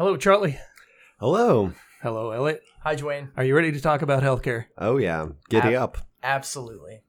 Hello, 0.00 0.16
Charlie. 0.16 0.58
Hello. 1.18 1.74
Hello, 2.00 2.30
Elliot. 2.30 2.62
Hi, 2.84 2.96
Dwayne. 2.96 3.32
Are 3.36 3.44
you 3.44 3.54
ready 3.54 3.70
to 3.70 3.82
talk 3.82 4.00
about 4.00 4.22
healthcare? 4.22 4.64
Oh 4.78 4.96
yeah, 4.96 5.26
giddy 5.50 5.74
Ab- 5.74 5.82
up. 5.82 5.98
Absolutely. 6.22 7.02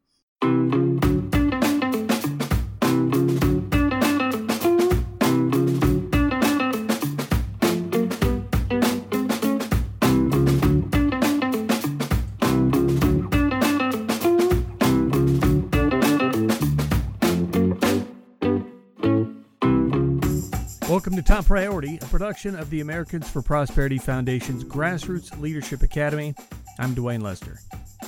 Top 21.31 21.45
Priority, 21.45 21.97
a 22.01 22.05
production 22.07 22.57
of 22.57 22.69
the 22.69 22.81
Americans 22.81 23.29
for 23.29 23.41
Prosperity 23.41 23.97
Foundation's 23.97 24.65
Grassroots 24.65 25.39
Leadership 25.39 25.81
Academy. 25.81 26.35
I'm 26.77 26.93
Dwayne 26.93 27.21
Lester. 27.21 27.61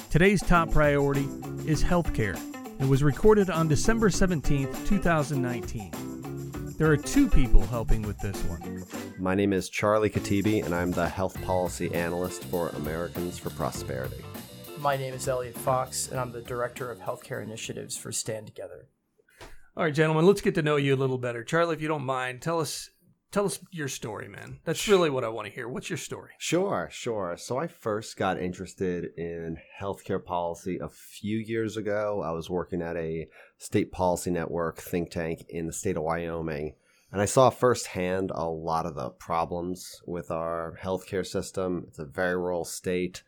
Today's 0.09 0.41
top 0.41 0.69
priority 0.71 1.29
is 1.65 1.81
healthcare. 1.81 2.37
It 2.81 2.85
was 2.85 3.01
recorded 3.01 3.49
on 3.49 3.69
December 3.69 4.09
17th, 4.09 4.85
2019. 4.85 6.75
There 6.77 6.91
are 6.91 6.97
two 6.97 7.29
people 7.29 7.65
helping 7.67 8.01
with 8.01 8.19
this 8.19 8.35
one. 8.43 8.83
My 9.17 9.35
name 9.35 9.53
is 9.53 9.69
Charlie 9.69 10.09
Katebi, 10.09 10.65
and 10.65 10.75
I'm 10.75 10.91
the 10.91 11.07
health 11.07 11.41
policy 11.45 11.95
analyst 11.95 12.43
for 12.43 12.67
Americans 12.71 13.39
for 13.39 13.51
Prosperity. 13.51 14.25
My 14.79 14.97
name 14.97 15.13
is 15.13 15.29
Elliot 15.29 15.57
Fox, 15.57 16.09
and 16.09 16.19
I'm 16.19 16.33
the 16.33 16.41
Director 16.41 16.91
of 16.91 16.99
Healthcare 16.99 17.41
Initiatives 17.41 17.95
for 17.95 18.11
Stand 18.11 18.47
Together. 18.47 18.89
All 19.77 19.85
right, 19.85 19.93
gentlemen, 19.93 20.25
let's 20.25 20.41
get 20.41 20.55
to 20.55 20.61
know 20.61 20.75
you 20.75 20.93
a 20.93 20.97
little 20.97 21.17
better. 21.17 21.41
Charlie, 21.41 21.73
if 21.73 21.81
you 21.81 21.87
don't 21.87 22.05
mind, 22.05 22.41
tell 22.41 22.59
us 22.59 22.89
tell 23.33 23.45
us 23.45 23.59
your 23.71 23.89
story, 23.89 24.29
man. 24.29 24.59
That's 24.63 24.87
really 24.87 25.09
what 25.09 25.23
I 25.23 25.29
want 25.29 25.47
to 25.47 25.53
hear. 25.53 25.67
What's 25.67 25.89
your 25.89 25.97
story? 25.97 26.31
Sure, 26.37 26.87
sure. 26.91 27.35
So 27.37 27.57
I 27.57 27.67
first 27.67 28.15
got 28.15 28.39
interested 28.39 29.07
in 29.17 29.57
healthcare 29.81 30.23
policy 30.23 30.77
a 30.79 30.87
few 30.87 31.37
years 31.37 31.75
ago. 31.75 32.21
I 32.23 32.31
was 32.31 32.49
working 32.49 32.81
at 32.81 32.95
a 32.95 33.27
state 33.57 33.91
policy 33.91 34.31
network 34.31 34.79
think 34.79 35.09
tank 35.09 35.45
in 35.49 35.65
the 35.65 35.73
state 35.73 35.97
of 35.97 36.03
Wyoming. 36.03 36.75
And 37.11 37.21
I 37.21 37.25
saw 37.25 37.49
firsthand 37.49 38.31
a 38.33 38.47
lot 38.47 38.85
of 38.85 38.95
the 38.95 39.09
problems 39.09 40.01
with 40.05 40.31
our 40.31 40.79
healthcare 40.81 41.25
system. 41.25 41.85
It's 41.87 41.99
a 41.99 42.05
very 42.05 42.35
rural 42.35 42.65
state. 42.65 43.23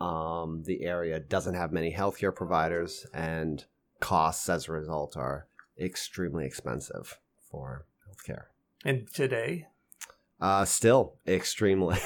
Um, 0.00 0.62
the 0.66 0.84
area 0.84 1.18
doesn't 1.18 1.54
have 1.54 1.72
many 1.72 1.92
healthcare 1.92 2.34
providers, 2.34 3.06
and 3.14 3.64
costs 4.00 4.48
as 4.48 4.68
a 4.68 4.72
result 4.72 5.16
are 5.16 5.48
extremely 5.78 6.44
expensive 6.44 7.18
for 7.50 7.86
healthcare. 8.06 8.44
And 8.86 9.08
today, 9.12 9.66
Uh, 10.40 10.64
still 10.64 11.16
extremely 11.26 11.96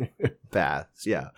bad. 0.50 0.86
Yeah. 1.04 1.28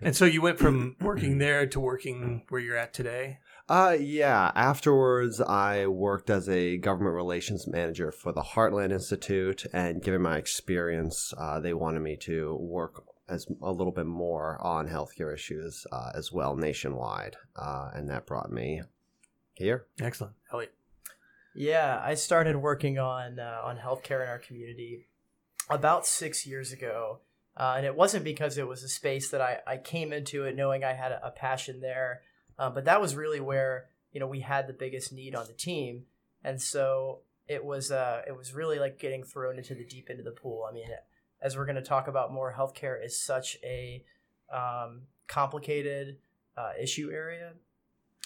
and 0.00 0.14
so 0.14 0.24
you 0.26 0.40
went 0.40 0.58
from 0.60 0.94
working 1.00 1.38
there 1.38 1.66
to 1.66 1.80
working 1.80 2.44
where 2.48 2.60
you're 2.60 2.76
at 2.76 2.94
today. 2.94 3.38
Uh, 3.68 3.96
yeah. 3.98 4.52
Afterwards, 4.54 5.40
I 5.40 5.86
worked 5.88 6.30
as 6.30 6.48
a 6.48 6.76
government 6.76 7.14
relations 7.16 7.66
manager 7.66 8.12
for 8.12 8.30
the 8.32 8.42
Heartland 8.42 8.92
Institute, 8.92 9.64
and 9.72 10.02
given 10.02 10.22
my 10.22 10.36
experience, 10.36 11.32
uh, 11.36 11.58
they 11.58 11.74
wanted 11.74 12.00
me 12.02 12.16
to 12.18 12.54
work 12.60 13.02
as 13.28 13.46
a 13.60 13.72
little 13.72 13.92
bit 13.92 14.06
more 14.06 14.60
on 14.60 14.88
healthcare 14.88 15.32
issues 15.34 15.84
uh, 15.90 16.10
as 16.14 16.30
well 16.30 16.54
nationwide, 16.54 17.36
uh, 17.56 17.90
and 17.94 18.08
that 18.10 18.26
brought 18.26 18.52
me 18.52 18.82
here. 19.54 19.86
Excellent, 20.00 20.34
Elliot. 20.52 20.74
Yeah, 21.54 22.00
I 22.02 22.14
started 22.14 22.56
working 22.56 22.98
on 22.98 23.38
uh, 23.38 23.60
on 23.62 23.76
healthcare 23.76 24.22
in 24.22 24.28
our 24.28 24.38
community 24.38 25.06
about 25.68 26.06
six 26.06 26.46
years 26.46 26.72
ago, 26.72 27.20
uh, 27.56 27.74
and 27.76 27.84
it 27.84 27.94
wasn't 27.94 28.24
because 28.24 28.56
it 28.56 28.66
was 28.66 28.82
a 28.82 28.88
space 28.88 29.30
that 29.30 29.40
I, 29.40 29.58
I 29.66 29.76
came 29.76 30.12
into 30.12 30.44
it 30.44 30.56
knowing 30.56 30.82
I 30.82 30.94
had 30.94 31.12
a, 31.12 31.26
a 31.26 31.30
passion 31.30 31.80
there, 31.80 32.22
uh, 32.58 32.70
but 32.70 32.86
that 32.86 33.02
was 33.02 33.14
really 33.14 33.40
where 33.40 33.86
you 34.12 34.20
know 34.20 34.26
we 34.26 34.40
had 34.40 34.66
the 34.66 34.72
biggest 34.72 35.12
need 35.12 35.34
on 35.34 35.46
the 35.46 35.52
team, 35.52 36.04
and 36.42 36.60
so 36.60 37.20
it 37.46 37.62
was 37.62 37.90
uh, 37.90 38.22
it 38.26 38.36
was 38.36 38.54
really 38.54 38.78
like 38.78 38.98
getting 38.98 39.22
thrown 39.22 39.58
into 39.58 39.74
the 39.74 39.84
deep 39.84 40.08
end 40.08 40.20
of 40.20 40.24
the 40.24 40.30
pool. 40.30 40.66
I 40.68 40.72
mean, 40.72 40.88
as 41.42 41.56
we're 41.56 41.66
going 41.66 41.76
to 41.76 41.82
talk 41.82 42.08
about 42.08 42.32
more, 42.32 42.54
healthcare 42.56 43.04
is 43.04 43.18
such 43.18 43.58
a 43.62 44.02
um, 44.50 45.02
complicated 45.26 46.16
uh, 46.56 46.70
issue 46.80 47.10
area 47.12 47.52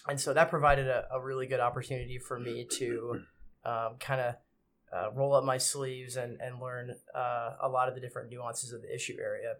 and 0.08 0.20
so 0.20 0.32
that 0.34 0.50
provided 0.50 0.86
a, 0.86 1.06
a 1.12 1.20
really 1.20 1.46
good 1.46 1.60
opportunity 1.60 2.18
for 2.18 2.38
me 2.38 2.66
to 2.72 3.20
um, 3.64 3.96
kind 3.98 4.20
of 4.20 4.34
uh, 4.92 5.10
roll 5.12 5.34
up 5.34 5.44
my 5.44 5.58
sleeves 5.58 6.16
and, 6.16 6.40
and 6.40 6.60
learn 6.60 6.94
uh, 7.14 7.50
a 7.60 7.68
lot 7.68 7.88
of 7.88 7.94
the 7.94 8.00
different 8.00 8.30
nuances 8.30 8.72
of 8.72 8.82
the 8.82 8.94
issue 8.94 9.16
area. 9.20 9.54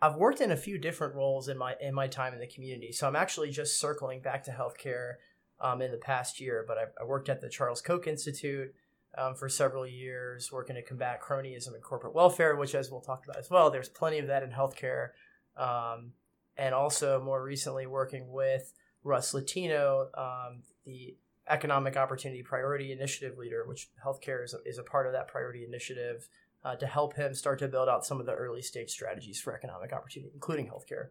I've 0.00 0.16
worked 0.16 0.40
in 0.40 0.50
a 0.50 0.56
few 0.56 0.78
different 0.78 1.14
roles 1.14 1.48
in 1.48 1.56
my 1.56 1.74
in 1.80 1.94
my 1.94 2.06
time 2.06 2.34
in 2.34 2.40
the 2.40 2.46
community, 2.46 2.92
so 2.92 3.06
I'm 3.06 3.16
actually 3.16 3.50
just 3.50 3.80
circling 3.80 4.20
back 4.20 4.44
to 4.44 4.50
healthcare 4.50 5.14
um, 5.58 5.80
in 5.80 5.90
the 5.90 5.96
past 5.96 6.38
year. 6.38 6.64
But 6.66 6.76
I, 6.76 6.82
I 7.00 7.04
worked 7.06 7.30
at 7.30 7.40
the 7.40 7.48
Charles 7.48 7.80
Koch 7.80 8.06
Institute 8.06 8.74
um, 9.16 9.34
for 9.34 9.48
several 9.48 9.86
years, 9.86 10.52
working 10.52 10.76
to 10.76 10.82
combat 10.82 11.20
cronyism 11.22 11.72
and 11.74 11.82
corporate 11.82 12.14
welfare, 12.14 12.56
which, 12.56 12.74
as 12.74 12.90
we'll 12.90 13.00
talk 13.00 13.24
about 13.24 13.38
as 13.38 13.48
well, 13.48 13.70
there's 13.70 13.88
plenty 13.88 14.18
of 14.18 14.26
that 14.26 14.42
in 14.42 14.50
healthcare, 14.50 15.10
um, 15.56 16.12
and 16.58 16.74
also 16.74 17.22
more 17.22 17.42
recently 17.42 17.86
working 17.86 18.30
with 18.30 18.74
Russ 19.06 19.32
Latino, 19.32 20.08
um, 20.14 20.62
the 20.84 21.16
Economic 21.48 21.96
Opportunity 21.96 22.42
Priority 22.42 22.90
Initiative 22.90 23.38
leader, 23.38 23.64
which 23.66 23.88
healthcare 24.04 24.44
is 24.44 24.52
a, 24.52 24.68
is 24.68 24.78
a 24.78 24.82
part 24.82 25.06
of 25.06 25.12
that 25.12 25.28
priority 25.28 25.64
initiative, 25.64 26.28
uh, 26.64 26.74
to 26.74 26.86
help 26.86 27.14
him 27.14 27.32
start 27.32 27.60
to 27.60 27.68
build 27.68 27.88
out 27.88 28.04
some 28.04 28.18
of 28.18 28.26
the 28.26 28.34
early 28.34 28.62
stage 28.62 28.90
strategies 28.90 29.40
for 29.40 29.54
economic 29.54 29.92
opportunity, 29.92 30.32
including 30.34 30.66
healthcare. 30.66 31.10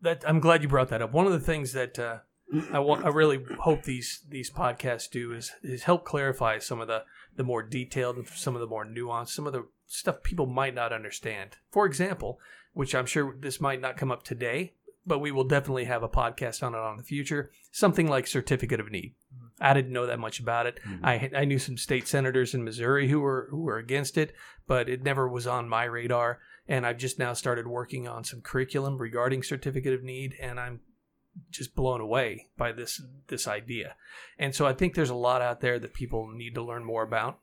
That 0.00 0.24
I'm 0.26 0.40
glad 0.40 0.62
you 0.62 0.68
brought 0.68 0.88
that 0.88 1.02
up. 1.02 1.12
One 1.12 1.26
of 1.26 1.32
the 1.32 1.38
things 1.40 1.72
that 1.72 1.98
uh, 1.98 2.18
I 2.72 2.78
I 2.78 3.08
really 3.08 3.44
hope 3.60 3.82
these 3.82 4.22
these 4.28 4.50
podcasts 4.50 5.10
do 5.10 5.32
is 5.32 5.52
is 5.62 5.84
help 5.84 6.04
clarify 6.04 6.58
some 6.58 6.80
of 6.80 6.88
the 6.88 7.04
the 7.36 7.44
more 7.44 7.62
detailed, 7.62 8.16
and 8.16 8.26
some 8.26 8.54
of 8.54 8.60
the 8.60 8.66
more 8.66 8.86
nuanced, 8.86 9.28
some 9.28 9.46
of 9.46 9.52
the 9.52 9.66
stuff 9.86 10.22
people 10.22 10.46
might 10.46 10.74
not 10.74 10.92
understand. 10.92 11.56
For 11.70 11.84
example, 11.84 12.40
which 12.72 12.94
I'm 12.94 13.06
sure 13.06 13.36
this 13.38 13.60
might 13.60 13.80
not 13.80 13.98
come 13.98 14.10
up 14.10 14.22
today, 14.22 14.72
but 15.06 15.18
we 15.18 15.30
will 15.30 15.44
definitely 15.44 15.84
have 15.84 16.02
a 16.02 16.08
podcast 16.08 16.62
on 16.62 16.74
it 16.74 16.78
on 16.78 16.96
the 16.96 17.02
future. 17.02 17.50
Something 17.70 18.08
like 18.08 18.26
certificate 18.26 18.80
of 18.80 18.90
need. 18.90 19.14
Mm-hmm. 19.34 19.46
I 19.60 19.74
didn't 19.74 19.92
know 19.92 20.06
that 20.06 20.18
much 20.18 20.40
about 20.40 20.66
it. 20.66 20.80
Mm-hmm. 20.86 21.04
I 21.04 21.30
I 21.36 21.44
knew 21.44 21.58
some 21.58 21.76
state 21.76 22.08
senators 22.08 22.54
in 22.54 22.64
Missouri 22.64 23.08
who 23.08 23.20
were 23.20 23.48
who 23.50 23.62
were 23.62 23.78
against 23.78 24.18
it, 24.18 24.34
but 24.66 24.88
it 24.88 25.02
never 25.02 25.28
was 25.28 25.46
on 25.46 25.68
my 25.68 25.84
radar. 25.84 26.40
And 26.66 26.86
I've 26.86 26.98
just 26.98 27.18
now 27.18 27.34
started 27.34 27.66
working 27.66 28.08
on 28.08 28.24
some 28.24 28.40
curriculum 28.40 28.96
regarding 28.98 29.42
certificate 29.42 29.92
of 29.92 30.02
need, 30.02 30.34
and 30.40 30.58
I'm 30.58 30.80
just 31.50 31.74
blown 31.74 32.00
away 32.00 32.48
by 32.56 32.72
this 32.72 33.00
mm-hmm. 33.00 33.18
this 33.28 33.46
idea. 33.46 33.96
And 34.38 34.54
so 34.54 34.66
I 34.66 34.72
think 34.72 34.94
there's 34.94 35.10
a 35.10 35.14
lot 35.14 35.42
out 35.42 35.60
there 35.60 35.78
that 35.78 35.94
people 35.94 36.30
need 36.34 36.54
to 36.54 36.62
learn 36.62 36.84
more 36.84 37.02
about, 37.02 37.40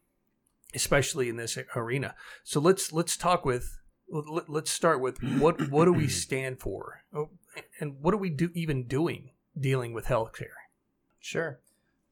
especially 0.73 1.29
in 1.29 1.37
this 1.37 1.57
arena. 1.75 2.15
So 2.43 2.59
let's 2.59 2.91
let's 2.91 3.17
talk 3.17 3.45
with 3.45 3.77
let- 4.09 4.49
let's 4.49 4.71
start 4.71 4.99
with 4.99 5.21
what 5.39 5.69
what 5.69 5.85
do 5.85 5.93
we 5.93 6.07
stand 6.25 6.59
for, 6.59 7.03
Oh, 7.13 7.29
and 7.79 8.01
what 8.01 8.13
are 8.13 8.17
we 8.17 8.29
do 8.29 8.49
even 8.53 8.87
doing 8.87 9.31
dealing 9.59 9.93
with 9.93 10.05
healthcare? 10.05 10.57
Sure. 11.19 11.59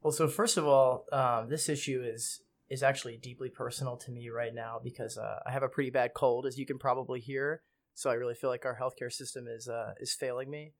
Well, 0.02 0.12
so 0.12 0.28
first 0.28 0.58
of 0.58 0.66
all, 0.66 1.06
um, 1.12 1.50
this 1.50 1.70
issue 1.70 2.02
is 2.06 2.42
is 2.70 2.84
actually 2.84 3.18
deeply 3.18 3.50
personal 3.50 3.98
to 3.98 4.12
me 4.12 4.30
right 4.30 4.54
now 4.54 4.80
because 4.84 5.18
uh, 5.18 5.40
I 5.46 5.52
have 5.52 5.64
a 5.64 5.68
pretty 5.68 5.90
bad 5.90 6.14
cold, 6.14 6.46
as 6.46 6.58
you 6.58 6.66
can 6.66 6.78
probably 6.78 7.20
hear. 7.20 7.64
So 7.96 8.10
I 8.10 8.14
really 8.14 8.36
feel 8.36 8.50
like 8.50 8.66
our 8.66 8.78
healthcare 8.80 9.12
system 9.12 9.48
is 9.48 9.68
uh, 9.68 9.94
is 10.00 10.14
failing 10.14 10.50
me. 10.50 10.74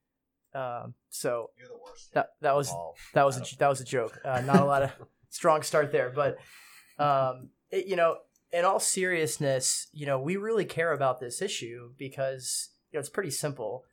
Um, 0.54 0.94
so 1.10 1.52
You're 1.58 1.68
the 1.68 1.74
worst. 1.74 2.14
that 2.14 2.30
that 2.42 2.56
was 2.56 2.74
that 3.14 3.24
was 3.24 3.38
a, 3.38 3.58
that 3.58 3.68
was 3.68 3.82
a 3.82 3.86
joke. 3.86 4.20
Uh, 4.24 4.42
not 4.42 4.62
a 4.62 4.66
lot 4.66 4.84
of 4.84 4.92
strong 5.30 5.62
start 5.64 5.92
there, 5.92 6.12
but 6.14 6.38
um, 6.98 7.50
it, 7.72 7.88
you 7.88 7.96
know, 7.96 8.18
in 8.52 8.66
all 8.66 8.80
seriousness, 8.80 9.88
you 9.92 10.06
know, 10.06 10.20
we 10.20 10.38
really 10.38 10.66
care 10.66 10.92
about 10.92 11.20
this 11.20 11.42
issue 11.42 11.92
because 11.98 12.70
you 12.92 12.98
know 12.98 13.00
it's 13.00 13.10
pretty 13.10 13.32
simple. 13.32 13.84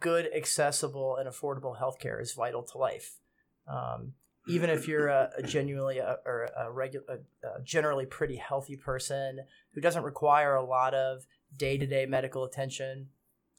Good, 0.00 0.30
accessible, 0.34 1.16
and 1.16 1.28
affordable 1.28 1.78
healthcare 1.78 2.20
is 2.20 2.32
vital 2.32 2.62
to 2.62 2.78
life. 2.78 3.18
Um, 3.66 4.14
even 4.46 4.70
if 4.70 4.86
you're 4.86 5.08
a, 5.08 5.30
a 5.38 5.42
genuinely 5.42 5.98
a, 5.98 6.18
or 6.26 6.50
a, 6.56 6.70
regular, 6.70 7.04
a, 7.08 7.46
a 7.46 7.62
generally 7.62 8.06
pretty 8.06 8.36
healthy 8.36 8.76
person 8.76 9.40
who 9.72 9.80
doesn't 9.80 10.02
require 10.02 10.54
a 10.54 10.64
lot 10.64 10.94
of 10.94 11.26
day-to-day 11.56 12.06
medical 12.06 12.44
attention, 12.44 13.08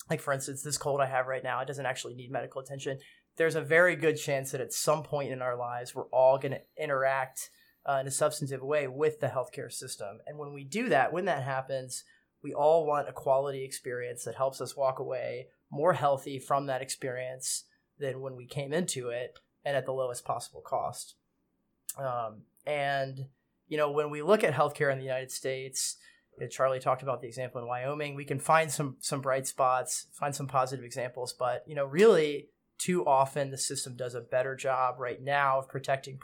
like 0.09 0.21
for 0.21 0.33
instance, 0.33 0.61
this 0.61 0.77
cold 0.77 1.01
I 1.01 1.07
have 1.07 1.27
right 1.27 1.43
now, 1.43 1.59
it 1.61 1.67
doesn't 1.67 1.85
actually 1.85 2.13
need 2.13 2.31
medical 2.31 2.61
attention. 2.61 2.99
There's 3.37 3.55
a 3.55 3.61
very 3.61 3.95
good 3.95 4.17
chance 4.17 4.51
that 4.51 4.61
at 4.61 4.73
some 4.73 5.03
point 5.03 5.31
in 5.31 5.41
our 5.41 5.57
lives, 5.57 5.93
we're 5.93 6.09
all 6.09 6.37
going 6.37 6.53
to 6.53 6.61
interact 6.81 7.49
uh, 7.87 7.97
in 8.01 8.07
a 8.07 8.11
substantive 8.11 8.61
way 8.61 8.87
with 8.87 9.19
the 9.19 9.27
healthcare 9.27 9.71
system. 9.71 10.19
And 10.27 10.37
when 10.37 10.53
we 10.53 10.63
do 10.63 10.89
that, 10.89 11.11
when 11.11 11.25
that 11.25 11.43
happens, 11.43 12.03
we 12.43 12.53
all 12.53 12.85
want 12.85 13.09
a 13.09 13.13
quality 13.13 13.63
experience 13.63 14.23
that 14.23 14.35
helps 14.35 14.61
us 14.61 14.77
walk 14.77 14.99
away 14.99 15.47
more 15.75 15.93
healthy 15.93 16.39
from 16.39 16.67
that 16.67 16.81
experience 16.81 17.65
than 17.99 18.21
when 18.21 18.35
we 18.35 18.45
came 18.45 18.73
into 18.73 19.09
it 19.09 19.37
and 19.63 19.75
at 19.75 19.85
the 19.85 19.91
lowest 19.91 20.25
possible 20.25 20.61
cost. 20.61 21.15
Um, 21.97 22.43
and, 22.65 23.25
you 23.67 23.77
know, 23.77 23.91
when 23.91 24.09
we 24.09 24.21
look 24.21 24.43
at 24.43 24.53
healthcare 24.53 24.91
in 24.91 24.99
the 24.99 25.05
United 25.05 25.31
States, 25.31 25.97
Charlie 26.49 26.79
talked 26.79 27.03
about 27.03 27.21
the 27.21 27.27
example 27.27 27.61
in 27.61 27.67
Wyoming. 27.67 28.15
We 28.15 28.25
can 28.25 28.39
find 28.39 28.71
some 28.71 28.97
some 28.99 29.21
bright 29.21 29.47
spots, 29.47 30.07
find 30.13 30.35
some 30.35 30.47
positive 30.47 30.83
examples, 30.83 31.33
but 31.33 31.63
you 31.65 31.75
know, 31.75 31.85
really, 31.85 32.49
too 32.77 33.05
often 33.05 33.51
the 33.51 33.57
system 33.57 33.95
does 33.95 34.15
a 34.15 34.21
better 34.21 34.55
job 34.55 34.95
right 34.99 35.21
now 35.21 35.59
of 35.59 35.69
protecting 35.69 36.19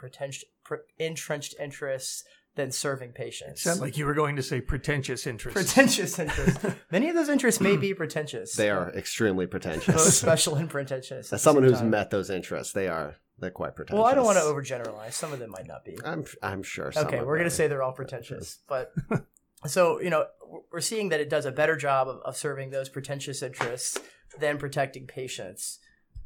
entrenched 0.98 1.54
interests 1.58 2.24
than 2.54 2.70
serving 2.70 3.12
patients. 3.12 3.62
Sound 3.62 3.80
like 3.80 3.96
you 3.96 4.04
were 4.04 4.14
going 4.14 4.36
to 4.36 4.42
say 4.42 4.60
pretentious 4.60 5.26
interests. 5.26 5.58
Pretentious 5.58 6.18
interests. 6.18 6.66
Many 6.92 7.08
of 7.08 7.14
those 7.14 7.28
interests 7.28 7.60
may 7.60 7.76
be 7.76 7.94
pretentious. 7.94 8.54
They 8.54 8.68
are 8.70 8.90
extremely 8.90 9.46
both 9.46 9.52
pretentious. 9.62 10.18
special 10.18 10.56
and 10.56 10.68
pretentious. 10.68 11.32
As 11.32 11.42
someone 11.42 11.64
who's 11.64 11.78
time. 11.78 11.90
met 11.90 12.10
those 12.10 12.28
interests, 12.30 12.72
they 12.72 12.88
are 12.88 13.16
they're 13.38 13.50
quite 13.50 13.74
pretentious. 13.74 13.98
Well, 13.98 14.06
I 14.06 14.14
don't 14.14 14.26
want 14.26 14.38
to 14.38 14.44
overgeneralize. 14.44 15.12
Some 15.14 15.32
of 15.32 15.38
them 15.38 15.50
might 15.50 15.66
not 15.66 15.84
be. 15.84 15.96
I'm 16.04 16.24
I'm 16.42 16.62
sure. 16.62 16.92
Some 16.92 17.06
Okay, 17.06 17.18
of 17.18 17.26
we're 17.26 17.38
going 17.38 17.48
to 17.48 17.54
say 17.54 17.68
they're 17.68 17.82
all 17.82 17.92
pretentious, 17.92 18.58
but 18.68 18.92
so 19.66 20.00
you 20.00 20.10
know 20.10 20.26
we're 20.70 20.80
seeing 20.80 21.08
that 21.08 21.20
it 21.20 21.30
does 21.30 21.46
a 21.46 21.52
better 21.52 21.76
job 21.76 22.08
of, 22.08 22.20
of 22.24 22.36
serving 22.36 22.70
those 22.70 22.88
pretentious 22.90 23.42
interests 23.42 23.98
than 24.38 24.58
protecting 24.58 25.06
patients. 25.06 25.78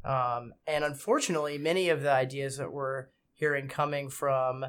Um, 0.03 0.53
and 0.67 0.83
unfortunately, 0.83 1.57
many 1.57 1.89
of 1.89 2.01
the 2.01 2.11
ideas 2.11 2.57
that 2.57 2.71
we're 2.71 3.07
hearing 3.33 3.67
coming 3.67 4.09
from 4.09 4.65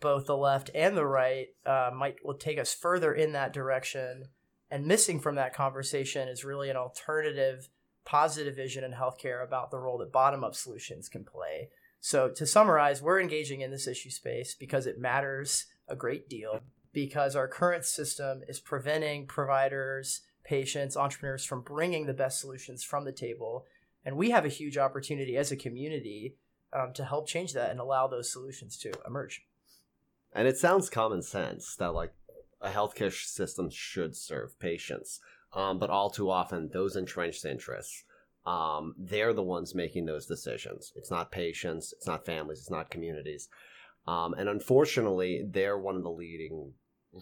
both 0.00 0.26
the 0.26 0.36
left 0.36 0.70
and 0.74 0.96
the 0.96 1.06
right 1.06 1.48
uh, 1.66 1.90
might 1.94 2.16
will 2.24 2.34
take 2.34 2.58
us 2.58 2.74
further 2.74 3.12
in 3.12 3.32
that 3.32 3.52
direction. 3.52 4.24
And 4.70 4.86
missing 4.86 5.18
from 5.18 5.36
that 5.36 5.54
conversation 5.54 6.28
is 6.28 6.44
really 6.44 6.70
an 6.70 6.76
alternative, 6.76 7.68
positive 8.04 8.56
vision 8.56 8.84
in 8.84 8.92
healthcare 8.92 9.42
about 9.44 9.70
the 9.70 9.78
role 9.78 9.98
that 9.98 10.12
bottom 10.12 10.44
up 10.44 10.54
solutions 10.54 11.08
can 11.08 11.24
play. 11.24 11.70
So, 12.00 12.28
to 12.28 12.46
summarize, 12.46 13.02
we're 13.02 13.20
engaging 13.20 13.60
in 13.60 13.70
this 13.70 13.88
issue 13.88 14.10
space 14.10 14.54
because 14.54 14.86
it 14.86 15.00
matters 15.00 15.66
a 15.88 15.96
great 15.96 16.28
deal, 16.28 16.60
because 16.92 17.34
our 17.34 17.48
current 17.48 17.84
system 17.84 18.42
is 18.46 18.60
preventing 18.60 19.26
providers, 19.26 20.20
patients, 20.44 20.96
entrepreneurs 20.96 21.44
from 21.44 21.62
bringing 21.62 22.06
the 22.06 22.14
best 22.14 22.40
solutions 22.40 22.84
from 22.84 23.04
the 23.04 23.12
table. 23.12 23.64
And 24.04 24.16
we 24.16 24.30
have 24.30 24.44
a 24.44 24.48
huge 24.48 24.78
opportunity 24.78 25.36
as 25.36 25.50
a 25.50 25.56
community 25.56 26.36
um, 26.72 26.92
to 26.94 27.04
help 27.04 27.26
change 27.26 27.52
that 27.54 27.70
and 27.70 27.80
allow 27.80 28.06
those 28.06 28.32
solutions 28.32 28.76
to 28.78 28.92
emerge. 29.06 29.42
And 30.38 30.46
it 30.46 30.56
sounds 30.56 30.88
common 30.88 31.20
sense 31.22 31.74
that 31.80 31.94
like 31.94 32.12
a 32.60 32.70
healthcare 32.70 33.12
system 33.12 33.70
should 33.70 34.14
serve 34.14 34.56
patients, 34.60 35.18
um, 35.52 35.80
but 35.80 35.90
all 35.90 36.10
too 36.10 36.30
often 36.30 36.70
those 36.72 36.94
entrenched 36.94 37.44
interests, 37.44 38.04
um, 38.46 38.94
they're 38.96 39.32
the 39.32 39.42
ones 39.42 39.74
making 39.74 40.06
those 40.06 40.26
decisions. 40.26 40.92
It's 40.94 41.10
not 41.10 41.32
patients, 41.32 41.92
it's 41.92 42.06
not 42.06 42.24
families, 42.24 42.60
it's 42.60 42.70
not 42.70 42.88
communities, 42.88 43.48
um, 44.06 44.32
and 44.34 44.48
unfortunately, 44.48 45.44
they're 45.44 45.76
one 45.76 45.96
of 45.96 46.04
the 46.04 46.10
leading 46.10 46.72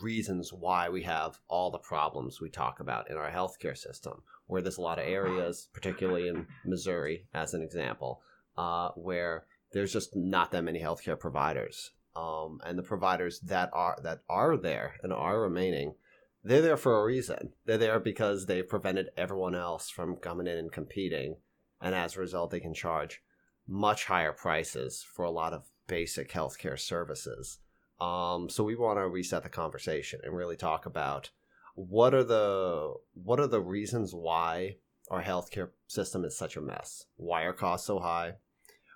reasons 0.02 0.52
why 0.52 0.90
we 0.90 1.02
have 1.04 1.38
all 1.48 1.70
the 1.70 1.78
problems 1.78 2.42
we 2.42 2.50
talk 2.50 2.80
about 2.80 3.10
in 3.10 3.16
our 3.16 3.30
healthcare 3.30 3.78
system. 3.78 4.22
Where 4.46 4.60
there's 4.60 4.76
a 4.76 4.82
lot 4.82 4.98
of 4.98 5.08
areas, 5.08 5.70
particularly 5.72 6.28
in 6.28 6.46
Missouri, 6.66 7.28
as 7.32 7.54
an 7.54 7.62
example, 7.62 8.20
uh, 8.58 8.90
where 8.90 9.46
there's 9.72 9.94
just 9.94 10.14
not 10.14 10.50
that 10.50 10.64
many 10.64 10.82
healthcare 10.82 11.18
providers 11.18 11.92
um, 12.16 12.60
and 12.64 12.78
the 12.78 12.82
providers 12.82 13.40
that 13.40 13.70
are 13.72 13.98
that 14.02 14.20
are 14.28 14.56
there 14.56 14.94
and 15.02 15.12
are 15.12 15.40
remaining, 15.40 15.94
they're 16.42 16.62
there 16.62 16.76
for 16.76 16.98
a 16.98 17.04
reason. 17.04 17.52
They're 17.64 17.78
there 17.78 18.00
because 18.00 18.46
they've 18.46 18.66
prevented 18.66 19.10
everyone 19.16 19.54
else 19.54 19.90
from 19.90 20.16
coming 20.16 20.46
in 20.46 20.56
and 20.56 20.72
competing, 20.72 21.36
and 21.80 21.94
as 21.94 22.16
a 22.16 22.20
result, 22.20 22.50
they 22.50 22.60
can 22.60 22.74
charge 22.74 23.22
much 23.68 24.04
higher 24.06 24.32
prices 24.32 25.04
for 25.14 25.24
a 25.24 25.30
lot 25.30 25.52
of 25.52 25.64
basic 25.88 26.32
healthcare 26.32 26.78
services. 26.78 27.58
Um, 28.00 28.48
so 28.48 28.64
we 28.64 28.76
want 28.76 28.98
to 28.98 29.08
reset 29.08 29.42
the 29.42 29.48
conversation 29.48 30.20
and 30.22 30.36
really 30.36 30.56
talk 30.56 30.86
about 30.86 31.30
what 31.74 32.14
are 32.14 32.24
the 32.24 32.94
what 33.14 33.40
are 33.40 33.46
the 33.46 33.60
reasons 33.60 34.14
why 34.14 34.76
our 35.10 35.22
healthcare 35.22 35.70
system 35.86 36.24
is 36.24 36.36
such 36.36 36.56
a 36.56 36.60
mess. 36.60 37.04
Why 37.16 37.42
are 37.42 37.52
costs 37.52 37.86
so 37.86 37.98
high? 37.98 38.34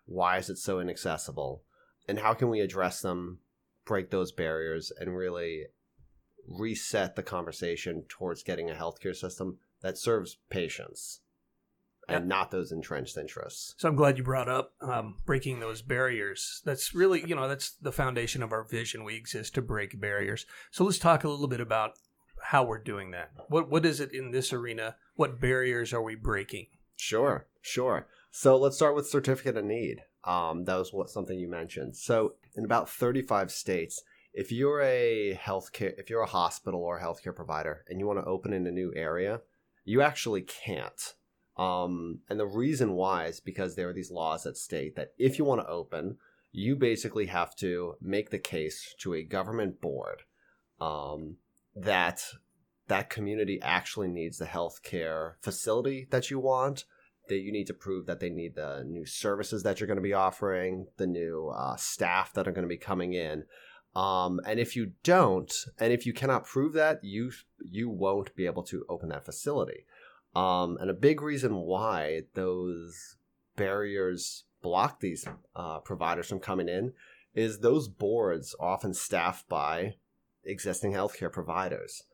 Why 0.07 0.39
is 0.39 0.51
it 0.51 0.59
so 0.59 0.81
inaccessible? 0.81 1.63
And 2.09 2.19
how 2.19 2.35
can 2.35 2.49
we 2.49 2.61
address 2.61 3.01
them, 3.01 3.39
break 3.85 4.11
those 4.11 4.33
barriers, 4.33 4.93
and 4.99 5.17
really 5.17 5.67
reset 6.47 7.17
the 7.17 7.23
conversation 7.23 8.05
towards 8.09 8.43
getting 8.43 8.71
a 8.71 8.75
healthcare 8.75 9.15
system 9.15 9.59
that 9.83 9.99
serves 9.99 10.39
patients 10.49 11.21
and 12.09 12.29
not 12.29 12.51
those 12.51 12.73
entrenched 12.73 13.17
interests. 13.17 13.75
So 13.79 13.89
I'm 13.89 13.95
glad 13.95 14.19
you 14.19 14.25
brought 14.25 14.49
up 14.49 14.73
um, 14.81 15.17
breaking 15.27 15.61
those 15.61 15.83
barriers. 15.83 16.61
That's 16.65 16.95
really, 16.95 17.25
you 17.27 17.37
know, 17.37 17.49
that's 17.49 17.71
the 17.73 17.93
foundation 17.93 18.43
of 18.43 18.53
our 18.53 18.65
vision. 18.65 19.05
We 19.05 19.15
exist 19.17 19.55
to 19.55 19.63
break 19.63 20.01
barriers. 20.01 20.47
So 20.71 20.85
let's 20.85 20.99
talk 20.99 21.25
a 21.25 21.29
little 21.29 21.49
bit 21.49 21.61
about 21.61 21.93
how 22.43 22.65
we're 22.65 22.83
doing 22.83 23.11
that. 23.13 23.31
What 23.49 23.71
what 23.71 23.87
is 23.87 24.01
it 24.01 24.13
in 24.13 24.31
this 24.31 24.53
arena? 24.53 24.97
What 25.15 25.41
barriers 25.41 25.93
are 25.93 26.03
we 26.03 26.15
breaking? 26.15 26.67
Sure, 26.97 27.47
sure. 27.61 28.09
So 28.31 28.57
let's 28.57 28.77
start 28.77 28.95
with 28.95 29.09
certificate 29.09 29.57
of 29.57 29.65
need. 29.65 30.03
Um, 30.25 30.65
that 30.65 30.77
was 30.77 30.93
what 30.93 31.11
something 31.11 31.39
you 31.39 31.49
mentioned. 31.49 31.97
So 31.97 32.35
in 32.57 32.65
about 32.65 32.91
35 32.91 33.51
states, 33.51 34.03
if 34.33 34.53
you're 34.53 34.83
a 34.83 35.39
healthcare, 35.43 35.95
if 35.99 36.11
you're 36.11 36.23
a 36.23 36.27
hospital 36.27 36.81
or 36.81 36.99
a 36.99 37.03
healthcare 37.03 37.35
provider 37.35 37.85
and 37.89 37.99
you 37.99 38.07
want 38.07 38.19
to 38.19 38.25
open 38.25 38.53
in 38.53 38.67
a 38.67 38.71
new 38.71 38.93
area, 38.95 39.41
you 39.85 40.03
actually 40.03 40.43
can't. 40.43 41.15
Um, 41.57 42.21
and 42.29 42.39
the 42.39 42.47
reason 42.47 42.93
why 42.93 43.27
is 43.27 43.41
because 43.41 43.75
there 43.75 43.89
are 43.89 43.93
these 43.93 44.11
laws 44.11 44.45
that 44.45 44.57
state 44.57 44.97
that 44.97 45.13
if 45.19 45.39
you 45.39 45.45
want 45.45 45.61
to 45.61 45.69
open, 45.69 46.19
you 46.53 46.77
basically 46.77 47.27
have 47.27 47.55
to 47.57 47.95
make 48.01 48.31
the 48.31 48.39
case 48.39 48.95
to 49.01 49.15
a 49.15 49.23
government 49.23 49.81
board 49.81 50.23
um, 50.81 51.37
that 51.75 52.25
that 52.89 53.11
community 53.11 53.61
actually 53.63 54.09
needs 54.09 54.39
the 54.39 54.47
healthcare 54.47 55.35
facility 55.43 56.09
that 56.11 56.31
you 56.31 56.41
want. 56.41 56.85
That 57.31 57.39
you 57.39 57.53
need 57.53 57.69
to 57.69 57.75
prove 57.75 58.07
that 58.07 58.21
they 58.21 58.29
need 58.29 58.57
the 58.57 58.85
new 58.85 59.07
services 59.07 59.63
that 59.63 59.81
you're 59.81 59.87
going 59.87 59.97
to 59.97 60.03
be 60.03 60.13
offering, 60.13 60.89
the 60.99 61.07
new 61.07 61.49
uh, 61.49 61.77
staff 61.77 62.35
that 62.35 62.47
are 62.47 62.53
going 62.53 62.65
to 62.65 62.69
be 62.69 62.77
coming 62.77 63.15
in. 63.15 63.45
Um, 63.95 64.41
and 64.47 64.61
if 64.61 64.77
you 64.77 64.93
don't, 65.05 65.53
and 65.79 65.93
if 65.93 66.07
you 66.07 66.13
cannot 66.13 66.45
prove 66.45 66.73
that, 66.75 67.03
you 67.03 67.33
you 67.65 67.89
won't 67.89 68.35
be 68.35 68.47
able 68.47 68.65
to 68.65 68.85
open 68.89 69.09
that 69.11 69.25
facility. 69.25 69.87
Um, 70.35 70.77
and 70.81 70.91
a 70.91 70.95
big 70.95 71.23
reason 71.23 71.55
why 71.55 72.23
those 72.35 73.17
barriers 73.57 74.45
block 74.63 75.01
these 75.01 75.27
uh, 75.57 75.79
providers 75.79 76.29
from 76.29 76.41
coming 76.41 76.69
in 76.69 76.93
is 77.35 77.61
those 77.61 77.89
boards 77.89 78.55
often 78.61 78.93
staffed 78.93 79.49
by 79.49 79.95
existing 80.45 80.93
healthcare 80.93 81.33
providers. 81.33 82.05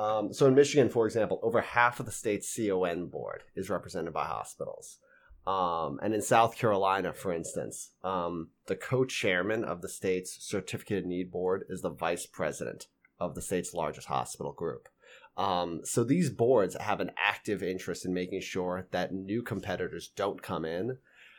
Um, 0.00 0.32
so 0.32 0.46
in 0.46 0.54
Michigan, 0.54 0.88
for 0.88 1.04
example, 1.04 1.40
over 1.42 1.60
half 1.60 2.00
of 2.00 2.06
the 2.06 2.12
state's 2.12 2.56
CON 2.56 3.08
board 3.08 3.42
is 3.54 3.68
represented 3.68 4.14
by 4.14 4.24
hospitals. 4.24 4.98
Um, 5.46 6.00
and 6.02 6.14
in 6.14 6.22
South 6.22 6.56
Carolina, 6.56 7.12
for 7.12 7.34
instance, 7.34 7.90
um, 8.02 8.48
the 8.66 8.76
co-chairman 8.76 9.62
of 9.62 9.82
the 9.82 9.90
state's 9.90 10.38
certificate 10.40 11.00
of 11.00 11.06
need 11.06 11.30
board 11.30 11.64
is 11.68 11.82
the 11.82 11.90
vice 11.90 12.24
president 12.24 12.86
of 13.18 13.34
the 13.34 13.42
state's 13.42 13.74
largest 13.74 14.08
hospital 14.08 14.52
group. 14.52 14.88
Um, 15.36 15.80
so 15.84 16.02
these 16.02 16.30
boards 16.30 16.76
have 16.80 17.00
an 17.00 17.10
active 17.18 17.62
interest 17.62 18.06
in 18.06 18.14
making 18.14 18.40
sure 18.40 18.88
that 18.92 19.12
new 19.12 19.42
competitors 19.42 20.10
don't 20.16 20.42
come 20.42 20.64
in, 20.64 20.96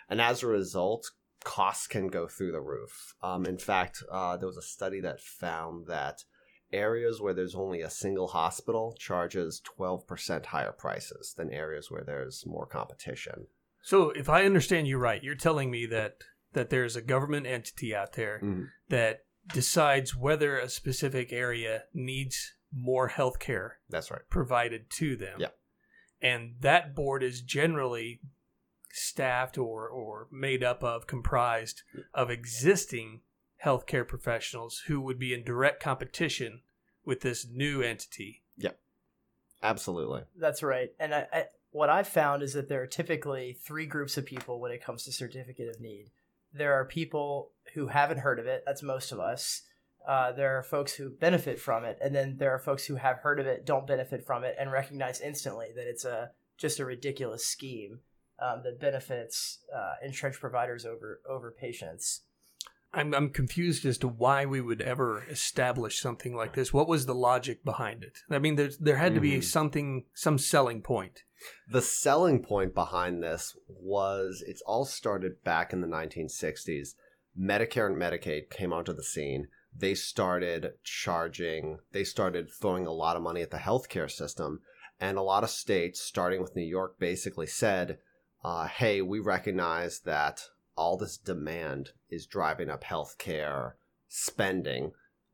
and 0.07 0.21
as 0.21 0.43
a 0.43 0.47
result, 0.47 1.09
costs 1.43 1.88
can 1.88 2.09
go 2.09 2.27
through 2.27 2.51
the 2.51 2.62
roof. 2.62 3.15
Um, 3.24 3.45
in 3.47 3.57
fact, 3.57 4.03
uh, 4.12 4.38
there 4.38 4.47
was 4.47 4.57
a 4.57 4.62
study 4.62 5.01
that 5.01 5.19
found 5.19 5.88
that 5.88 6.24
areas 6.73 7.19
where 7.21 7.33
there's 7.33 7.55
only 7.55 7.81
a 7.81 7.89
single 7.89 8.27
hospital 8.27 8.95
charges 8.97 9.61
12% 9.77 10.45
higher 10.45 10.71
prices 10.71 11.33
than 11.37 11.51
areas 11.51 11.89
where 11.91 12.03
there's 12.03 12.45
more 12.45 12.65
competition. 12.65 13.47
So 13.83 14.11
if 14.11 14.29
I 14.29 14.45
understand 14.45 14.87
you 14.87 14.97
right, 14.97 15.23
you're 15.23 15.35
telling 15.35 15.71
me 15.71 15.85
that 15.87 16.17
that 16.53 16.69
there's 16.69 16.97
a 16.97 17.01
government 17.01 17.47
entity 17.47 17.95
out 17.95 18.11
there 18.13 18.39
Mhm. 18.43 18.67
that 18.89 19.25
decides 19.53 20.13
whether 20.15 20.59
a 20.59 20.67
specific 20.67 21.31
area 21.31 21.85
needs 21.93 22.55
more 22.73 23.07
health 23.07 23.39
care 23.39 23.79
That's 23.89 24.11
right. 24.11 24.21
provided 24.29 24.89
to 24.97 25.15
them. 25.15 25.39
Yeah. 25.39 25.51
And 26.21 26.55
that 26.59 26.93
board 26.93 27.23
is 27.23 27.41
generally 27.41 28.19
staffed 28.91 29.57
or, 29.57 29.87
or 29.87 30.27
made 30.29 30.61
up 30.63 30.83
of, 30.83 31.07
comprised 31.07 31.83
of 32.13 32.29
existing 32.29 33.21
healthcare 33.63 34.08
professionals 34.08 34.84
who 34.88 35.00
would 35.01 35.20
be 35.20 35.34
in 35.34 35.44
direct 35.44 35.82
competition 35.82 36.62
with 37.06 37.22
this 37.22 37.48
new 37.50 37.82
entity. 37.82 38.44
Yep. 38.58 38.80
Absolutely. 39.63 40.24
That's 40.38 40.63
right. 40.63 40.89
And 41.00 41.13
I, 41.13 41.27
I, 41.32 41.46
what 41.72 41.89
I've 41.89 42.08
found 42.08 42.44
is 42.44 42.53
that 42.53 42.70
there 42.70 42.82
are 42.82 42.88
typically 42.88 43.53
three 43.53 43.86
groups 43.86 44.18
of 44.18 44.25
people 44.25 44.60
when 44.60 44.72
it 44.72 44.84
comes 44.84 45.03
to 45.03 45.12
certificate 45.12 45.70
of 45.70 45.80
need. 45.80 46.12
There 46.53 46.74
are 46.74 46.86
people 46.86 47.51
who 47.74 47.88
haven't 47.88 48.20
heard 48.20 48.39
of 48.39 48.46
it. 48.46 48.63
That's 48.65 48.84
most 48.84 49.12
of 49.12 49.20
us. 49.20 49.63
Uh, 50.08 50.32
there 50.32 50.58
are 50.58 50.63
folks 50.63 50.94
who 50.94 51.10
benefit 51.12 51.60
from 51.60 51.86
it, 51.86 51.98
and 52.01 52.13
then 52.13 52.38
there 52.38 52.51
are 52.51 52.60
folks 52.60 52.86
who 52.86 52.96
have 52.96 53.20
heard 53.20 53.39
of 53.39 53.46
it, 53.46 53.65
don't 53.65 53.86
benefit 53.86 54.25
from 54.25 54.44
it, 54.44 54.56
and 54.60 54.72
recognize 54.72 55.22
instantly 55.22 55.68
that 55.75 55.88
it's 55.88 56.06
a 56.06 56.32
just 56.58 56.80
a 56.80 56.86
ridiculous 56.86 57.46
scheme 57.46 58.00
um, 58.39 58.62
that 58.63 58.80
benefits 58.80 59.60
uh, 59.74 59.94
entrenched 60.03 60.39
providers 60.39 60.86
over 60.86 61.22
over 61.30 61.51
patients. 61.51 62.22
I'm 62.93 63.13
I'm 63.13 63.29
confused 63.29 63.86
as 63.86 63.98
to 64.00 64.07
why 64.07 64.45
we 64.45 64.62
would 64.62 64.81
ever 64.81 65.24
establish 65.29 66.00
something 66.00 66.36
like 66.36 66.53
this. 66.55 66.74
What 66.74 66.88
was 66.88 67.05
the 67.05 67.15
logic 67.15 67.63
behind 67.63 68.03
it? 68.03 68.17
I 68.29 68.39
mean, 68.39 68.55
there 68.55 68.69
there 68.79 68.98
had 68.98 69.15
to 69.15 69.21
be 69.21 69.38
Mhm. 69.38 69.43
something, 69.43 70.05
some 70.13 70.38
selling 70.38 70.81
point. 70.81 71.24
The 71.67 71.81
selling 71.81 72.43
point 72.43 72.75
behind 72.75 73.24
this 73.24 73.55
was 73.67 74.43
it's 74.45 74.62
all 74.63 74.86
started 74.86 75.43
back 75.43 75.74
in 75.74 75.81
the 75.81 75.88
1960s. 75.88 76.95
Medicare 77.39 77.88
and 77.88 77.95
Medicaid 77.98 78.50
came 78.50 78.74
onto 78.74 78.93
the 78.93 79.03
scene. 79.03 79.48
They 79.74 79.95
started 79.95 80.74
charging, 80.83 81.79
they 81.93 82.03
started 82.03 82.51
throwing 82.51 82.86
a 82.86 82.91
lot 82.91 83.15
of 83.15 83.21
money 83.24 83.41
at 83.41 83.51
the 83.51 83.57
healthcare 83.57 84.12
system. 84.12 84.62
And 85.00 85.17
a 85.17 85.21
lot 85.24 85.43
of 85.43 85.50
states, 85.50 86.00
starting 86.01 86.41
with 86.41 86.55
New 86.55 86.62
York, 86.62 87.00
basically 87.00 87.48
said, 87.48 87.98
uh, 88.43 88.67
hey, 88.67 89.01
we 89.01 89.19
recognize 89.19 90.01
that 90.01 90.50
all 90.75 90.97
this 90.97 91.17
demand 91.17 91.91
is 92.09 92.25
driving 92.25 92.69
up 92.69 92.83
healthcare 92.83 93.73
spending. 94.07 94.91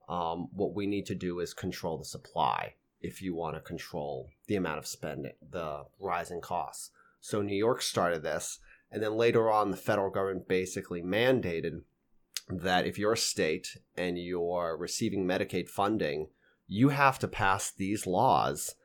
Um, 0.10 0.50
what 0.53 0.74
we 0.74 0.88
need 0.88 1.06
to 1.08 1.15
do 1.15 1.39
is 1.39 1.53
control 1.53 1.98
the 1.98 2.06
supply 2.06 2.75
if 3.01 3.22
you 3.22 3.36
want 3.36 3.56
to 3.56 3.62
control 3.62 4.29
the 4.48 4.56
amount 4.56 4.79
of 4.79 4.88
spending, 4.88 5.34
the 5.51 5.84
rising 6.00 6.41
costs. 6.41 6.91
So 7.20 7.41
New 7.41 7.56
York 7.56 7.82
started 7.82 8.24
this, 8.24 8.60
and 8.91 9.03
then 9.03 9.15
later 9.15 9.51
on, 9.51 9.72
the 9.72 9.77
federal 9.77 10.10
government 10.10 10.48
basically 10.48 11.01
mandated 11.01 11.82
that 12.50 12.88
if 12.88 12.98
you're 12.98 13.13
a 13.13 13.17
state 13.17 13.77
and 13.96 14.17
you're 14.17 14.77
receiving 14.77 15.25
Medicaid 15.25 15.67
funding, 15.67 16.27
you 16.67 16.89
have 16.89 17.20
to 17.20 17.27
pass 17.27 17.72
these 17.72 18.08
laws 18.08 18.75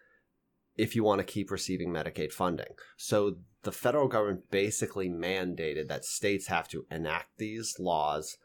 if 0.76 0.96
you 0.96 1.04
want 1.04 1.18
to 1.20 1.24
keep 1.24 1.50
receiving 1.50 1.90
Medicaid 1.90 2.32
funding. 2.32 2.74
So 2.96 3.36
the 3.62 3.72
federal 3.72 4.08
government 4.08 4.50
basically 4.50 5.08
mandated 5.08 5.88
that 5.88 6.04
states 6.04 6.46
have 6.46 6.68
to 6.68 6.86
enact 6.90 7.38
these 7.38 7.76
laws, 7.78 8.36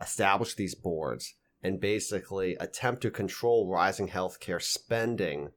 establish 0.00 0.54
these 0.54 0.74
boards, 0.74 1.34
and 1.62 1.80
basically 1.80 2.54
attempt 2.56 3.02
to 3.02 3.10
control 3.10 3.70
rising 3.70 4.08
healthcare 4.08 4.62
spending 4.62 5.50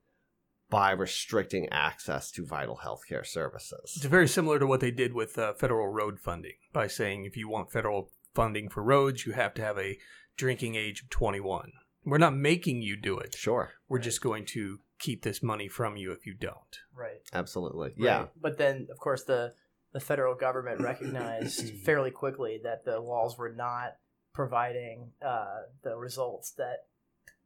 by 0.69 0.91
restricting 0.91 1.67
access 1.69 2.31
to 2.31 2.45
vital 2.45 2.79
healthcare 2.83 3.25
services. 3.25 3.93
It's 3.97 4.05
very 4.05 4.27
similar 4.27 4.57
to 4.57 4.65
what 4.65 4.79
they 4.79 4.89
did 4.89 5.13
with 5.13 5.37
uh, 5.37 5.53
federal 5.53 5.87
road 5.89 6.19
funding 6.19 6.53
by 6.71 6.87
saying 6.87 7.25
if 7.25 7.35
you 7.35 7.49
want 7.49 7.71
federal 7.71 8.09
funding 8.33 8.69
for 8.69 8.81
roads, 8.81 9.25
you 9.25 9.33
have 9.33 9.53
to 9.55 9.61
have 9.61 9.77
a 9.77 9.97
drinking 10.37 10.75
age 10.75 11.03
of 11.03 11.09
21. 11.09 11.73
We're 12.05 12.17
not 12.17 12.35
making 12.35 12.81
you 12.81 12.95
do 12.95 13.19
it. 13.19 13.35
Sure, 13.35 13.73
We're 13.87 13.99
just 13.99 14.21
going 14.21 14.45
to 14.47 14.79
keep 15.01 15.23
this 15.23 15.41
money 15.43 15.67
from 15.67 15.97
you 15.97 16.11
if 16.11 16.25
you 16.25 16.33
don't. 16.33 16.79
Right. 16.95 17.21
absolutely. 17.33 17.93
Yeah. 17.97 18.17
Right. 18.19 18.29
But 18.41 18.57
then, 18.57 18.87
of 18.91 18.97
course, 18.99 19.23
the 19.23 19.53
the 19.93 19.99
federal 19.99 20.35
government 20.35 20.79
recognized 20.79 21.69
fairly 21.85 22.11
quickly 22.11 22.61
that 22.63 22.85
the 22.85 22.99
laws 23.01 23.37
were 23.37 23.51
not 23.53 23.97
providing 24.33 25.11
uh, 25.25 25.63
the 25.83 25.95
results 25.97 26.51
that 26.53 26.85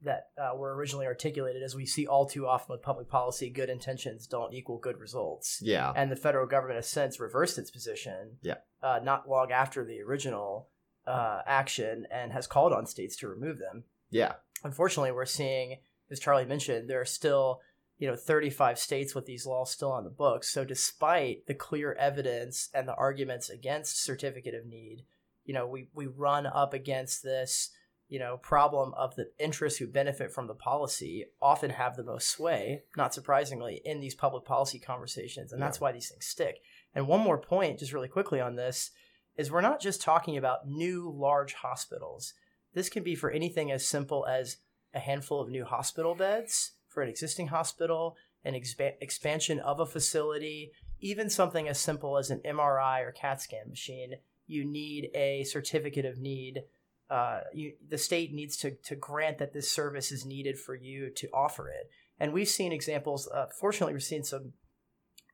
that 0.04 0.28
uh, 0.38 0.56
were 0.56 0.76
originally 0.76 1.08
articulated. 1.08 1.64
As 1.64 1.74
we 1.76 1.86
see 1.88 2.06
all 2.06 2.28
too 2.28 2.46
often 2.46 2.74
with 2.74 2.84
public 2.84 3.10
policy, 3.10 3.50
good 3.50 3.70
intentions 3.70 4.28
don't 4.28 4.54
equal 4.54 4.78
good 4.78 5.00
results. 5.00 5.60
Yeah. 5.64 5.92
And 5.96 6.12
the 6.12 6.16
federal 6.16 6.46
government 6.46 6.76
has 6.78 6.88
since 6.88 7.20
reversed 7.20 7.58
its 7.58 7.72
position. 7.72 8.38
Yeah. 8.44 8.56
Uh, 8.84 9.00
not 9.04 9.28
long 9.28 9.52
after 9.52 9.84
the 9.84 10.02
original 10.02 10.70
uh, 11.08 11.42
action, 11.48 12.06
and 12.12 12.32
has 12.34 12.46
called 12.46 12.74
on 12.74 12.86
states 12.86 13.16
to 13.18 13.28
remove 13.28 13.58
them 13.60 13.84
Yeah. 14.12 14.34
unfortunately 14.64 15.12
we're 15.12 15.26
seeing 15.26 15.78
as 16.16 16.20
charlie 16.22 16.46
mentioned 16.46 16.90
there 16.90 17.02
are 17.02 17.06
still 17.06 17.62
you 17.98 18.08
know 18.08 18.16
35 18.16 18.78
states 18.78 19.16
with 19.16 19.26
these 19.26 19.46
laws 19.46 19.72
still 19.72 19.92
on 19.92 20.04
the 20.04 20.10
books. 20.10 20.50
So 20.50 20.66
despite 20.66 21.48
the 21.48 21.54
clear 21.54 21.94
evidence 21.94 22.70
and 22.74 22.88
the 22.88 22.96
arguments 22.96 23.50
against 23.50 24.04
certificate 24.04 24.54
of 24.54 24.66
need 24.66 25.06
you 25.46 25.54
know 25.54 25.68
we, 25.68 25.88
we 25.94 26.08
run 26.08 26.46
up 26.46 26.74
against 26.74 27.24
this 27.24 27.72
you 28.08 28.20
know 28.20 28.38
problem 28.38 28.94
of 28.96 29.16
the 29.16 29.32
interests 29.40 29.80
who 29.80 29.88
benefit 29.88 30.32
from 30.32 30.48
the 30.48 30.54
policy 30.54 31.26
often 31.42 31.72
have 31.72 31.96
the 31.96 32.04
most 32.04 32.30
sway 32.30 32.84
not 32.98 33.14
surprisingly 33.14 33.82
in 33.86 34.00
these 34.00 34.16
public 34.16 34.46
policy 34.46 34.80
conversations 34.80 35.54
and 35.54 35.62
that's 35.62 35.80
why 35.80 35.92
these 35.92 36.10
things 36.10 36.26
stick. 36.26 36.60
And 36.94 37.08
one 37.08 37.22
more 37.22 37.38
point 37.38 37.80
just 37.80 37.94
really 37.94 38.08
quickly 38.08 38.40
on 38.40 38.56
this 38.56 38.92
is 39.38 39.52
we're 39.52 39.62
not 39.62 39.82
just 39.82 40.02
talking 40.02 40.38
about 40.38 40.68
new 40.68 41.14
large 41.14 41.54
hospitals. 41.54 42.34
This 42.74 42.90
can 42.90 43.04
be 43.04 43.16
for 43.16 43.32
anything 43.32 43.72
as 43.72 43.86
simple 43.86 44.26
as 44.26 44.58
a 44.96 45.00
handful 45.00 45.42
of 45.42 45.50
new 45.50 45.66
hospital 45.66 46.16
beds 46.16 46.72
for 46.88 47.04
an 47.04 47.10
existing 47.10 47.48
hospital, 47.48 48.16
an 48.44 48.54
expa- 48.54 48.94
expansion 49.02 49.60
of 49.60 49.80
a 49.80 49.86
facility, 49.86 50.72
even 51.00 51.30
something 51.30 51.68
as 51.68 51.80
simple 51.80 52.18
as 52.18 52.32
an 52.32 52.42
MRI 52.46 53.02
or 53.06 53.12
CAT 53.12 53.42
scan 53.42 53.70
machine. 53.70 54.14
You 54.48 54.66
need 54.66 55.10
a 55.14 55.44
certificate 55.44 56.06
of 56.06 56.18
need. 56.18 56.64
Uh, 57.10 57.42
you, 57.54 57.74
the 57.88 57.98
state 57.98 58.34
needs 58.34 58.58
to, 58.58 58.72
to 58.86 58.96
grant 58.96 59.38
that 59.40 59.54
this 59.54 59.70
service 59.70 60.12
is 60.12 60.26
needed 60.26 60.58
for 60.58 60.74
you 60.76 61.10
to 61.12 61.28
offer 61.34 61.68
it. 61.68 61.90
And 62.20 62.32
we've 62.32 62.48
seen 62.48 62.72
examples. 62.72 63.28
Uh, 63.28 63.48
fortunately, 63.60 63.94
we've 63.94 64.04
seen 64.04 64.24
some 64.24 64.54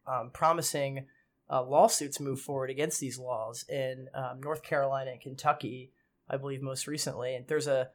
um, 0.08 0.32
promising 0.34 1.06
uh, 1.50 1.64
lawsuits 1.64 2.20
move 2.20 2.42
forward 2.42 2.70
against 2.70 3.00
these 3.00 3.20
laws 3.20 3.64
in 3.70 4.08
um, 4.16 4.42
North 4.42 4.64
Carolina 4.64 5.12
and 5.12 5.22
Kentucky 5.22 5.92
I 6.32 6.38
believe 6.38 6.62
most 6.62 6.88
recently. 6.88 7.36
And 7.36 7.46
there's 7.48 7.68
a 7.68 7.90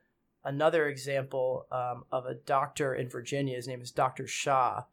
another 0.46 0.88
example 0.88 1.66
um, 1.70 2.04
of 2.10 2.24
a 2.24 2.34
doctor 2.34 2.94
in 2.94 3.10
Virginia. 3.10 3.56
His 3.56 3.68
name 3.68 3.82
is 3.82 3.90
Dr. 3.90 4.26
Shah, 4.26 4.84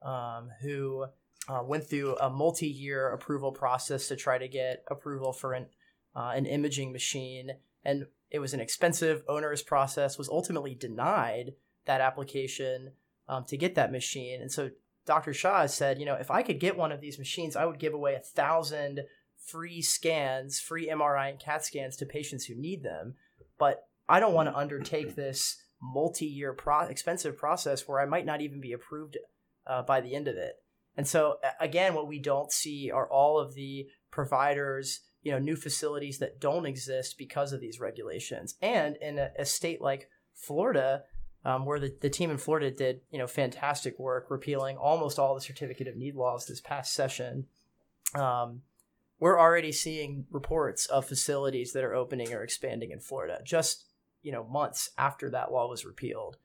um, 0.00 0.50
who 0.62 1.04
uh, 1.48 1.62
went 1.62 1.88
through 1.88 2.16
a 2.16 2.30
multi-year 2.30 3.10
approval 3.10 3.52
process 3.52 4.08
to 4.08 4.16
try 4.16 4.38
to 4.38 4.48
get 4.48 4.84
approval 4.90 5.32
for 5.32 5.52
an 5.52 5.66
uh, 6.14 6.32
an 6.34 6.44
imaging 6.44 6.92
machine, 6.92 7.52
and 7.84 8.06
it 8.30 8.38
was 8.38 8.52
an 8.52 8.60
expensive, 8.60 9.22
onerous 9.28 9.62
process. 9.62 10.18
Was 10.18 10.28
ultimately 10.28 10.74
denied 10.74 11.54
that 11.86 12.00
application 12.00 12.92
um, 13.28 13.44
to 13.44 13.56
get 13.56 13.74
that 13.76 13.92
machine, 13.92 14.40
and 14.40 14.50
so 14.50 14.70
Dr. 15.04 15.34
Shah 15.34 15.66
said, 15.66 15.98
you 15.98 16.06
know, 16.06 16.14
if 16.14 16.30
I 16.30 16.42
could 16.42 16.60
get 16.60 16.76
one 16.76 16.92
of 16.92 17.00
these 17.00 17.18
machines, 17.18 17.56
I 17.56 17.66
would 17.66 17.78
give 17.78 17.94
away 17.94 18.14
a 18.14 18.20
thousand 18.20 19.00
free 19.36 19.82
scans, 19.82 20.60
free 20.60 20.88
MRI 20.88 21.30
and 21.30 21.40
CAT 21.40 21.64
scans 21.64 21.96
to 21.96 22.06
patients 22.06 22.44
who 22.44 22.54
need 22.54 22.82
them. 22.82 23.14
But 23.58 23.88
I 24.08 24.20
don't 24.20 24.34
want 24.34 24.48
to 24.48 24.56
undertake 24.56 25.14
this 25.16 25.56
multi-year 25.82 26.52
pro- 26.52 26.86
expensive 26.86 27.36
process 27.36 27.88
where 27.88 28.00
I 28.00 28.06
might 28.06 28.26
not 28.26 28.40
even 28.40 28.60
be 28.60 28.72
approved 28.72 29.18
uh, 29.66 29.82
by 29.82 30.00
the 30.00 30.14
end 30.14 30.28
of 30.28 30.36
it. 30.36 30.54
And 30.96 31.06
so 31.08 31.38
again, 31.60 31.94
what 31.94 32.06
we 32.06 32.18
don't 32.18 32.52
see 32.52 32.90
are 32.90 33.08
all 33.08 33.38
of 33.38 33.54
the 33.54 33.86
providers, 34.10 35.00
you 35.22 35.32
know, 35.32 35.38
new 35.38 35.56
facilities 35.56 36.18
that 36.18 36.40
don't 36.40 36.66
exist 36.66 37.16
because 37.18 37.52
of 37.52 37.60
these 37.60 37.80
regulations. 37.80 38.54
And 38.60 38.96
in 38.96 39.18
a, 39.18 39.30
a 39.38 39.44
state 39.44 39.80
like 39.80 40.08
Florida, 40.34 41.04
um, 41.44 41.64
where 41.64 41.80
the, 41.80 41.96
the 42.00 42.10
team 42.10 42.30
in 42.30 42.38
Florida 42.38 42.70
did, 42.70 43.00
you 43.10 43.18
know, 43.18 43.26
fantastic 43.26 43.98
work 43.98 44.30
repealing 44.30 44.76
almost 44.76 45.18
all 45.18 45.34
the 45.34 45.40
certificate 45.40 45.88
of 45.88 45.96
need 45.96 46.14
laws 46.14 46.46
this 46.46 46.60
past 46.60 46.92
session. 46.92 47.46
Um, 48.14 48.62
we're 49.18 49.40
already 49.40 49.72
seeing 49.72 50.26
reports 50.30 50.86
of 50.86 51.06
facilities 51.06 51.72
that 51.72 51.84
are 51.84 51.94
opening 51.94 52.32
or 52.32 52.42
expanding 52.42 52.90
in 52.90 53.00
Florida 53.00 53.40
just 53.44 53.84
you 54.22 54.32
know 54.32 54.44
months 54.44 54.90
after 54.96 55.30
that 55.30 55.52
law 55.52 55.68
was 55.68 55.84
repealed. 55.84 56.36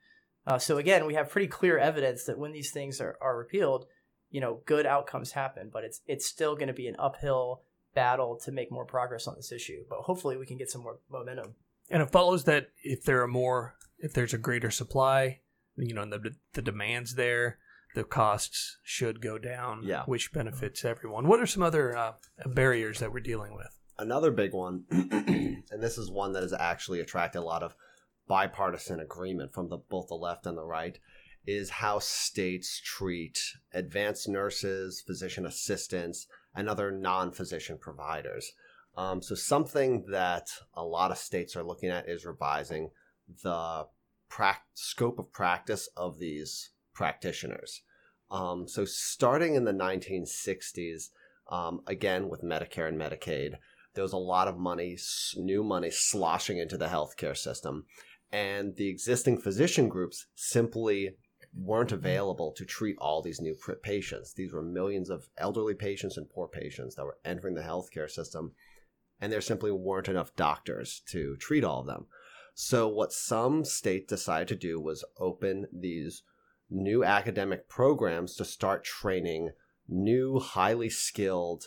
Uh, 0.46 0.58
so 0.58 0.78
again, 0.78 1.06
we 1.06 1.14
have 1.14 1.30
pretty 1.30 1.48
clear 1.48 1.78
evidence 1.78 2.24
that 2.24 2.40
when 2.40 2.54
these 2.54 2.72
things 2.72 3.02
are, 3.02 3.18
are 3.22 3.38
repealed, 3.38 3.86
you 4.30 4.40
know, 4.40 4.62
good 4.66 4.86
outcomes 4.86 5.32
happen. 5.32 5.70
But 5.72 5.84
it's 5.84 6.02
it's 6.08 6.26
still 6.26 6.56
going 6.56 6.68
to 6.68 6.74
be 6.74 6.88
an 6.88 6.96
uphill 6.98 7.64
battle 7.94 8.40
to 8.46 8.52
make 8.52 8.72
more 8.72 8.86
progress 8.86 9.28
on 9.28 9.36
this 9.36 9.52
issue. 9.52 9.84
But 9.90 10.00
hopefully, 10.00 10.38
we 10.38 10.46
can 10.46 10.58
get 10.58 10.70
some 10.70 10.84
more 10.84 11.00
momentum. 11.12 11.56
And 11.90 12.02
it 12.02 12.12
follows 12.12 12.44
that 12.46 12.70
if 12.84 13.04
there 13.04 13.22
are 13.22 13.28
more, 13.28 13.76
if 14.00 14.14
there's 14.14 14.34
a 14.34 14.38
greater 14.38 14.72
supply, 14.72 15.42
you 15.76 15.94
know, 15.94 16.06
the 16.06 16.36
the 16.54 16.62
demands 16.62 17.16
there, 17.16 17.58
the 17.96 18.04
costs 18.04 18.78
should 18.84 19.22
go 19.22 19.38
down. 19.38 19.82
Yeah. 19.84 20.04
which 20.06 20.32
benefits 20.32 20.86
everyone. 20.86 21.28
What 21.28 21.40
are 21.40 21.46
some 21.46 21.64
other 21.64 21.96
uh, 21.96 22.14
barriers 22.46 23.00
that 23.00 23.12
we're 23.12 23.20
dealing 23.20 23.54
with? 23.56 23.78
Another 24.00 24.32
big 24.32 24.54
one, 24.54 24.84
and 24.92 25.82
this 25.82 25.98
is 25.98 26.12
one 26.12 26.34
that 26.34 26.44
has 26.44 26.54
actually 26.54 27.00
attracted 27.00 27.40
a 27.40 27.42
lot 27.42 27.64
of 27.64 27.76
bipartisan 28.28 29.00
agreement 29.00 29.54
from 29.54 29.70
the, 29.70 29.78
both 29.78 30.08
the 30.10 30.16
left 30.16 30.46
and 30.46 30.58
the 30.58 30.66
right, 30.66 31.00
is 31.48 31.70
how 31.70 31.98
states 31.98 32.80
treat 32.84 33.40
advanced 33.74 34.28
nurses, 34.28 35.02
physician 35.02 35.46
assistants, 35.46 36.28
and 36.54 36.70
other 36.70 36.92
non 36.92 37.32
physician 37.32 37.78
providers. 37.80 38.52
Um, 38.96 39.22
so, 39.22 39.34
something 39.34 40.06
that 40.12 40.50
a 40.74 40.84
lot 40.84 41.12
of 41.12 41.18
states 41.18 41.56
are 41.56 41.64
looking 41.64 41.90
at 41.90 42.10
is 42.10 42.26
revising 42.26 42.92
the 43.44 43.88
prac- 44.30 44.66
scope 44.74 45.18
of 45.20 45.32
practice 45.32 45.90
of 45.96 46.20
these 46.20 46.72
practitioners. 46.94 47.82
Um, 48.30 48.68
so, 48.68 48.86
starting 48.86 49.56
in 49.56 49.64
the 49.64 49.72
1960s, 49.72 51.10
um, 51.50 51.82
again 51.88 52.28
with 52.28 52.44
Medicare 52.44 52.90
and 52.90 53.00
Medicaid, 53.00 53.56
there 53.98 54.04
was 54.04 54.14
a 54.14 54.18
lot 54.18 54.48
of 54.48 54.60
money, 54.60 54.96
new 55.38 55.64
money 55.64 55.90
sloshing 55.90 56.60
into 56.60 56.78
the 56.78 56.86
healthcare 56.86 57.36
system. 57.36 57.84
And 58.32 58.76
the 58.76 58.90
existing 58.90 59.40
physician 59.40 59.90
groups 59.90 60.28
simply 60.36 61.16
weren't 61.52 61.92
available 61.92 62.54
to 62.58 62.64
treat 62.64 62.96
all 63.00 63.24
these 63.24 63.42
new 63.42 63.56
patients. 63.82 64.36
These 64.36 64.54
were 64.54 64.62
millions 64.62 65.10
of 65.10 65.30
elderly 65.40 65.74
patients 65.74 66.16
and 66.16 66.30
poor 66.30 66.48
patients 66.48 66.94
that 66.94 67.06
were 67.06 67.18
entering 67.26 67.56
the 67.56 67.64
healthcare 67.64 68.08
system. 68.08 68.52
and 69.20 69.34
there 69.34 69.42
simply 69.42 69.72
weren't 69.72 70.10
enough 70.10 70.36
doctors 70.36 71.02
to 71.08 71.36
treat 71.38 71.64
all 71.64 71.80
of 71.80 71.88
them. 71.88 72.06
So, 72.54 72.88
what 72.88 73.12
some 73.12 73.66
states 73.66 74.10
decided 74.10 74.48
to 74.50 74.56
do 74.56 74.80
was 74.80 75.04
open 75.18 75.66
these 75.74 76.22
new 76.70 77.04
academic 77.04 77.68
programs 77.68 78.36
to 78.36 78.46
start 78.46 78.84
training 78.84 79.54
new, 79.88 80.38
highly 80.38 80.92
skilled 80.92 81.66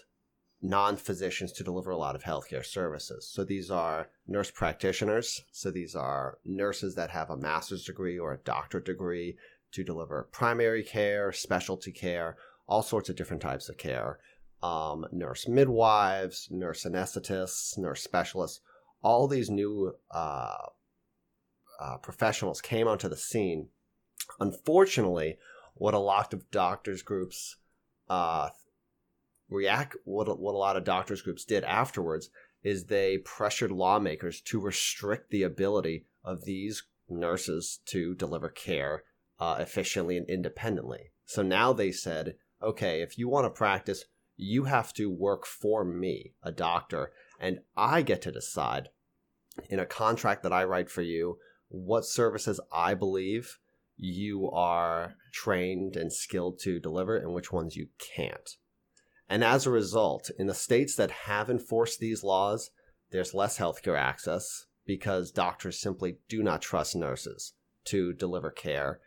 non 0.62 0.97
physicians 0.97 1.52
to 1.52 1.64
deliver 1.64 1.90
a 1.90 1.97
lot 1.97 2.14
of 2.14 2.25
healthcare 2.25 2.64
services. 2.64 3.26
So, 3.26 3.45
these 3.45 3.71
are 3.71 4.09
nurse 4.26 4.50
practitioners. 4.50 5.43
So, 5.52 5.71
these 5.71 5.95
are 5.95 6.38
nurses 6.45 6.95
that 6.95 7.11
have 7.11 7.31
a 7.31 7.37
master's 7.37 7.85
degree 7.85 8.19
or 8.19 8.33
a 8.33 8.38
doctorate 8.38 8.85
degree 8.85 9.37
to 9.73 9.85
deliver 9.85 10.29
primary 10.33 10.83
care, 10.83 11.33
specialty 11.33 11.93
care, 11.93 12.37
all 12.67 12.83
sorts 12.83 13.09
of 13.09 13.17
different 13.17 13.43
types 13.43 13.69
of 13.69 13.76
care. 13.76 14.19
Um, 14.62 15.07
nurse 15.11 15.49
midwives, 15.49 16.49
nurse 16.50 16.85
anesthetists, 16.85 17.79
nurse 17.79 18.02
specialists, 18.02 18.61
all 19.02 19.26
these 19.26 19.49
new 19.49 19.95
uh, 20.11 20.57
uh, 21.81 21.97
professionals 21.99 22.61
came 22.61 22.87
onto 22.87 23.09
the 23.09 23.17
scene. 23.17 23.69
Unfortunately, 24.38 25.38
what 25.75 25.95
a 25.95 25.99
lot 25.99 26.35
of 26.35 26.50
doctors 26.50 27.02
groups 27.02 27.57
uh, 28.09 28.50
react, 29.50 29.97
what 30.04 30.38
what 30.38 30.54
a 30.54 30.59
lot 30.59 30.76
of 30.76 30.85
doctors 30.85 31.23
groups 31.23 31.45
did 31.45 31.64
afterwards 31.64 32.30
is 32.62 32.85
they 32.85 33.19
pressured 33.19 33.71
lawmakers 33.71 34.40
to 34.42 34.61
restrict 34.61 35.30
the 35.30 35.42
ability 35.42 36.07
of 36.25 36.45
these 36.45 36.85
nurses 37.09 37.80
to 37.87 38.14
deliver 38.14 38.49
care 38.49 39.04
uh, 39.38 39.57
efficiently 39.59 40.16
and 40.16 40.28
independently. 40.28 41.11
So 41.25 41.42
now 41.42 41.73
they 41.73 41.92
said, 41.92 42.37
okay, 42.62 43.00
if 43.02 43.19
you 43.19 43.28
want 43.28 43.47
to 43.47 43.50
practice, 43.50 44.04
you 44.37 44.64
have 44.64 44.92
to 44.95 45.11
work 45.11 45.47
for 45.47 45.85
me, 45.85 46.35
a 46.42 46.52
doctor, 46.52 47.12
and 47.38 47.61
I 47.76 48.02
get 48.02 48.23
to 48.23 48.33
decide 48.33 48.90
in 49.69 49.80
a 49.80 49.87
contract 49.87 50.42
that 50.42 50.52
I 50.52 50.64
write 50.64 50.90
for 50.90 51.02
you 51.02 51.38
what 51.69 52.04
services 52.04 52.61
I 52.73 52.95
believe 52.95 53.59
you 53.97 54.50
are 54.50 55.14
trained 55.33 55.97
and 55.97 56.12
skilled 56.12 56.59
to 56.61 56.80
deliver 56.80 57.16
and 57.16 57.33
which 57.33 57.52
ones 57.52 57.76
you 57.76 57.88
can't. 57.99 58.57
And 59.30 59.44
as 59.44 59.64
a 59.64 59.70
result, 59.70 60.28
in 60.40 60.49
the 60.49 60.54
states 60.54 60.96
that 60.96 61.12
have 61.12 61.49
enforced 61.49 62.00
these 62.00 62.25
laws, 62.25 62.70
there's 63.12 63.32
less 63.32 63.58
healthcare 63.58 63.96
access 63.96 64.66
because 64.84 65.30
doctors 65.30 65.80
simply 65.80 66.18
do 66.28 66.42
not 66.42 66.60
trust 66.60 66.96
nurses 66.96 67.54
to 67.84 68.12
deliver 68.12 68.50
care. 68.50 68.99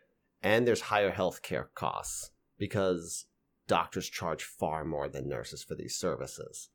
And 0.42 0.66
there's 0.66 0.82
higher 0.82 1.12
healthcare 1.12 1.66
costs 1.76 2.32
because 2.58 3.26
doctors 3.68 4.08
charge 4.08 4.44
far 4.44 4.86
more 4.86 5.10
than 5.10 5.28
nurses 5.28 5.62
for 5.62 5.76
these 5.76 5.98
services. 5.98 6.70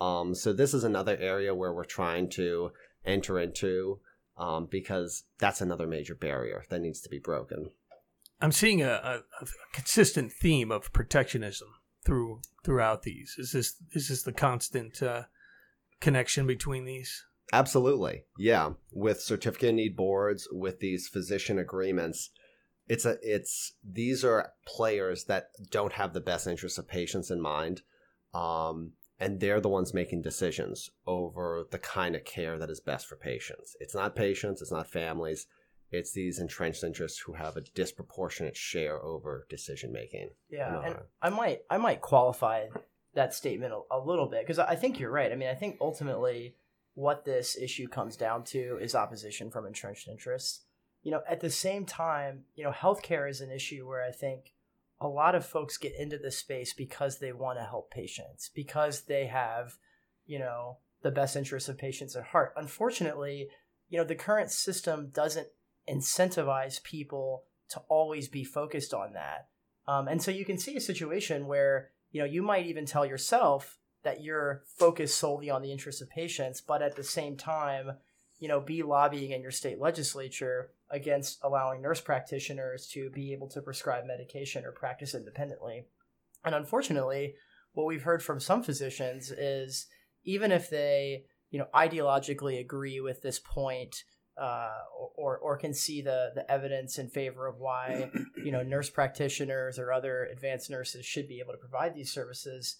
Um, 0.00 0.34
so 0.34 0.52
this 0.52 0.74
is 0.74 0.82
another 0.82 1.16
area 1.16 1.54
where 1.54 1.72
we're 1.72 1.84
trying 1.84 2.28
to 2.30 2.72
enter 3.04 3.38
into 3.38 4.00
um, 4.36 4.66
because 4.68 5.22
that's 5.38 5.60
another 5.60 5.86
major 5.86 6.16
barrier 6.16 6.64
that 6.68 6.80
needs 6.80 7.00
to 7.02 7.08
be 7.08 7.20
broken. 7.20 7.70
I'm 8.40 8.52
seeing 8.52 8.82
a, 8.82 8.90
a, 8.90 9.20
a, 9.40 9.46
consistent 9.72 10.32
theme 10.32 10.70
of 10.70 10.92
protectionism 10.92 11.68
through 12.04 12.40
throughout 12.64 13.02
these. 13.02 13.36
Is 13.38 13.52
this 13.52 13.76
is 13.92 14.08
this 14.08 14.22
the 14.22 14.32
constant 14.32 15.02
uh, 15.02 15.24
connection 16.00 16.46
between 16.46 16.84
these? 16.84 17.24
Absolutely, 17.52 18.24
yeah. 18.38 18.72
With 18.92 19.22
certificate 19.22 19.74
need 19.74 19.96
boards, 19.96 20.48
with 20.52 20.80
these 20.80 21.08
physician 21.08 21.58
agreements, 21.58 22.30
it's 22.88 23.04
a 23.04 23.16
it's 23.22 23.74
these 23.82 24.24
are 24.24 24.52
players 24.66 25.24
that 25.24 25.48
don't 25.70 25.94
have 25.94 26.12
the 26.12 26.20
best 26.20 26.46
interests 26.46 26.78
of 26.78 26.88
patients 26.88 27.30
in 27.30 27.40
mind. 27.40 27.82
Um, 28.34 28.92
and 29.20 29.40
they're 29.40 29.60
the 29.60 29.68
ones 29.68 29.92
making 29.92 30.22
decisions 30.22 30.90
over 31.06 31.64
the 31.70 31.78
kind 31.78 32.14
of 32.14 32.24
care 32.24 32.56
that 32.58 32.70
is 32.70 32.80
best 32.80 33.06
for 33.06 33.16
patients. 33.16 33.76
It's 33.80 33.94
not 33.94 34.14
patients, 34.14 34.62
it's 34.62 34.70
not 34.70 34.88
families, 34.88 35.46
it's 35.90 36.12
these 36.12 36.38
entrenched 36.38 36.84
interests 36.84 37.18
who 37.18 37.32
have 37.32 37.56
a 37.56 37.62
disproportionate 37.62 38.56
share 38.56 39.02
over 39.02 39.46
decision 39.48 39.92
making. 39.92 40.30
Yeah, 40.50 40.82
and 40.82 40.96
I 41.22 41.30
might 41.30 41.60
I 41.70 41.78
might 41.78 42.00
qualify 42.00 42.66
that 43.14 43.34
statement 43.34 43.72
a, 43.72 43.96
a 43.96 44.00
little 44.00 44.26
bit 44.26 44.46
because 44.46 44.58
I 44.58 44.74
think 44.74 45.00
you're 45.00 45.10
right. 45.10 45.32
I 45.32 45.34
mean, 45.34 45.48
I 45.48 45.54
think 45.54 45.78
ultimately 45.80 46.56
what 46.94 47.24
this 47.24 47.56
issue 47.56 47.88
comes 47.88 48.16
down 48.16 48.44
to 48.44 48.78
is 48.80 48.94
opposition 48.94 49.50
from 49.50 49.66
entrenched 49.66 50.08
interests. 50.08 50.64
You 51.02 51.12
know, 51.12 51.22
at 51.28 51.40
the 51.40 51.50
same 51.50 51.86
time, 51.86 52.44
you 52.54 52.64
know, 52.64 52.72
healthcare 52.72 53.30
is 53.30 53.40
an 53.40 53.52
issue 53.52 53.86
where 53.88 54.04
I 54.04 54.10
think 54.10 54.52
a 55.00 55.08
lot 55.08 55.34
of 55.34 55.46
folks 55.46 55.78
get 55.78 55.92
into 55.96 56.18
this 56.18 56.38
space 56.38 56.74
because 56.74 57.18
they 57.18 57.32
want 57.32 57.58
to 57.58 57.64
help 57.64 57.90
patients, 57.90 58.50
because 58.52 59.02
they 59.02 59.26
have, 59.26 59.76
you 60.26 60.38
know, 60.38 60.78
the 61.02 61.12
best 61.12 61.36
interests 61.36 61.68
of 61.68 61.78
patients 61.78 62.16
at 62.16 62.24
heart. 62.24 62.52
Unfortunately, 62.56 63.48
you 63.88 63.96
know, 63.96 64.04
the 64.04 64.14
current 64.14 64.50
system 64.50 65.10
doesn't 65.14 65.46
incentivize 65.90 66.82
people 66.82 67.44
to 67.70 67.80
always 67.88 68.28
be 68.28 68.44
focused 68.44 68.94
on 68.94 69.12
that. 69.14 69.48
Um, 69.86 70.08
and 70.08 70.22
so 70.22 70.30
you 70.30 70.44
can 70.44 70.58
see 70.58 70.76
a 70.76 70.80
situation 70.80 71.46
where, 71.46 71.90
you 72.10 72.20
know, 72.20 72.26
you 72.26 72.42
might 72.42 72.66
even 72.66 72.86
tell 72.86 73.06
yourself 73.06 73.78
that 74.04 74.22
you're 74.22 74.62
focused 74.78 75.18
solely 75.18 75.50
on 75.50 75.62
the 75.62 75.72
interests 75.72 76.00
of 76.00 76.10
patients, 76.10 76.60
but 76.60 76.82
at 76.82 76.96
the 76.96 77.04
same 77.04 77.36
time, 77.36 77.92
you 78.38 78.48
know, 78.48 78.60
be 78.60 78.82
lobbying 78.82 79.32
in 79.32 79.42
your 79.42 79.50
state 79.50 79.80
legislature 79.80 80.70
against 80.90 81.38
allowing 81.42 81.82
nurse 81.82 82.00
practitioners 82.00 82.86
to 82.88 83.10
be 83.10 83.32
able 83.32 83.48
to 83.48 83.60
prescribe 83.60 84.04
medication 84.06 84.64
or 84.64 84.72
practice 84.72 85.14
independently. 85.14 85.86
And 86.44 86.54
unfortunately, 86.54 87.34
what 87.72 87.86
we've 87.86 88.02
heard 88.02 88.22
from 88.22 88.40
some 88.40 88.62
physicians 88.62 89.30
is 89.30 89.86
even 90.24 90.52
if 90.52 90.70
they, 90.70 91.24
you 91.50 91.58
know, 91.58 91.66
ideologically 91.74 92.60
agree 92.60 93.00
with 93.00 93.22
this 93.22 93.38
point, 93.38 94.04
uh, 94.38 94.70
or 95.16 95.38
or 95.38 95.56
can 95.56 95.74
see 95.74 96.00
the 96.00 96.30
the 96.34 96.50
evidence 96.50 96.98
in 96.98 97.08
favor 97.08 97.46
of 97.46 97.58
why 97.58 98.10
you 98.44 98.52
know 98.52 98.62
nurse 98.62 98.90
practitioners 98.90 99.78
or 99.78 99.92
other 99.92 100.28
advanced 100.32 100.70
nurses 100.70 101.04
should 101.04 101.28
be 101.28 101.40
able 101.40 101.52
to 101.52 101.58
provide 101.58 101.94
these 101.94 102.12
services, 102.12 102.76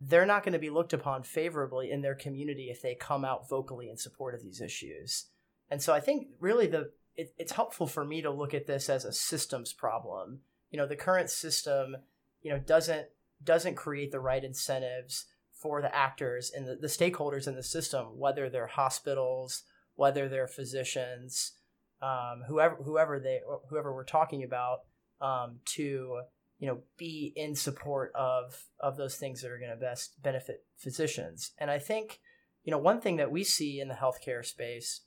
they're 0.00 0.26
not 0.26 0.42
going 0.42 0.52
to 0.52 0.58
be 0.58 0.70
looked 0.70 0.92
upon 0.92 1.22
favorably 1.22 1.90
in 1.90 2.02
their 2.02 2.14
community 2.14 2.68
if 2.70 2.80
they 2.80 2.94
come 2.94 3.24
out 3.24 3.48
vocally 3.48 3.88
in 3.88 3.96
support 3.96 4.34
of 4.34 4.42
these 4.42 4.60
issues. 4.60 5.26
And 5.70 5.82
so 5.82 5.92
I 5.92 6.00
think 6.00 6.28
really 6.40 6.66
the 6.66 6.92
it, 7.16 7.34
it's 7.36 7.52
helpful 7.52 7.86
for 7.86 8.04
me 8.04 8.22
to 8.22 8.30
look 8.30 8.54
at 8.54 8.66
this 8.66 8.88
as 8.88 9.04
a 9.04 9.12
systems 9.12 9.72
problem. 9.72 10.40
You 10.70 10.78
know, 10.78 10.86
the 10.86 10.96
current 10.96 11.30
system, 11.30 11.96
you 12.42 12.50
know, 12.50 12.58
doesn't 12.58 13.08
doesn't 13.42 13.74
create 13.74 14.12
the 14.12 14.20
right 14.20 14.42
incentives 14.42 15.26
for 15.52 15.82
the 15.82 15.94
actors 15.94 16.52
and 16.54 16.66
the, 16.66 16.76
the 16.76 16.86
stakeholders 16.86 17.48
in 17.48 17.56
the 17.56 17.62
system, 17.62 18.18
whether 18.18 18.48
they're 18.48 18.68
hospitals, 18.68 19.64
whether 19.98 20.28
they're 20.28 20.46
physicians, 20.46 21.54
um, 22.00 22.44
whoever 22.46 22.76
whoever 22.76 23.18
they 23.18 23.40
whoever 23.68 23.92
we're 23.92 24.04
talking 24.04 24.44
about, 24.44 24.82
um, 25.20 25.58
to 25.64 26.20
you 26.60 26.68
know 26.68 26.78
be 26.96 27.32
in 27.34 27.56
support 27.56 28.12
of 28.14 28.66
of 28.78 28.96
those 28.96 29.16
things 29.16 29.42
that 29.42 29.50
are 29.50 29.58
going 29.58 29.72
to 29.72 29.76
best 29.76 30.22
benefit 30.22 30.64
physicians. 30.76 31.50
And 31.58 31.68
I 31.68 31.80
think 31.80 32.20
you 32.62 32.70
know 32.70 32.78
one 32.78 33.00
thing 33.00 33.16
that 33.16 33.32
we 33.32 33.42
see 33.42 33.80
in 33.80 33.88
the 33.88 33.94
healthcare 33.94 34.44
space 34.44 35.00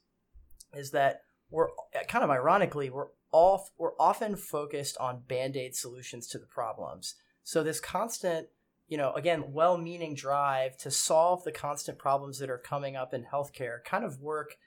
is 0.73 0.91
that 0.91 1.21
we're 1.49 1.69
kind 2.09 2.25
of 2.25 2.29
ironically 2.29 2.89
we're 2.89 3.07
off 3.31 3.71
we're 3.77 3.95
often 3.97 4.35
focused 4.35 4.97
on 4.97 5.23
band-aid 5.25 5.73
solutions 5.73 6.27
to 6.27 6.37
the 6.37 6.45
problems. 6.45 7.15
So 7.45 7.63
this 7.63 7.79
constant 7.79 8.49
you 8.89 8.97
know, 8.97 9.13
again, 9.13 9.53
well-meaning 9.53 10.15
drive 10.15 10.75
to 10.79 10.91
solve 10.91 11.45
the 11.45 11.51
constant 11.53 11.97
problems 11.97 12.39
that 12.39 12.49
are 12.49 12.57
coming 12.57 12.97
up 12.97 13.13
in 13.13 13.23
healthcare 13.23 13.81
kind 13.85 14.03
of 14.03 14.19
work 14.19 14.57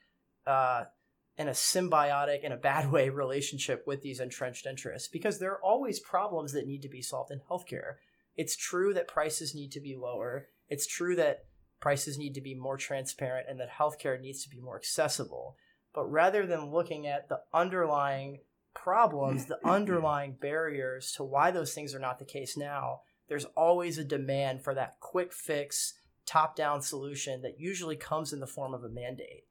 uh, 0.46 0.84
in 1.36 1.48
a 1.48 1.52
symbiotic, 1.52 2.44
in 2.44 2.52
a 2.52 2.56
bad 2.56 2.90
way, 2.92 3.08
relationship 3.08 3.84
with 3.86 4.02
these 4.02 4.20
entrenched 4.20 4.66
interests 4.66 5.08
because 5.08 5.38
there 5.38 5.52
are 5.52 5.62
always 5.62 6.00
problems 6.00 6.52
that 6.52 6.66
need 6.66 6.82
to 6.82 6.88
be 6.88 7.02
solved 7.02 7.30
in 7.30 7.40
healthcare. 7.50 7.94
It's 8.36 8.56
true 8.56 8.94
that 8.94 9.08
prices 9.08 9.54
need 9.54 9.72
to 9.72 9.80
be 9.80 9.94
lower. 9.94 10.48
It's 10.68 10.86
true 10.86 11.16
that 11.16 11.44
prices 11.80 12.18
need 12.18 12.34
to 12.34 12.40
be 12.40 12.54
more 12.54 12.76
transparent 12.76 13.46
and 13.48 13.60
that 13.60 13.70
healthcare 13.70 14.20
needs 14.20 14.42
to 14.42 14.48
be 14.48 14.60
more 14.60 14.76
accessible. 14.76 15.56
But 15.94 16.10
rather 16.10 16.46
than 16.46 16.72
looking 16.72 17.06
at 17.06 17.28
the 17.28 17.40
underlying 17.52 18.40
problems, 18.74 19.46
the 19.46 19.58
underlying 19.64 20.36
barriers 20.40 21.12
to 21.16 21.24
why 21.24 21.50
those 21.50 21.74
things 21.74 21.94
are 21.94 22.00
not 22.00 22.18
the 22.18 22.24
case 22.24 22.56
now, 22.56 23.02
there's 23.28 23.44
always 23.56 23.98
a 23.98 24.04
demand 24.04 24.62
for 24.62 24.74
that 24.74 24.98
quick 25.00 25.32
fix, 25.32 25.94
top 26.26 26.56
down 26.56 26.82
solution 26.82 27.42
that 27.42 27.60
usually 27.60 27.96
comes 27.96 28.32
in 28.32 28.40
the 28.40 28.46
form 28.46 28.74
of 28.74 28.82
a 28.82 28.88
mandate. 28.88 29.44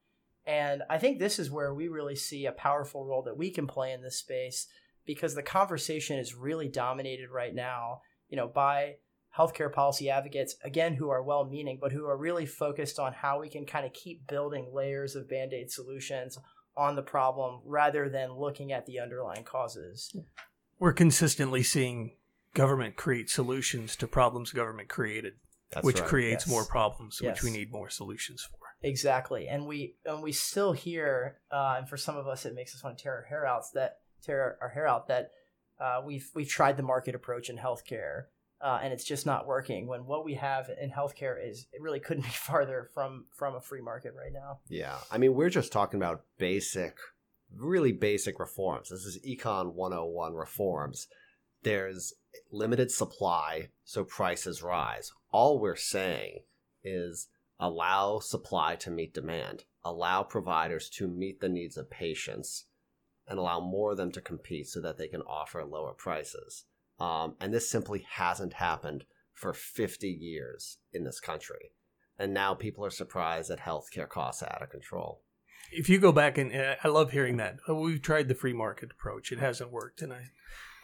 And 0.46 0.84
I 0.90 0.98
think 0.98 1.20
this 1.20 1.40
is 1.40 1.50
where 1.50 1.74
we 1.74 1.88
really 1.88 2.16
see 2.16 2.46
a 2.46 2.52
powerful 2.52 3.06
role 3.06 3.24
that 3.24 3.38
we 3.38 3.50
can 3.50 3.68
play 3.68 3.94
in 3.94 4.02
this 4.02 4.18
space 4.18 4.68
because 5.06 5.36
the 5.36 5.44
conversation 5.44 6.18
is 6.18 6.36
really 6.36 6.68
dominated 6.68 7.30
right 7.30 7.54
now, 7.54 8.02
you 8.30 8.38
know, 8.38 8.48
by 8.48 8.96
healthcare 9.38 9.72
policy 9.72 10.10
advocates, 10.10 10.56
again, 10.64 10.94
who 10.94 11.10
are 11.10 11.24
well 11.24 11.46
meaning, 11.46 11.78
but 11.82 11.92
who 11.92 12.06
are 12.06 12.18
really 12.18 12.46
focused 12.46 13.00
on 13.00 13.14
how 13.14 13.40
we 13.40 13.50
can 13.50 13.66
kind 13.66 13.86
of 13.86 13.94
keep 13.94 14.28
building 14.28 14.70
layers 14.74 15.16
of 15.16 15.30
band 15.30 15.54
aid 15.54 15.72
solutions 15.72 16.38
on 16.76 16.96
the 16.96 17.02
problem 17.02 17.62
rather 17.66 18.10
than 18.10 18.34
looking 18.34 18.72
at 18.72 18.86
the 18.86 19.00
underlying 19.00 19.44
causes. 19.44 20.16
We're 20.80 20.94
consistently 20.94 21.64
seeing 21.64 22.16
government 22.54 22.96
create 22.96 23.30
solutions 23.30 23.96
to 23.98 24.08
problems 24.08 24.52
government 24.52 24.90
created 24.90 25.34
That's 25.72 25.86
which 25.86 26.00
right. 26.00 26.08
creates 26.08 26.46
Yes. 26.46 26.50
more 26.52 26.66
problems, 26.66 27.22
which 27.22 27.44
we 27.44 27.52
need 27.52 27.72
more 27.72 27.90
solutions 27.90 28.44
for. 28.44 28.58
Exactly, 28.84 29.48
and 29.48 29.66
we 29.66 29.96
and 30.06 30.22
we 30.22 30.32
still 30.32 30.74
hear, 30.74 31.40
uh, 31.52 31.76
and 31.78 31.88
for 31.88 31.98
some 31.98 32.18
of 32.18 32.28
us, 32.28 32.46
it 32.46 32.54
makes 32.54 32.76
us 32.76 32.84
want 32.84 32.98
to 32.98 33.04
tear 33.04 33.16
our 33.16 33.24
hair 33.24 33.46
out. 33.46 33.64
That 33.74 34.00
tear 34.22 34.58
our 34.62 34.70
hair 34.70 34.88
out. 34.88 35.08
That 35.08 35.32
uh, 35.80 36.02
we've 36.06 36.30
we've 36.36 36.50
tried 36.50 36.78
the 36.78 36.84
market 36.84 37.16
approach 37.16 37.50
in 37.50 37.58
healthcare, 37.58 38.26
uh, 38.62 38.80
and 38.82 38.94
it's 38.94 39.04
just 39.04 39.26
not 39.26 39.48
working. 39.48 39.88
When 39.88 40.06
what 40.06 40.26
we 40.26 40.36
have 40.36 40.70
in 40.82 40.90
healthcare 40.90 41.36
is 41.42 41.68
it 41.72 41.82
really 41.82 42.00
couldn't 42.00 42.24
be 42.26 42.30
farther 42.30 42.90
from 42.94 43.26
from 43.32 43.56
a 43.56 43.62
free 43.62 43.82
market 43.82 44.14
right 44.18 44.34
now. 44.34 44.60
Yeah. 44.68 44.98
I 45.12 45.18
mean, 45.18 45.34
we're 45.34 45.50
just 45.50 45.72
talking 45.72 46.00
about 46.00 46.24
basic, 46.38 46.98
really 47.56 47.92
basic 47.92 48.40
reforms. 48.40 48.90
This 48.90 49.06
is 49.06 49.20
Econ 49.26 49.74
101 49.74 50.34
reforms. 50.34 51.08
There's 51.64 52.14
limited 52.52 52.92
supply, 52.92 53.70
so 53.86 54.04
prices 54.04 54.62
rise. 54.62 55.12
All 55.32 55.60
we're 55.60 55.76
saying 55.76 56.40
is 56.84 57.28
allow 57.64 58.20
supply 58.20 58.76
to 58.76 58.92
meet 58.92 59.14
demand, 59.14 59.64
allow 59.84 60.24
providers 60.24 60.90
to 60.90 61.08
meet 61.08 61.40
the 61.40 61.50
needs 61.50 61.78
of 61.78 61.90
patients, 61.90 62.66
and 63.28 63.40
allow 63.40 63.60
more 63.60 63.92
of 63.92 63.98
them 63.98 64.12
to 64.12 64.22
compete 64.22 64.68
so 64.68 64.82
that 64.82 64.98
they 64.98 65.08
can 65.08 65.22
offer 65.22 65.64
lower 65.64 65.94
prices. 65.94 66.66
Um, 67.00 67.36
and 67.40 67.54
this 67.54 67.70
simply 67.70 68.06
hasn't 68.08 68.54
happened 68.54 69.06
for 69.34 69.54
50 69.54 70.08
years 70.08 70.78
in 70.92 71.04
this 71.04 71.20
country 71.20 71.72
and 72.18 72.34
now 72.34 72.54
people 72.54 72.86
are 72.86 72.92
surprised 72.92 73.50
that 73.50 73.60
healthcare 73.60 74.08
costs 74.08 74.44
are 74.44 74.52
out 74.52 74.62
of 74.62 74.70
control. 74.70 75.22
If 75.72 75.90
you 75.90 75.98
go 76.00 76.12
back 76.12 76.38
and 76.38 76.54
uh, 76.56 76.76
I 76.84 76.88
love 76.88 77.12
hearing 77.12 77.38
that 77.38 77.58
Uh, 77.68 77.76
we've 77.76 78.02
tried 78.02 78.28
the 78.28 78.36
free 78.36 78.54
market 78.54 78.92
approach, 78.92 79.32
it 79.32 79.40
hasn't 79.40 79.72
worked, 79.72 80.02
and 80.02 80.14
I, 80.14 80.30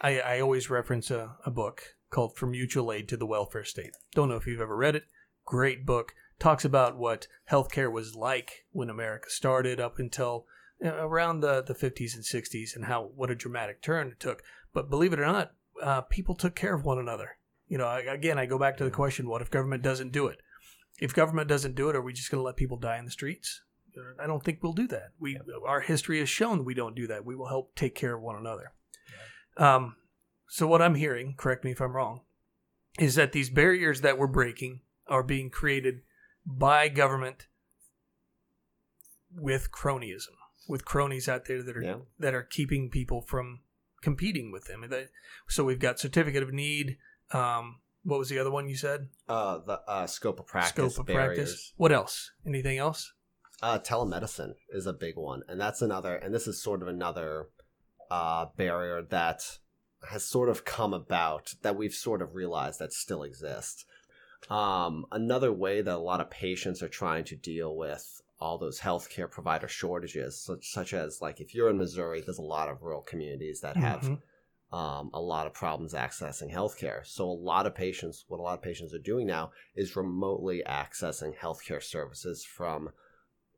I, 0.02 0.20
I 0.20 0.40
always 0.40 0.70
reference 0.70 1.12
a, 1.12 1.36
a 1.46 1.52
book 1.52 1.96
called 2.10 2.36
"From 2.36 2.52
Mutual 2.52 2.92
Aid 2.92 3.08
to 3.10 3.18
the 3.18 3.28
Welfare 3.28 3.64
State." 3.64 3.92
Don't 4.14 4.30
know 4.30 4.36
if 4.36 4.48
you've 4.48 4.62
ever 4.62 4.76
read 4.76 4.96
it. 4.96 5.06
Great 5.46 5.86
book. 5.86 6.14
Talks 6.40 6.64
about 6.64 6.98
what 6.98 7.28
healthcare 7.52 7.92
was 7.92 8.16
like 8.16 8.66
when 8.72 8.90
America 8.90 9.30
started 9.30 9.80
up 9.80 10.00
until 10.00 10.46
around 10.82 11.42
the 11.42 11.62
the 11.62 11.76
50s 11.76 12.16
and 12.16 12.24
60s, 12.24 12.76
and 12.76 12.86
how 12.86 13.12
what 13.16 13.30
a 13.30 13.36
dramatic 13.36 13.82
turn 13.82 14.08
it 14.08 14.20
took. 14.20 14.42
But 14.74 14.90
believe 14.90 15.14
it 15.14 15.20
or 15.20 15.26
not, 15.26 15.54
uh, 15.82 16.02
people 16.02 16.36
took 16.36 16.56
care 16.56 16.74
of 16.74 16.86
one 16.86 17.00
another. 17.00 17.38
You 17.68 17.78
know, 17.78 17.86
I, 17.86 18.00
again, 18.00 18.40
I 18.40 18.46
go 18.46 18.58
back 18.58 18.78
to 18.78 18.84
the 18.84 18.92
question: 18.92 19.28
What 19.28 19.42
if 19.42 19.52
government 19.52 19.84
doesn't 19.84 20.12
do 20.12 20.28
it? 20.28 20.40
If 21.00 21.14
government 21.14 21.48
doesn't 21.48 21.76
do 21.76 21.90
it, 21.90 21.96
are 21.96 22.02
we 22.02 22.14
just 22.14 22.30
going 22.32 22.40
to 22.40 22.46
let 22.46 22.58
people 22.58 22.78
die 22.78 22.98
in 22.98 23.06
the 23.06 23.12
streets? 23.12 23.62
I 24.22 24.28
don't 24.28 24.44
think 24.44 24.60
we'll 24.62 24.74
do 24.74 24.88
that. 24.88 25.12
We 25.20 25.40
our 25.66 25.82
history 25.82 26.20
has 26.20 26.30
shown 26.30 26.64
we 26.64 26.74
don't 26.74 26.96
do 26.96 27.08
that. 27.08 27.26
We 27.26 27.36
will 27.36 27.48
help 27.48 27.76
take 27.76 27.96
care 27.96 28.16
of 28.16 28.22
one 28.22 28.36
another. 28.36 28.72
Um, 29.58 29.96
so 30.48 30.68
what 30.68 30.82
I'm 30.82 30.96
hearing, 30.96 31.36
correct 31.38 31.64
me 31.64 31.72
if 31.72 31.82
I'm 31.82 31.96
wrong, 31.96 32.22
is 32.98 33.16
that 33.16 33.34
these 33.34 33.50
barriers 33.50 34.02
that 34.02 34.18
we're 34.18 34.28
breaking 34.28 34.82
are 35.08 35.24
being 35.24 35.50
created 35.50 36.02
by 36.58 36.90
government 36.90 37.48
with 39.36 39.72
cronyism, 39.72 40.36
with 40.68 40.86
cronies 40.86 41.30
out 41.30 41.46
there 41.46 41.62
that 41.62 41.78
are 41.78 41.84
Yeah. 41.84 41.98
that 42.18 42.34
are 42.34 42.44
keeping 42.44 42.90
people 42.90 43.22
from 43.22 43.62
competing 44.02 44.52
with 44.52 44.66
them. 44.66 44.84
So 45.48 45.64
we've 45.64 45.80
got 45.80 46.00
certificate 46.00 46.42
of 46.44 46.52
need. 46.52 46.98
Um, 47.32 47.82
what 48.04 48.18
was 48.18 48.30
the 48.30 48.40
other 48.40 48.50
one 48.52 48.68
you 48.68 48.76
said? 48.78 49.10
Uh, 49.28 49.60
the 49.60 49.82
uh, 49.88 50.08
scope 50.08 50.40
of 50.40 50.48
practice 50.48 50.94
Scope 50.94 51.02
of 51.02 51.06
barriers. 51.08 51.38
practice. 51.38 51.74
What 51.78 51.92
else? 51.92 52.32
Anything 52.46 52.78
else? 52.78 53.14
Uh, 53.62 53.78
telemedicine 53.78 54.54
is 54.70 54.86
a 54.86 54.94
big 54.94 55.18
one, 55.18 55.44
and 55.50 55.60
that's 55.60 55.82
another. 55.82 56.16
And 56.16 56.34
this 56.34 56.48
is 56.48 56.64
sort 56.64 56.82
of 56.82 56.88
another 56.88 57.50
uh, 58.10 58.46
barrier 58.56 59.02
that 59.04 59.60
has 60.10 60.24
sort 60.24 60.48
of 60.50 60.64
come 60.64 60.94
about 60.94 61.54
that 61.62 61.76
we've 61.76 61.94
sort 61.94 62.22
of 62.22 62.34
realized 62.34 62.80
that 62.80 62.94
still 62.94 63.22
exists. 63.22 63.86
Um, 64.50 65.06
another 65.12 65.52
way 65.52 65.82
that 65.82 65.96
a 65.96 65.98
lot 65.98 66.22
of 66.22 66.30
patients 66.30 66.82
are 66.82 66.90
trying 66.90 67.24
to 67.26 67.36
deal 67.36 67.76
with 67.76 68.22
all 68.40 68.58
those 68.58 68.80
healthcare 68.80 69.30
provider 69.30 69.68
shortages, 69.68 70.40
such, 70.40 70.70
such 70.70 70.94
as 70.94 71.22
like 71.22 71.42
if 71.42 71.54
you're 71.54 71.70
in 71.70 71.78
Missouri, 71.78 72.22
there's 72.22 72.38
a 72.38 72.44
lot 72.44 72.70
of 72.70 72.82
rural 72.82 73.02
communities 73.02 73.62
that 73.62 73.76
have 73.76 74.02
Mhm. 74.04 74.22
um, 74.72 75.10
a 75.14 75.20
lot 75.20 75.48
of 75.48 75.54
problems 75.54 75.94
accessing 75.94 76.54
healthcare. 76.54 77.06
So 77.06 77.26
a 77.30 77.34
lot 77.34 77.66
of 77.66 77.74
patients, 77.74 78.26
what 78.28 78.40
a 78.40 78.44
lot 78.44 78.58
of 78.58 78.62
patients 78.62 78.94
are 78.94 79.00
doing 79.00 79.26
now 79.26 79.52
is 79.76 79.96
remotely 79.96 80.64
accessing 80.66 81.36
healthcare 81.36 81.82
services 81.82 82.46
from 82.46 82.92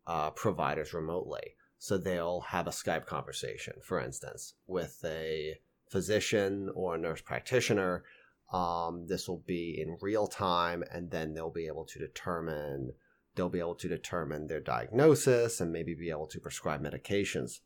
uh, 0.08 0.32
providers 0.32 0.94
remotely. 0.94 1.56
So 1.78 1.98
they'll 1.98 2.41
have 2.41 2.67
a 2.67 2.72
Skype 2.72 3.06
conversation, 3.06 3.74
for 3.84 4.00
instance, 4.00 4.54
with 4.67 5.04
a 5.04 5.60
physician 5.89 6.70
or 6.74 6.96
a 6.96 6.98
nurse 6.98 7.22
practitioner. 7.22 8.04
Um, 8.51 9.05
this 9.07 9.27
will 9.27 9.43
be 9.45 9.79
in 9.81 9.97
real 10.01 10.27
time, 10.27 10.83
and 10.91 11.09
then 11.09 11.33
they'll 11.33 11.51
be 11.51 11.67
able 11.67 11.85
to 11.85 11.99
determine 11.99 12.91
they'll 13.35 13.49
be 13.49 13.59
able 13.59 13.75
to 13.75 13.87
determine 13.87 14.47
their 14.47 14.59
diagnosis 14.59 15.61
and 15.61 15.71
maybe 15.71 15.95
be 15.95 16.09
able 16.09 16.27
to 16.27 16.39
prescribe 16.39 16.83
medications. 16.83 17.59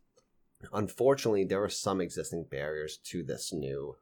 Unfortunately, 0.72 1.44
there 1.44 1.64
are 1.64 1.70
some 1.70 2.00
existing 2.02 2.46
barriers 2.52 2.98
to 3.06 3.24
this 3.24 3.52
new 3.52 3.96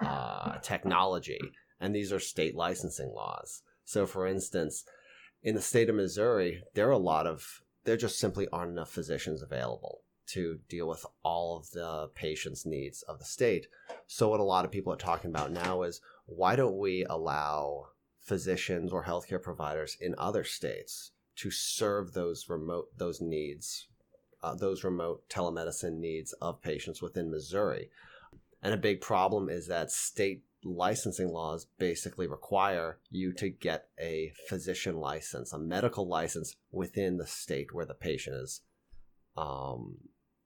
uh, 0.00 0.58
technology, 0.58 1.38
and 1.78 1.94
these 1.94 2.12
are 2.12 2.18
state 2.18 2.54
licensing 2.54 3.12
laws. 3.14 3.62
So, 3.84 4.06
for 4.06 4.26
instance, 4.26 4.84
in 5.42 5.54
the 5.54 5.60
state 5.60 5.90
of 5.90 5.96
Missouri, 5.96 6.62
there 6.74 6.88
are 6.88 6.92
a 6.92 6.98
lot 6.98 7.26
of 7.26 7.60
there 7.84 7.96
just 7.96 8.18
simply 8.18 8.48
aren't 8.52 8.72
enough 8.72 8.90
physicians 8.90 9.42
available 9.42 10.02
to 10.28 10.60
deal 10.68 10.88
with 10.88 11.04
all 11.22 11.56
of 11.56 11.70
the 11.72 12.08
patients' 12.14 12.64
needs 12.64 13.02
of 13.02 13.18
the 13.18 13.24
state. 13.24 13.66
So, 14.06 14.28
what 14.28 14.40
a 14.40 14.44
lot 14.44 14.64
of 14.64 14.70
people 14.70 14.92
are 14.92 14.96
talking 14.96 15.30
about 15.30 15.52
now 15.52 15.82
is 15.82 16.00
why 16.26 16.56
don't 16.56 16.78
we 16.78 17.04
allow 17.08 17.88
physicians 18.20 18.92
or 18.92 19.04
healthcare 19.04 19.42
providers 19.42 19.96
in 20.00 20.14
other 20.18 20.44
states 20.44 21.12
to 21.36 21.50
serve 21.50 22.12
those 22.12 22.48
remote 22.48 22.88
those 22.96 23.20
needs, 23.20 23.88
uh, 24.42 24.54
those 24.54 24.84
remote 24.84 25.28
telemedicine 25.28 25.98
needs 25.98 26.32
of 26.34 26.62
patients 26.62 27.02
within 27.02 27.30
Missouri? 27.30 27.90
And 28.62 28.72
a 28.72 28.78
big 28.78 29.00
problem 29.00 29.48
is 29.48 29.66
that 29.66 29.90
state 29.90 30.44
licensing 30.64 31.28
laws 31.28 31.66
basically 31.78 32.28
require 32.28 32.98
you 33.10 33.32
to 33.32 33.48
get 33.48 33.88
a 33.98 34.32
physician 34.48 34.96
license, 34.96 35.52
a 35.52 35.58
medical 35.58 36.06
license 36.06 36.54
within 36.70 37.16
the 37.16 37.26
state 37.26 37.74
where 37.74 37.86
the 37.86 37.94
patient 37.94 38.36
is, 38.36 38.60
um, 39.36 39.96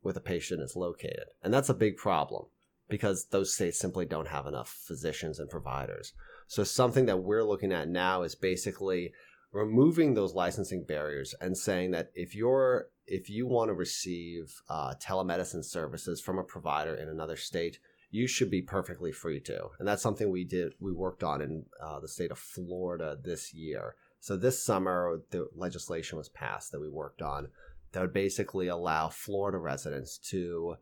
where 0.01 0.15
the 0.15 0.21
patient 0.21 0.62
is 0.62 0.75
located, 0.75 1.27
and 1.43 1.53
that's 1.53 1.69
a 1.69 1.75
big 1.75 1.99
problem 1.99 2.47
because 2.88 3.27
those 3.27 3.55
states 3.55 3.79
simply 3.79 4.05
don't 4.07 4.29
have 4.29 4.46
enough 4.46 4.68
physicians 4.87 5.38
and 5.38 5.51
providers. 5.51 6.12
So 6.46 6.64
something 6.64 7.07
that 7.07 7.22
we're 7.22 7.44
looking 7.44 7.72
at 7.72 7.88
now 7.88 8.22
is 8.22 8.35
basically 8.35 9.12
removing 9.53 10.14
those 10.14 10.35
licensing 10.35 10.85
barriers 10.85 11.35
and 11.40 11.57
saying 11.57 11.92
that 11.92 12.11
if 12.14 12.35
you're 12.35 12.88
if 13.07 13.31
you 13.31 13.46
want 13.46 13.68
to 13.68 13.75
receive 13.75 14.61
uh, 14.68 14.92
telemedicine 14.94 15.64
services 15.64 16.20
from 16.20 16.38
a 16.38 16.44
provider 16.44 16.94
in 16.94 17.09
another 17.09 17.37
state, 17.37 17.79
you 18.11 18.27
should 18.27 18.51
be 18.51 18.62
perfectly 18.62 19.12
free 19.12 19.40
to. 19.40 19.68
And 19.79 19.87
that's 19.87 20.03
something 20.03 20.31
we 20.31 20.44
did, 20.44 20.72
we 20.81 20.92
worked 20.92 21.22
on 21.22 21.40
in 21.40 21.66
uh, 21.81 22.01
the 22.01 22.09
state 22.09 22.33
of 22.33 22.38
Florida 22.38 23.16
this 23.22 23.55
year. 23.55 23.94
So 24.18 24.37
this 24.37 24.64
summer, 24.64 25.22
the 25.31 25.49
legislation 25.55 26.18
was 26.18 26.29
passed 26.29 26.72
that 26.72 26.81
we 26.81 26.88
worked 26.88 27.22
on 27.22 27.49
that 27.92 28.01
would 28.01 28.12
basically 28.12 28.68
allow 28.68 29.09
Florida 29.09 29.59
residents 29.59 30.18
to 30.18 30.77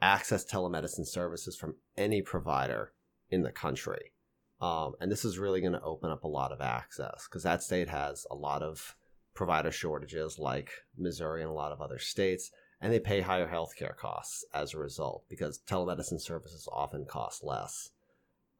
access 0.00 0.44
telemedicine 0.44 1.06
services 1.06 1.56
from 1.56 1.76
any 1.96 2.22
provider 2.22 2.92
in 3.30 3.42
the 3.42 3.52
country. 3.52 4.12
Um, 4.60 4.94
and 5.00 5.10
this 5.10 5.24
is 5.24 5.38
really 5.38 5.60
going 5.60 5.74
to 5.74 5.82
open 5.82 6.10
up 6.10 6.24
a 6.24 6.28
lot 6.28 6.52
of 6.52 6.60
access 6.60 7.26
because 7.28 7.42
that 7.42 7.62
state 7.62 7.88
has 7.88 8.26
a 8.30 8.34
lot 8.34 8.62
of 8.62 8.96
provider 9.34 9.70
shortages 9.70 10.38
like 10.38 10.70
Missouri 10.96 11.42
and 11.42 11.50
a 11.50 11.54
lot 11.54 11.72
of 11.72 11.82
other 11.82 11.98
states 11.98 12.50
and 12.80 12.92
they 12.92 13.00
pay 13.00 13.20
higher 13.20 13.48
healthcare 13.48 13.96
costs 13.96 14.44
as 14.52 14.74
a 14.74 14.78
result 14.78 15.24
because 15.28 15.60
telemedicine 15.66 16.20
services 16.20 16.68
often 16.70 17.04
cost 17.04 17.42
less. 17.42 17.90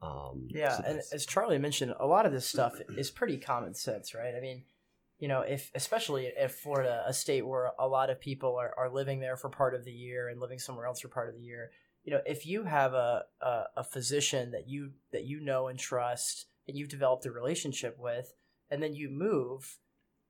Um, 0.01 0.47
Yeah, 0.49 0.77
so 0.77 0.83
and 0.85 1.01
as 1.11 1.25
Charlie 1.25 1.57
mentioned, 1.57 1.93
a 1.99 2.05
lot 2.05 2.25
of 2.25 2.31
this 2.31 2.45
stuff 2.45 2.73
is 2.97 3.11
pretty 3.11 3.37
common 3.37 3.73
sense, 3.73 4.13
right? 4.13 4.35
I 4.35 4.39
mean, 4.39 4.63
you 5.19 5.27
know, 5.27 5.41
if 5.41 5.71
especially 5.73 6.31
if 6.37 6.55
Florida, 6.55 7.03
a 7.07 7.13
state 7.13 7.45
where 7.45 7.71
a 7.79 7.87
lot 7.87 8.09
of 8.09 8.19
people 8.19 8.55
are, 8.55 8.73
are 8.77 8.89
living 8.89 9.19
there 9.19 9.35
for 9.35 9.49
part 9.49 9.73
of 9.73 9.83
the 9.83 9.91
year 9.91 10.29
and 10.29 10.39
living 10.39 10.59
somewhere 10.59 10.85
else 10.85 11.01
for 11.01 11.07
part 11.07 11.29
of 11.29 11.35
the 11.35 11.41
year, 11.41 11.71
you 12.03 12.13
know, 12.13 12.21
if 12.25 12.45
you 12.45 12.63
have 12.63 12.93
a, 12.93 13.23
a, 13.41 13.63
a 13.77 13.83
physician 13.83 14.51
that 14.51 14.67
you 14.67 14.91
that 15.11 15.25
you 15.25 15.39
know 15.39 15.67
and 15.67 15.79
trust 15.79 16.45
and 16.67 16.77
you've 16.77 16.89
developed 16.89 17.25
a 17.25 17.31
relationship 17.31 17.97
with, 17.99 18.33
and 18.69 18.83
then 18.83 18.93
you 18.93 19.09
move, 19.09 19.79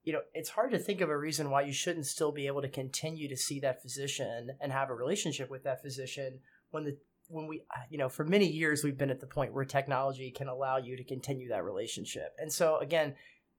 you 0.03 0.13
know, 0.13 0.21
it's 0.33 0.49
hard 0.49 0.71
to 0.71 0.79
think 0.79 1.01
of 1.01 1.09
a 1.09 1.17
reason 1.17 1.49
why 1.49 1.61
you 1.63 1.73
shouldn't 1.73 2.05
still 2.05 2.31
be 2.31 2.47
able 2.47 2.61
to 2.61 2.69
continue 2.69 3.27
to 3.27 3.35
see 3.35 3.59
that 3.59 3.81
physician 3.81 4.51
and 4.61 4.71
have 4.71 4.89
a 4.89 4.95
relationship 4.95 5.49
with 5.49 5.63
that 5.65 5.81
physician 5.81 6.39
when 6.71 6.85
the 6.85 6.97
when 7.29 7.45
we 7.45 7.61
uh, 7.75 7.81
you 7.89 7.97
know 7.97 8.07
for 8.07 8.23
many 8.23 8.47
years 8.47 8.83
we've 8.83 8.97
been 8.97 9.09
at 9.09 9.19
the 9.19 9.27
point 9.27 9.53
where 9.53 9.65
technology 9.65 10.31
can 10.31 10.47
allow 10.47 10.77
you 10.77 10.95
to 10.95 11.03
continue 11.03 11.49
that 11.49 11.65
relationship. 11.65 12.33
And 12.39 12.51
so 12.51 12.77
again 12.77 13.15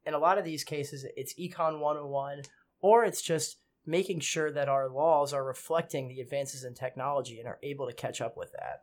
in 0.08 0.14
a 0.14 0.18
lot 0.18 0.38
of 0.38 0.44
these 0.44 0.64
cases 0.64 1.06
it's 1.16 1.34
econ 1.34 1.78
101 1.78 2.42
or 2.80 3.04
it's 3.04 3.22
just 3.22 3.58
making 3.86 4.20
sure 4.20 4.50
that 4.50 4.68
our 4.68 4.88
laws 4.88 5.32
are 5.32 5.44
reflecting 5.44 6.08
the 6.08 6.20
advances 6.20 6.64
in 6.64 6.74
technology 6.74 7.38
and 7.38 7.46
are 7.46 7.58
able 7.62 7.86
to 7.86 7.94
catch 7.94 8.20
up 8.20 8.36
with 8.36 8.50
that 8.52 8.82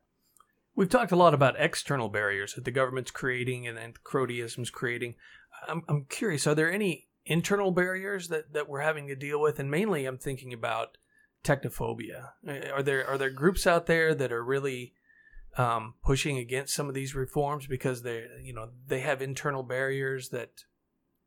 We've 0.75 0.89
talked 0.89 1.13
a 1.13 1.17
lot 1.17 1.33
about 1.33 1.55
external 1.57 2.09
barriers 2.09 2.53
that 2.53 2.65
the 2.65 2.71
government's 2.71 3.11
creating 3.11 3.65
and, 3.65 3.77
and 3.77 4.03
cronyism's 4.03 4.69
creating. 4.69 5.15
I'm 5.67 5.83
I'm 5.87 6.05
curious. 6.09 6.45
Are 6.47 6.55
there 6.55 6.71
any 6.71 7.07
internal 7.25 7.71
barriers 7.71 8.27
that 8.27 8.51
that 8.53 8.67
we're 8.67 8.81
having 8.81 9.07
to 9.07 9.15
deal 9.15 9.39
with? 9.39 9.57
And 9.57 9.71
mainly, 9.71 10.05
I'm 10.05 10.17
thinking 10.17 10.51
about 10.51 10.97
technophobia. 11.45 12.31
Uh, 12.45 12.73
Are 12.73 12.83
there 12.83 13.07
are 13.07 13.17
there 13.17 13.29
groups 13.29 13.65
out 13.65 13.85
there 13.85 14.13
that 14.15 14.33
are 14.33 14.43
really 14.43 14.93
um, 15.57 15.93
pushing 16.03 16.37
against 16.37 16.73
some 16.73 16.89
of 16.89 16.93
these 16.93 17.15
reforms 17.15 17.67
because 17.67 18.01
they 18.01 18.25
you 18.43 18.53
know 18.53 18.69
they 18.85 18.99
have 18.99 19.21
internal 19.21 19.63
barriers 19.63 20.29
that 20.29 20.65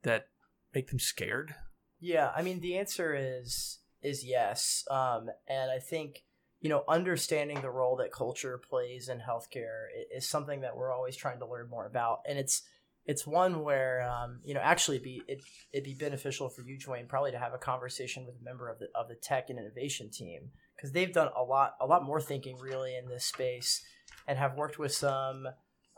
that 0.09 0.27
make 0.75 0.89
them 0.89 0.99
scared? 0.99 1.55
Yeah, 2.01 2.31
I 2.35 2.43
mean 2.43 2.61
the 2.61 2.79
answer 2.79 3.15
is 3.17 3.79
is 4.03 4.25
yes, 4.25 4.85
um, 4.91 5.29
and 5.49 5.71
I 5.71 5.79
think 5.79 6.23
you 6.61 6.69
know 6.69 6.85
understanding 6.89 7.61
the 7.61 7.71
role 7.71 7.97
that 7.97 8.13
culture 8.13 8.59
plays 8.59 9.09
in 9.09 9.19
healthcare 9.19 9.87
is 10.15 10.29
something 10.29 10.63
that 10.63 10.77
we're 10.77 10.93
always 10.93 11.17
trying 11.17 11.39
to 11.41 11.47
learn 11.47 11.69
more 11.69 11.87
about, 11.87 12.21
and 12.29 12.39
it's 12.39 12.63
it's 13.05 13.27
one 13.27 13.65
where 13.65 14.09
um, 14.09 14.41
you 14.45 14.55
know 14.55 14.61
actually 14.61 14.99
be 14.99 15.23
it, 15.29 15.43
it'd 15.73 15.85
be 15.85 15.95
beneficial 15.95 16.49
for 16.49 16.63
you, 16.63 16.79
Dwayne, 16.79 17.09
probably 17.09 17.33
to 17.33 17.39
have 17.39 17.55
a 17.55 17.59
conversation 17.59 18.27
with 18.27 18.37
a 18.41 18.45
member 18.45 18.69
of 18.69 18.79
the 18.79 18.89
of 18.95 19.09
the 19.09 19.17
tech 19.17 19.51
and 19.51 19.59
innovation 19.59 20.11
team 20.11 20.51
because 20.77 20.93
they've 20.93 21.13
done 21.13 21.31
a 21.37 21.43
lot 21.43 21.75
a 21.81 21.87
lot 21.87 22.05
more 22.05 22.21
thinking 22.21 22.57
really 22.59 22.97
in 22.97 23.09
this 23.09 23.25
space 23.25 23.85
and 24.27 24.39
have 24.39 24.57
worked 24.57 24.79
with 24.79 24.93
some 24.93 25.49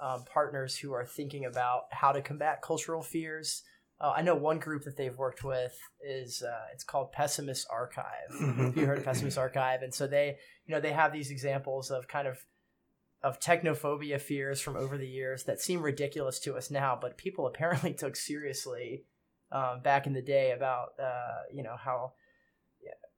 um, 0.00 0.24
partners 0.32 0.76
who 0.78 0.92
are 0.92 1.04
thinking 1.04 1.44
about 1.44 1.82
how 1.90 2.12
to 2.12 2.22
combat 2.22 2.62
cultural 2.62 3.02
fears. 3.02 3.62
Uh, 4.00 4.12
I 4.16 4.22
know 4.22 4.34
one 4.34 4.58
group 4.58 4.84
that 4.84 4.96
they've 4.96 5.16
worked 5.16 5.44
with 5.44 5.78
is 6.02 6.42
uh, 6.42 6.66
it's 6.72 6.84
called 6.84 7.12
Pessimist 7.12 7.66
Archive. 7.70 8.30
Have 8.56 8.76
you 8.76 8.86
heard 8.86 8.98
of 8.98 9.04
Pessimist 9.04 9.36
Archive? 9.36 9.82
And 9.82 9.92
so 9.92 10.06
they, 10.06 10.38
you 10.66 10.74
know, 10.74 10.80
they 10.80 10.92
have 10.92 11.12
these 11.12 11.30
examples 11.30 11.90
of 11.90 12.08
kind 12.08 12.26
of 12.26 12.38
of 13.22 13.38
technophobia 13.38 14.18
fears 14.18 14.62
from 14.62 14.76
over 14.76 14.96
the 14.96 15.06
years 15.06 15.44
that 15.44 15.60
seem 15.60 15.82
ridiculous 15.82 16.38
to 16.40 16.56
us 16.56 16.70
now, 16.70 16.98
but 16.98 17.18
people 17.18 17.46
apparently 17.48 17.92
took 17.92 18.16
seriously 18.16 19.04
um, 19.52 19.80
back 19.82 20.06
in 20.06 20.14
the 20.14 20.22
day 20.22 20.52
about 20.52 20.90
uh, 21.02 21.42
you 21.52 21.62
know 21.62 21.76
how 21.76 22.12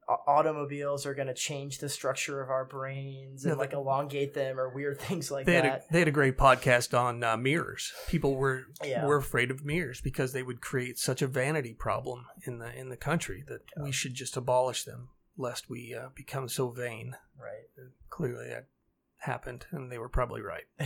automobiles 0.08 1.06
are 1.06 1.14
going 1.14 1.28
to 1.28 1.34
change 1.34 1.78
the 1.78 1.88
structure 1.88 2.42
of 2.42 2.50
our 2.50 2.64
brains 2.64 3.44
and 3.44 3.52
Yeah, 3.52 3.58
like 3.58 3.70
like- 3.72 3.78
elongate 3.78 4.34
them 4.34 4.58
or 4.58 4.68
weird 4.68 5.00
things 5.00 5.30
like 5.30 5.46
They 5.46 5.54
had, 5.54 5.64
a, 5.64 5.68
that. 5.68 5.92
they 5.92 5.98
had 6.00 6.08
a 6.08 6.12
great 6.12 6.36
podcast 6.36 6.98
on 6.98 7.22
uh, 7.22 7.36
mirrors. 7.36 7.92
People 8.08 8.36
were 8.36 8.64
Yeah. 8.84 9.06
were 9.06 9.16
afraid 9.16 9.50
of 9.50 9.64
mirrors 9.64 10.00
because 10.00 10.32
they 10.32 10.42
would 10.42 10.60
create 10.60 10.98
such 10.98 11.22
a 11.22 11.26
vanity 11.26 11.72
problem 11.74 12.26
in 12.46 12.58
the 12.58 12.74
in 12.74 12.88
the 12.88 12.96
country 12.96 13.44
that 13.48 13.62
we 13.82 13.92
should 13.92 14.14
just 14.14 14.36
abolish 14.36 14.84
them, 14.84 15.08
lest 15.36 15.70
we 15.70 15.94
uh, 15.94 16.08
become 16.14 16.48
so 16.48 16.70
vain. 16.70 17.16
right. 17.40 17.62
Clearly, 18.10 18.48
that 18.48 18.66
happened, 19.18 19.66
and 19.70 19.90
they 19.90 19.98
were 19.98 20.08
probably 20.08 20.42
right. 20.42 20.64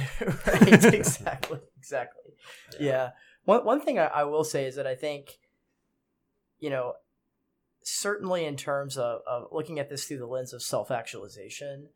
right 0.47 0.95
exactly 0.95 1.59
exactly 1.79 2.33
yeah, 2.79 3.11
one, 3.45 3.65
one 3.65 3.81
thing 3.81 3.99
I, 3.99 4.07
I 4.07 4.25
will 4.25 4.45
say 4.45 4.67
is 4.67 4.77
that 4.77 4.87
i 4.87 4.95
think 4.95 5.39
you 6.61 6.69
know 6.71 6.93
certainly 7.87 8.45
in 8.45 8.57
terms 8.57 8.97
of, 8.97 9.21
of 9.29 9.47
looking 9.53 9.79
at 9.79 9.89
this 9.89 10.05
through 10.05 10.19
the 10.19 10.27
lens 10.27 10.53
of 10.53 10.63
self-actualization 10.63 11.89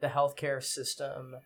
the 0.00 0.08
healthcare 0.08 0.62
system 0.62 1.36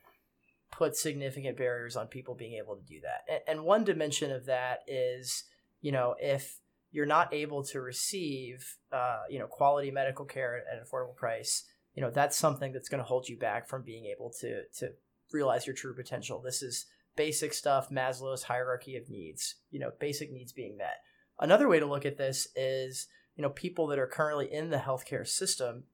puts 0.70 1.00
significant 1.00 1.56
barriers 1.56 1.96
on 1.96 2.08
people 2.08 2.34
being 2.34 2.54
able 2.54 2.74
to 2.76 2.82
do 2.82 3.00
that. 3.02 3.32
And, 3.32 3.58
and 3.58 3.66
one 3.66 3.84
dimension 3.84 4.32
of 4.32 4.46
that 4.46 4.80
is 4.88 5.44
you 5.80 5.92
know 5.92 6.14
if 6.18 6.58
you're 6.90 7.06
not 7.06 7.32
able 7.32 7.62
to 7.64 7.80
receive 7.80 8.76
uh, 8.92 9.22
you 9.30 9.38
know 9.38 9.46
quality 9.46 9.90
medical 9.90 10.24
care 10.24 10.56
at 10.56 10.76
an 10.76 10.84
affordable 10.84 11.16
price 11.16 11.64
you 11.94 12.02
know 12.02 12.10
that's 12.10 12.36
something 12.36 12.72
that's 12.72 12.88
going 12.88 13.02
to 13.02 13.06
hold 13.06 13.28
you 13.28 13.38
back 13.38 13.68
from 13.68 13.82
being 13.82 14.06
able 14.06 14.32
to 14.40 14.62
to 14.78 14.92
realize 15.32 15.66
your 15.66 15.76
true 15.76 15.94
potential. 15.94 16.40
This 16.40 16.62
is 16.62 16.86
basic 17.16 17.52
stuff 17.54 17.90
maslow's 17.90 18.42
hierarchy 18.42 18.96
of 18.96 19.08
needs 19.08 19.56
you 19.70 19.78
know 19.78 19.92
basic 20.00 20.32
needs 20.32 20.52
being 20.52 20.76
met. 20.76 20.98
Another 21.38 21.68
way 21.68 21.78
to 21.78 21.86
look 21.86 22.06
at 22.06 22.18
this 22.18 22.48
is 22.56 23.06
you 23.36 23.42
know 23.42 23.50
people 23.50 23.86
that 23.88 23.98
are 23.98 24.06
currently 24.06 24.52
in 24.52 24.70
the 24.70 24.78
healthcare 24.78 25.26
system. 25.26 25.84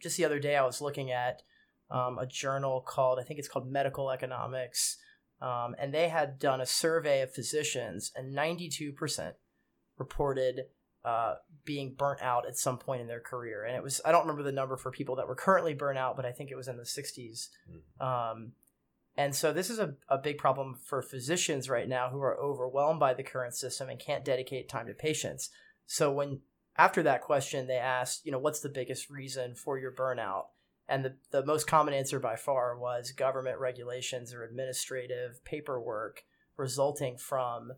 Just 0.00 0.16
the 0.16 0.24
other 0.24 0.38
day 0.38 0.56
i 0.56 0.64
was 0.64 0.80
looking 0.80 1.10
at 1.10 1.42
um, 1.90 2.18
a 2.18 2.26
journal 2.26 2.80
called 2.80 3.18
i 3.18 3.22
think 3.22 3.38
it's 3.38 3.48
called 3.48 3.70
medical 3.70 4.10
economics 4.10 4.96
um, 5.42 5.74
and 5.78 5.92
they 5.92 6.08
had 6.08 6.38
done 6.38 6.60
a 6.60 6.66
survey 6.66 7.20
of 7.20 7.32
physicians 7.32 8.12
and 8.14 8.36
92% 8.36 9.32
reported 9.96 10.66
uh, 11.02 11.34
being 11.64 11.94
burnt 11.94 12.20
out 12.20 12.46
at 12.46 12.58
some 12.58 12.76
point 12.76 13.00
in 13.00 13.08
their 13.08 13.20
career. 13.20 13.64
And 13.64 13.76
it 13.76 13.82
was 13.82 14.00
i 14.06 14.12
don't 14.12 14.22
remember 14.22 14.42
the 14.42 14.52
number 14.52 14.78
for 14.78 14.90
people 14.90 15.16
that 15.16 15.28
were 15.28 15.34
currently 15.34 15.74
burnt 15.74 15.98
out 15.98 16.16
but 16.16 16.24
i 16.24 16.32
think 16.32 16.50
it 16.50 16.56
was 16.56 16.68
in 16.68 16.78
the 16.78 16.84
60s 16.84 17.48
um, 18.00 18.52
and 19.16 19.34
so 19.34 19.52
this 19.52 19.70
is 19.70 19.78
a, 19.78 19.94
a 20.08 20.18
big 20.18 20.38
problem 20.38 20.74
for 20.74 21.02
physicians 21.02 21.68
right 21.68 21.88
now 21.88 22.08
who 22.10 22.20
are 22.20 22.38
overwhelmed 22.40 23.00
by 23.00 23.12
the 23.12 23.22
current 23.22 23.54
system 23.54 23.88
and 23.88 23.98
can't 23.98 24.24
dedicate 24.24 24.68
time 24.68 24.86
to 24.86 24.94
patients. 24.94 25.50
So 25.86 26.10
when 26.10 26.40
after 26.80 27.02
that 27.02 27.20
question 27.20 27.66
they 27.66 27.76
asked 27.76 28.24
you 28.24 28.32
know 28.32 28.38
what's 28.38 28.60
the 28.60 28.68
biggest 28.70 29.10
reason 29.10 29.54
for 29.54 29.78
your 29.78 29.92
burnout? 29.92 30.46
And 30.88 31.04
the, 31.04 31.14
the 31.30 31.44
most 31.44 31.68
common 31.68 31.94
answer 31.94 32.18
by 32.18 32.34
far 32.36 32.76
was 32.76 33.12
government 33.12 33.60
regulations 33.60 34.34
or 34.34 34.42
administrative 34.42 35.44
paperwork 35.44 36.24
resulting 36.56 37.18
from 37.18 37.72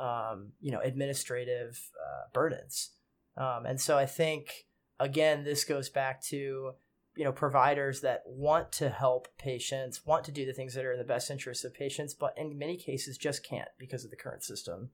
um, 0.00 0.52
you 0.60 0.72
know 0.72 0.80
administrative 0.80 1.90
uh, 2.02 2.28
burdens. 2.32 2.90
Um, 3.36 3.66
and 3.66 3.78
so 3.78 3.98
i 3.98 4.06
think 4.06 4.66
again 4.98 5.44
this 5.44 5.64
goes 5.64 5.90
back 5.90 6.22
to 6.22 6.72
you 7.16 7.24
know 7.24 7.32
providers 7.32 8.00
that 8.00 8.22
want 8.24 8.72
to 8.72 8.88
help 8.88 9.28
patients 9.36 10.06
want 10.06 10.24
to 10.24 10.32
do 10.32 10.46
the 10.46 10.54
things 10.54 10.72
that 10.72 10.86
are 10.86 10.92
in 10.92 10.98
the 10.98 11.04
best 11.04 11.30
interest 11.30 11.62
of 11.66 11.74
patients 11.74 12.14
but 12.14 12.32
in 12.38 12.56
many 12.56 12.78
cases 12.78 13.18
just 13.18 13.44
can't 13.44 13.68
because 13.78 14.04
of 14.04 14.10
the 14.10 14.16
current 14.16 14.42
system. 14.42 14.88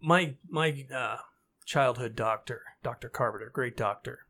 My 0.00 0.34
my 0.48 0.86
uh, 0.92 1.18
childhood 1.70 2.16
doctor, 2.16 2.62
Doctor 2.82 3.08
Carpenter, 3.08 3.48
great 3.48 3.76
doctor. 3.76 4.20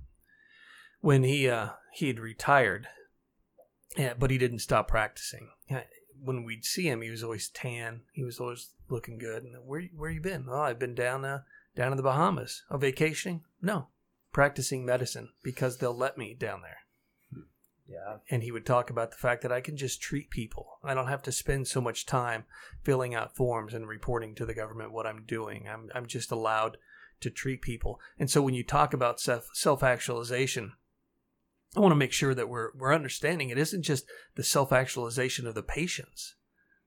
When 1.01 1.25
he 1.25 1.49
uh, 1.49 1.71
he 1.95 2.09
had 2.09 2.21
retired, 2.21 2.87
yeah, 3.97 4.13
but 4.19 4.31
he 4.31 4.37
didn't 4.37 4.59
stop 4.59 4.89
practicing. 4.89 5.49
When 6.23 6.45
we'd 6.45 6.67
see 6.67 6.87
him, 6.87 7.01
he 7.01 7.09
was 7.09 7.25
always 7.25 7.49
tan. 7.49 8.03
He 8.13 8.25
was 8.25 8.39
always 8.39 8.69
looking 8.91 9.17
good. 9.17 9.43
And 9.43 9.55
where 9.65 9.85
where 9.97 10.11
you 10.11 10.21
been? 10.21 10.45
Oh, 10.51 10.61
I've 10.61 10.79
been 10.79 10.95
down 10.95 11.25
uh, 11.25 11.41
down 11.75 11.93
in 11.93 11.97
the 11.97 12.03
Bahamas. 12.03 12.63
Oh, 12.71 12.77
vacationing? 12.77 13.45
No, 13.63 13.89
practicing 14.33 14.85
medicine 14.85 15.31
because 15.43 15.79
they'll 15.79 15.97
let 15.97 16.19
me 16.19 16.35
down 16.35 16.61
there. 16.61 17.45
yeah 17.89 18.19
and 18.29 18.43
he 18.43 18.53
would 18.53 18.67
talk 18.67 18.91
about 18.91 19.13
the 19.13 19.17
fact 19.17 19.41
that 19.41 19.53
I 19.53 19.63
can 19.63 19.79
just 19.79 20.03
treat 20.03 20.29
people. 20.29 20.79
I 20.85 20.93
don't 20.93 21.09
have 21.09 21.23
to 21.23 21.33
spend 21.33 21.69
so 21.69 21.81
much 21.81 22.05
time 22.05 22.45
filling 22.83 23.15
out 23.15 23.35
forms 23.35 23.73
and 23.73 23.89
reporting 23.89 24.35
to 24.35 24.45
the 24.45 24.53
government 24.53 24.93
what 24.93 25.07
I'm 25.07 25.25
doing. 25.27 25.67
I'm 25.67 25.89
I'm 25.95 26.07
just 26.07 26.31
allowed 26.31 26.77
to 27.21 27.31
treat 27.31 27.63
people. 27.63 28.01
And 28.19 28.31
so 28.31 28.43
when 28.43 28.55
you 28.55 28.65
talk 28.65 28.93
about 28.93 29.21
self 29.21 29.83
actualization, 29.83 30.73
I 31.77 31.81
want 31.81 31.93
to 31.93 31.97
make 31.97 32.13
sure 32.13 32.35
that 32.35 32.49
we're 32.49 32.71
we're 32.77 32.95
understanding 32.95 33.51
it 33.51 33.59
isn't 33.59 33.83
just 33.83 34.07
the 34.35 34.43
self 34.43 34.73
actualization 34.73 35.47
of 35.47 35.55
the 35.55 35.63
patients. 35.63 36.35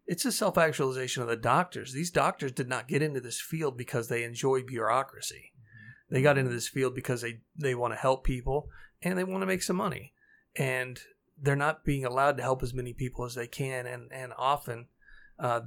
It's 0.06 0.26
a 0.26 0.32
self 0.32 0.58
actualization 0.58 1.24
of 1.24 1.30
the 1.30 1.38
doctors. 1.38 1.94
These 1.94 2.12
doctors 2.12 2.52
did 2.52 2.68
not 2.68 2.88
get 2.88 3.02
into 3.02 3.22
this 3.22 3.40
field 3.40 3.78
because 3.78 4.08
they 4.08 4.24
enjoy 4.24 4.64
bureaucracy. 4.64 5.54
They 6.10 6.22
got 6.22 6.38
into 6.38 6.52
this 6.52 6.68
field 6.68 6.94
because 6.94 7.22
they, 7.22 7.40
they 7.56 7.74
want 7.74 7.94
to 7.94 8.00
help 8.00 8.24
people 8.24 8.70
and 9.02 9.18
they 9.18 9.24
want 9.24 9.42
to 9.42 9.48
make 9.48 9.64
some 9.64 9.78
money 9.78 10.14
and 10.56 11.00
they're 11.42 11.56
not 11.56 11.84
being 11.84 12.06
allowed 12.06 12.38
to 12.38 12.44
help 12.44 12.62
as 12.62 12.74
many 12.74 12.94
people 12.94 13.26
as 13.26 13.36
they 13.36 13.48
can 13.48 13.88
and 13.88 14.12
and 14.12 14.34
often 14.38 14.88
uh, 15.40 15.62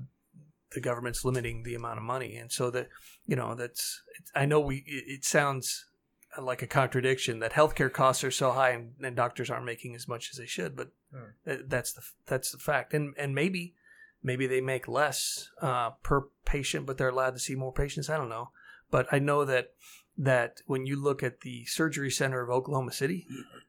the 0.73 0.81
government's 0.81 1.25
limiting 1.25 1.63
the 1.63 1.75
amount 1.75 1.99
of 1.99 2.05
money. 2.05 2.37
And 2.37 2.51
so 2.51 2.71
that 2.71 2.89
you 3.27 3.37
know 3.37 3.55
that's 3.55 4.03
i 4.35 4.47
know 4.47 4.61
we 4.61 4.77
it, 4.87 5.05
it 5.19 5.25
sounds 5.25 5.87
like 6.41 6.61
a 6.63 6.67
contradiction 6.67 7.39
that 7.39 7.53
healthcare 7.53 7.91
costs 7.93 8.23
are 8.23 8.31
so 8.31 8.53
high 8.53 8.71
and, 8.71 8.93
and 9.03 9.17
doctors 9.17 9.49
aren't 9.49 9.65
making 9.65 9.95
as 9.95 10.07
much 10.07 10.29
as 10.31 10.39
they 10.39 10.47
should 10.47 10.77
but 10.77 10.89
Hmm. 11.13 11.31
that- 11.45 11.71
that's 11.71 11.93
the 11.93 12.03
that's 12.27 12.51
the 12.51 12.59
fact. 12.59 12.93
And 12.93 13.15
and 13.17 13.35
maybe 13.35 13.75
maybe 14.23 14.47
they 14.49 14.61
make 14.61 14.89
less 14.89 15.51
uh, 15.63 15.91
per 16.03 16.27
patient 16.45 16.85
but 16.85 16.99
they're 16.99 17.09
allowed 17.11 17.31
to 17.35 17.39
see 17.39 17.55
more 17.55 17.73
patients. 17.73 18.11
I 18.11 18.17
don't 18.17 18.29
know. 18.29 18.51
But 18.91 19.07
i 19.13 19.19
know 19.19 19.45
that 19.45 19.73
that 20.19 20.63
when 20.67 20.85
you 20.87 20.97
look 21.01 21.23
at 21.23 21.41
the 21.43 21.65
surgery 21.67 22.11
center 22.11 22.41
of 22.43 22.49
oklahoma 22.51 22.91
city 22.93 23.27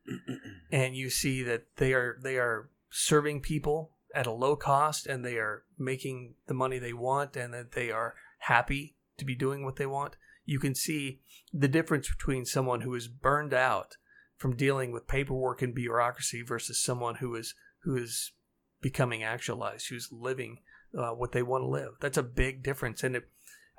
and 0.71 0.95
you 0.95 1.09
see 1.09 1.43
that 1.43 1.63
they 1.77 1.93
are 1.93 2.17
they 2.21 2.37
are 2.37 2.69
serving 2.89 3.41
people 3.41 3.91
at 4.15 4.27
a 4.27 4.31
low 4.31 4.55
cost 4.55 5.05
and 5.05 5.23
they 5.23 5.37
are 5.37 5.63
making 5.77 6.35
the 6.47 6.53
money 6.53 6.79
they 6.79 6.93
want 6.93 7.35
and 7.35 7.53
that 7.53 7.73
they 7.73 7.91
are 7.91 8.15
happy 8.39 8.95
to 9.17 9.25
be 9.25 9.35
doing 9.35 9.63
what 9.63 9.75
they 9.75 9.85
want 9.85 10.15
you 10.45 10.59
can 10.59 10.73
see 10.73 11.19
the 11.53 11.67
difference 11.67 12.09
between 12.09 12.45
someone 12.45 12.81
who 12.81 12.93
is 12.95 13.07
burned 13.07 13.53
out 13.53 13.97
from 14.37 14.55
dealing 14.55 14.91
with 14.91 15.07
paperwork 15.07 15.61
and 15.61 15.75
bureaucracy 15.75 16.41
versus 16.41 16.81
someone 16.81 17.15
who 17.15 17.35
is 17.35 17.55
who 17.83 17.95
is 17.95 18.31
becoming 18.81 19.23
actualized 19.23 19.89
who's 19.89 20.09
living 20.11 20.59
uh, 20.97 21.09
what 21.09 21.31
they 21.31 21.43
want 21.43 21.63
to 21.63 21.67
live 21.67 21.93
that's 21.99 22.17
a 22.17 22.23
big 22.23 22.63
difference 22.63 23.03
and 23.03 23.15
it, 23.15 23.29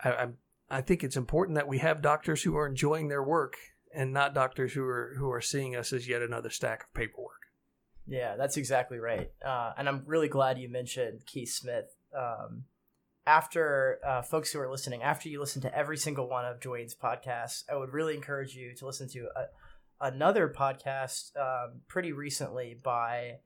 I, 0.03 0.11
I 0.11 0.29
I 0.71 0.81
think 0.83 1.03
it's 1.03 1.17
important 1.17 1.57
that 1.57 1.69
we 1.69 1.79
have 1.79 2.03
doctors 2.03 2.43
who 2.43 2.57
are 2.57 2.67
enjoying 2.67 3.09
their 3.09 3.23
work 3.23 3.57
and 3.95 4.12
not 4.12 4.35
doctors 4.35 4.73
who 4.75 4.85
are 4.85 5.14
who 5.19 5.31
are 5.31 5.41
seeing 5.41 5.75
us 5.75 5.93
as 5.93 6.09
yet 6.09 6.23
another 6.23 6.51
stack 6.51 6.85
of 6.85 6.95
paperwork. 6.95 7.38
Yeah, 8.09 8.37
that's 8.37 8.57
exactly 8.57 8.99
right. 8.99 9.31
Uh, 9.44 9.73
and 9.77 9.88
I'm 9.88 10.03
really 10.07 10.29
glad 10.29 10.59
you 10.59 10.68
mentioned 10.68 11.27
Keith 11.27 11.51
Smith. 11.51 11.94
Um, 12.16 12.64
after 13.27 13.99
uh, 14.07 14.23
folks 14.23 14.51
who 14.51 14.61
are 14.61 14.71
listening, 14.71 15.03
after 15.03 15.29
you 15.29 15.38
listen 15.38 15.61
to 15.62 15.77
every 15.77 15.99
single 15.99 16.29
one 16.29 16.47
of 16.47 16.61
Dwayne's 16.61 16.94
podcasts, 16.94 17.64
I 17.71 17.77
would 17.77 17.92
really 17.92 18.14
encourage 18.14 18.55
you 18.55 18.75
to 18.77 18.87
listen 18.87 19.09
to 19.11 19.29
a, 19.37 20.07
another 20.07 20.49
podcast 20.49 21.37
um, 21.37 21.83
pretty 21.87 22.12
recently 22.12 22.79
by 22.83 23.40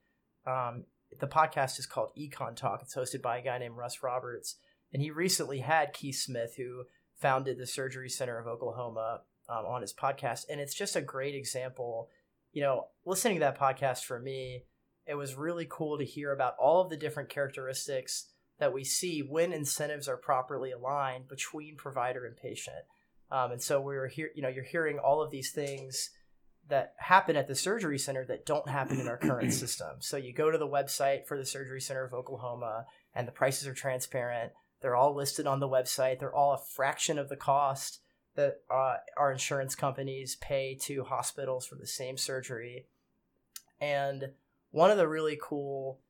um, 0.46 0.84
the 1.18 1.26
podcast 1.26 1.80
is 1.80 1.86
called 1.86 2.10
Econ 2.16 2.54
Talk. 2.54 2.82
It's 2.82 2.94
hosted 2.94 3.22
by 3.22 3.38
a 3.38 3.42
guy 3.42 3.58
named 3.58 3.76
Russ 3.76 4.04
Roberts, 4.04 4.56
and 4.92 5.02
he 5.02 5.10
recently 5.10 5.58
had 5.58 5.92
Keith 5.92 6.16
Smith, 6.16 6.54
who 6.56 6.84
founded 7.16 7.58
the 7.58 7.66
Surgery 7.66 8.08
Center 8.08 8.38
of 8.38 8.46
Oklahoma, 8.46 9.22
um, 9.48 9.66
on 9.66 9.82
his 9.82 9.92
podcast, 9.92 10.44
and 10.48 10.60
it's 10.60 10.74
just 10.74 10.96
a 10.96 11.02
great 11.02 11.34
example. 11.34 12.08
You 12.52 12.62
know, 12.62 12.86
listening 13.04 13.36
to 13.36 13.40
that 13.40 13.58
podcast 13.58 14.04
for 14.04 14.18
me, 14.18 14.64
it 15.06 15.14
was 15.14 15.34
really 15.34 15.66
cool 15.68 15.98
to 15.98 16.04
hear 16.04 16.32
about 16.32 16.54
all 16.60 16.82
of 16.82 16.90
the 16.90 16.96
different 16.96 17.28
characteristics 17.28 18.26
that 18.58 18.72
we 18.72 18.84
see 18.84 19.20
when 19.20 19.52
incentives 19.52 20.08
are 20.08 20.16
properly 20.16 20.70
aligned 20.70 21.28
between 21.28 21.76
provider 21.76 22.24
and 22.24 22.36
patient. 22.36 22.84
Um, 23.30 23.52
and 23.52 23.62
so 23.62 23.80
we 23.80 23.96
were 23.96 24.08
here, 24.08 24.30
you 24.34 24.42
know, 24.42 24.48
you're 24.48 24.62
hearing 24.62 24.98
all 24.98 25.22
of 25.22 25.30
these 25.30 25.50
things 25.50 26.10
that 26.68 26.94
happen 26.98 27.34
at 27.34 27.48
the 27.48 27.54
surgery 27.54 27.98
center 27.98 28.24
that 28.26 28.46
don't 28.46 28.68
happen 28.68 29.00
in 29.00 29.08
our 29.08 29.16
current 29.16 29.52
system. 29.52 29.96
So 30.00 30.16
you 30.16 30.32
go 30.32 30.50
to 30.50 30.58
the 30.58 30.68
website 30.68 31.26
for 31.26 31.36
the 31.36 31.46
Surgery 31.46 31.80
Center 31.80 32.04
of 32.04 32.12
Oklahoma, 32.12 32.86
and 33.14 33.26
the 33.26 33.32
prices 33.32 33.66
are 33.66 33.74
transparent. 33.74 34.52
They're 34.80 34.94
all 34.96 35.14
listed 35.14 35.46
on 35.46 35.60
the 35.60 35.68
website. 35.68 36.18
They're 36.18 36.34
all 36.34 36.54
a 36.54 36.74
fraction 36.74 37.18
of 37.18 37.28
the 37.28 37.36
cost 37.36 38.00
that 38.34 38.60
uh, 38.70 38.96
our 39.16 39.32
insurance 39.32 39.74
companies 39.74 40.36
pay 40.36 40.76
to 40.82 41.04
hospitals 41.04 41.66
for 41.66 41.74
the 41.74 41.86
same 41.86 42.16
surgery. 42.16 42.86
And 43.80 44.30
one 44.70 44.90
of 44.90 44.96
the 44.96 45.08
really 45.08 45.38
cool, 45.40 46.00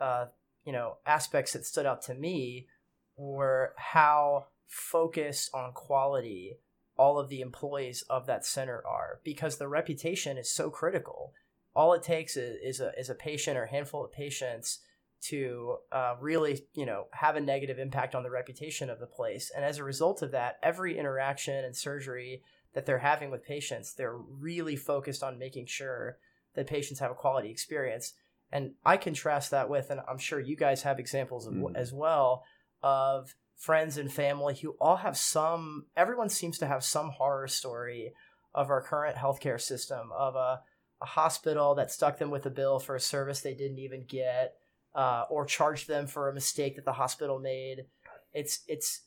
uh, 0.00 0.26
you 0.64 0.72
know, 0.72 0.98
aspects 1.06 1.54
that 1.54 1.66
stood 1.66 1.86
out 1.86 2.02
to 2.02 2.14
me 2.14 2.68
were 3.16 3.74
how 3.76 4.46
focused 4.66 5.50
on 5.54 5.72
quality 5.72 6.58
all 6.96 7.18
of 7.18 7.28
the 7.28 7.40
employees 7.40 8.02
of 8.08 8.26
that 8.26 8.44
center 8.44 8.82
are 8.86 9.20
because 9.24 9.56
the 9.56 9.68
reputation 9.68 10.38
is 10.38 10.50
so 10.50 10.70
critical. 10.70 11.32
All 11.74 11.94
it 11.94 12.02
takes 12.02 12.36
is, 12.36 12.80
a 12.80 12.92
is 12.98 13.08
a 13.08 13.14
patient 13.14 13.56
or 13.56 13.64
a 13.64 13.70
handful 13.70 14.04
of 14.04 14.12
patients 14.12 14.80
to 15.28 15.76
uh, 15.90 16.14
really 16.20 16.64
you 16.74 16.86
know 16.86 17.06
have 17.12 17.36
a 17.36 17.40
negative 17.40 17.78
impact 17.78 18.14
on 18.14 18.22
the 18.22 18.30
reputation 18.30 18.90
of 18.90 18.98
the 18.98 19.06
place, 19.06 19.50
and 19.54 19.64
as 19.64 19.78
a 19.78 19.84
result 19.84 20.22
of 20.22 20.32
that, 20.32 20.56
every 20.62 20.98
interaction 20.98 21.64
and 21.64 21.76
surgery 21.76 22.42
that 22.74 22.86
they're 22.86 22.98
having 22.98 23.30
with 23.30 23.44
patients, 23.44 23.94
they're 23.94 24.16
really 24.16 24.76
focused 24.76 25.22
on 25.22 25.38
making 25.38 25.66
sure 25.66 26.16
that 26.54 26.66
patients 26.66 27.00
have 27.00 27.10
a 27.10 27.14
quality 27.14 27.50
experience. 27.50 28.14
And 28.50 28.72
I 28.84 28.96
contrast 28.96 29.50
that 29.50 29.68
with, 29.68 29.90
and 29.90 30.00
I'm 30.08 30.18
sure 30.18 30.38
you 30.38 30.56
guys 30.56 30.82
have 30.82 30.98
examples 30.98 31.46
of, 31.46 31.54
mm. 31.54 31.74
as 31.74 31.92
well 31.92 32.44
of 32.82 33.34
friends 33.56 33.96
and 33.96 34.12
family 34.12 34.56
who 34.56 34.74
all 34.80 34.96
have 34.96 35.16
some 35.16 35.86
everyone 35.96 36.28
seems 36.28 36.58
to 36.58 36.66
have 36.66 36.82
some 36.82 37.10
horror 37.10 37.46
story 37.46 38.12
of 38.54 38.70
our 38.70 38.82
current 38.82 39.16
healthcare 39.16 39.60
system 39.60 40.10
of 40.12 40.34
a, 40.34 40.60
a 41.00 41.06
hospital 41.06 41.76
that 41.76 41.90
stuck 41.90 42.18
them 42.18 42.30
with 42.30 42.44
a 42.44 42.50
bill 42.50 42.80
for 42.80 42.96
a 42.96 43.00
service 43.00 43.40
they 43.40 43.54
didn't 43.54 43.78
even 43.78 44.04
get 44.04 44.54
uh, 44.94 45.24
or 45.30 45.44
charged 45.44 45.88
them 45.88 46.06
for 46.06 46.28
a 46.28 46.34
mistake 46.34 46.76
that 46.76 46.84
the 46.84 46.92
hospital 46.92 47.38
made. 47.38 47.86
It's 48.32 48.60
it's 48.66 49.02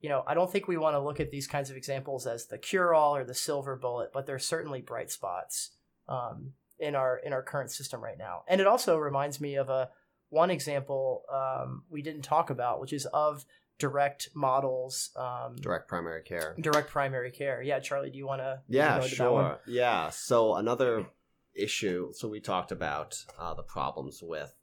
you 0.00 0.08
know 0.08 0.24
i 0.26 0.34
don't 0.34 0.50
think 0.50 0.66
we 0.66 0.76
want 0.76 0.94
to 0.94 0.98
look 0.98 1.20
at 1.20 1.30
these 1.30 1.46
kinds 1.46 1.70
of 1.70 1.76
examples 1.76 2.26
as 2.26 2.46
the 2.46 2.58
cure 2.58 2.92
all 2.92 3.14
or 3.14 3.22
the 3.22 3.34
silver 3.34 3.76
bullet 3.76 4.10
but 4.12 4.26
they're 4.26 4.36
certainly 4.36 4.80
bright 4.80 5.12
spots 5.12 5.70
um, 6.08 6.52
in 6.78 6.94
our 6.94 7.18
in 7.18 7.32
our 7.32 7.42
current 7.42 7.70
system 7.70 8.02
right 8.02 8.18
now. 8.18 8.42
And 8.48 8.60
it 8.60 8.66
also 8.66 8.98
reminds 8.98 9.40
me 9.40 9.54
of 9.54 9.68
a 9.68 9.90
one 10.30 10.50
example 10.50 11.22
um, 11.32 11.84
we 11.90 12.02
didn't 12.02 12.22
talk 12.22 12.50
about 12.50 12.80
which 12.80 12.92
is 12.92 13.06
of 13.06 13.44
direct 13.78 14.28
models 14.34 15.10
um, 15.16 15.56
direct 15.56 15.88
primary 15.88 16.22
care. 16.22 16.54
direct 16.60 16.90
primary 16.90 17.30
care. 17.30 17.62
Yeah 17.62 17.80
charlie 17.80 18.10
do 18.10 18.18
you 18.18 18.26
want 18.26 18.40
to 18.40 18.60
yeah 18.68 19.00
sure. 19.00 19.60
yeah 19.66 20.10
so 20.10 20.56
another 20.56 21.06
issue 21.54 22.12
so 22.12 22.28
we 22.28 22.40
talked 22.40 22.72
about 22.72 23.16
uh, 23.38 23.54
the 23.54 23.62
problems 23.62 24.20
with 24.22 24.54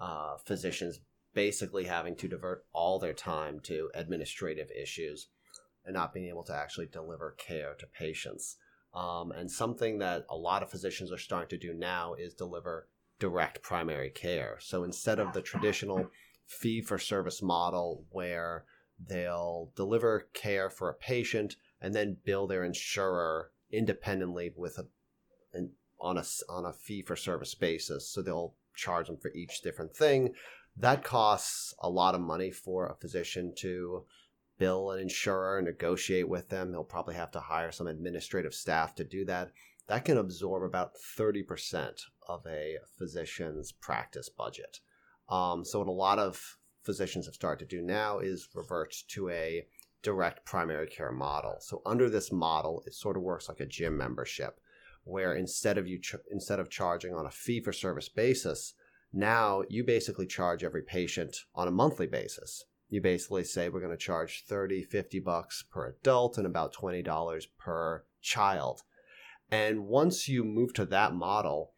uh, 0.00 0.36
physicians 0.44 1.00
basically 1.34 1.84
having 1.84 2.16
to 2.16 2.28
divert 2.28 2.64
all 2.72 2.98
their 2.98 3.12
time 3.12 3.60
to 3.60 3.90
administrative 3.94 4.70
issues 4.70 5.28
and 5.84 5.94
not 5.94 6.12
being 6.12 6.28
able 6.28 6.42
to 6.42 6.54
actually 6.54 6.86
deliver 6.86 7.34
care 7.38 7.74
to 7.78 7.86
patients 7.86 8.56
um, 8.94 9.30
and 9.32 9.50
something 9.50 9.98
that 9.98 10.24
a 10.30 10.36
lot 10.36 10.62
of 10.62 10.70
physicians 10.70 11.12
are 11.12 11.18
starting 11.18 11.48
to 11.48 11.66
do 11.66 11.74
now 11.74 12.14
is 12.14 12.34
deliver 12.34 12.88
direct 13.20 13.62
primary 13.62 14.10
care 14.10 14.56
so 14.60 14.84
instead 14.84 15.18
of 15.18 15.32
the 15.32 15.42
traditional 15.42 16.08
fee 16.46 16.80
for 16.80 16.98
service 16.98 17.42
model 17.42 18.04
where 18.10 18.64
they'll 19.08 19.70
deliver 19.76 20.28
care 20.32 20.70
for 20.70 20.88
a 20.88 20.94
patient 20.94 21.56
and 21.80 21.94
then 21.94 22.16
bill 22.24 22.46
their 22.46 22.64
insurer 22.64 23.50
independently 23.70 24.52
with 24.56 24.78
a 24.78 24.86
an, 25.52 25.70
on 26.00 26.18
a 26.18 26.24
on 26.48 26.64
a 26.64 26.72
fee 26.72 27.02
for 27.02 27.16
service 27.16 27.54
basis. 27.54 28.08
So 28.08 28.22
they'll 28.22 28.54
charge 28.78 29.08
them 29.08 29.18
for 29.18 29.30
each 29.32 29.60
different 29.60 29.94
thing. 29.94 30.34
That 30.76 31.04
costs 31.04 31.74
a 31.80 31.90
lot 31.90 32.14
of 32.14 32.20
money 32.20 32.50
for 32.50 32.86
a 32.86 32.94
physician 32.94 33.52
to 33.58 34.04
bill 34.58 34.90
an 34.90 35.00
insurer, 35.00 35.58
and 35.58 35.66
negotiate 35.66 36.28
with 36.28 36.48
them. 36.48 36.70
He'll 36.70 36.84
probably 36.84 37.14
have 37.14 37.30
to 37.32 37.40
hire 37.40 37.72
some 37.72 37.86
administrative 37.86 38.54
staff 38.54 38.94
to 38.96 39.04
do 39.04 39.24
that. 39.26 39.52
That 39.86 40.04
can 40.04 40.18
absorb 40.18 40.64
about 40.64 40.92
30% 41.18 42.00
of 42.28 42.44
a 42.46 42.76
physician's 42.98 43.72
practice 43.72 44.28
budget. 44.28 44.80
Um, 45.30 45.64
so 45.64 45.78
what 45.78 45.88
a 45.88 45.92
lot 45.92 46.18
of 46.18 46.58
physicians 46.82 47.26
have 47.26 47.34
started 47.34 47.68
to 47.68 47.76
do 47.76 47.82
now 47.82 48.18
is 48.18 48.48
revert 48.54 48.94
to 49.08 49.30
a 49.30 49.66
direct 50.02 50.44
primary 50.44 50.86
care 50.86 51.12
model. 51.12 51.56
So 51.60 51.80
under 51.86 52.10
this 52.10 52.30
model, 52.30 52.82
it 52.86 52.94
sort 52.94 53.16
of 53.16 53.22
works 53.22 53.48
like 53.48 53.60
a 53.60 53.66
gym 53.66 53.96
membership, 53.96 54.60
where 55.08 55.34
instead 55.34 55.78
of 55.78 55.86
you 55.86 55.98
ch- 56.00 56.16
instead 56.30 56.60
of 56.60 56.70
charging 56.70 57.14
on 57.14 57.26
a 57.26 57.30
fee 57.30 57.60
for 57.60 57.72
service 57.72 58.08
basis, 58.08 58.74
now 59.12 59.62
you 59.68 59.84
basically 59.84 60.26
charge 60.26 60.62
every 60.62 60.82
patient 60.82 61.36
on 61.54 61.66
a 61.66 61.72
monthly 61.72 62.06
basis. 62.06 62.64
You 62.88 63.00
basically 63.00 63.44
say 63.44 63.68
we're 63.68 63.80
going 63.80 63.92
to 63.92 63.96
charge 63.96 64.44
30, 64.46 64.84
50 64.84 65.20
bucks 65.20 65.64
per 65.70 65.88
adult 65.88 66.38
and 66.38 66.46
about 66.46 66.74
$20 66.74 67.46
per 67.58 68.04
child. 68.20 68.82
And 69.50 69.86
once 69.86 70.28
you 70.28 70.44
move 70.44 70.74
to 70.74 70.86
that 70.86 71.14
model, 71.14 71.72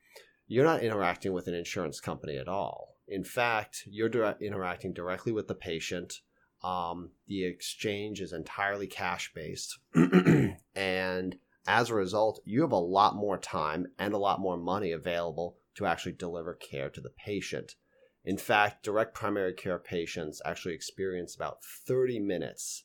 you're 0.47 0.65
not 0.65 0.83
interacting 0.83 1.33
with 1.33 1.47
an 1.47 1.55
insurance 1.55 2.01
company 2.01 2.37
at 2.37 2.49
all 2.49 2.91
in 3.11 3.25
fact, 3.25 3.83
you're 3.87 4.09
direct, 4.09 4.41
interacting 4.41 4.93
directly 4.93 5.33
with 5.33 5.49
the 5.49 5.55
patient. 5.55 6.15
Um, 6.63 7.11
the 7.27 7.45
exchange 7.45 8.21
is 8.21 8.33
entirely 8.33 8.87
cash 8.87 9.33
based. 9.35 9.79
and 10.75 11.37
as 11.71 11.89
a 11.89 11.95
result, 11.95 12.41
you 12.45 12.63
have 12.63 12.73
a 12.73 12.77
lot 12.77 13.15
more 13.15 13.39
time 13.39 13.87
and 13.97 14.13
a 14.13 14.19
lot 14.19 14.41
more 14.41 14.57
money 14.57 14.91
available 14.91 15.57
to 15.77 15.87
actually 15.87 16.13
deliver 16.13 16.53
care 16.53 16.91
to 16.91 17.01
the 17.01 17.11
patient. 17.11 17.77
In 18.25 18.37
fact, 18.37 18.83
direct 18.83 19.15
primary 19.15 19.55
care 19.55 19.79
patients 19.79 20.43
actually 20.45 20.75
experience 20.75 21.37
about 21.37 21.63
30 21.63 22.19
minutes 22.19 22.85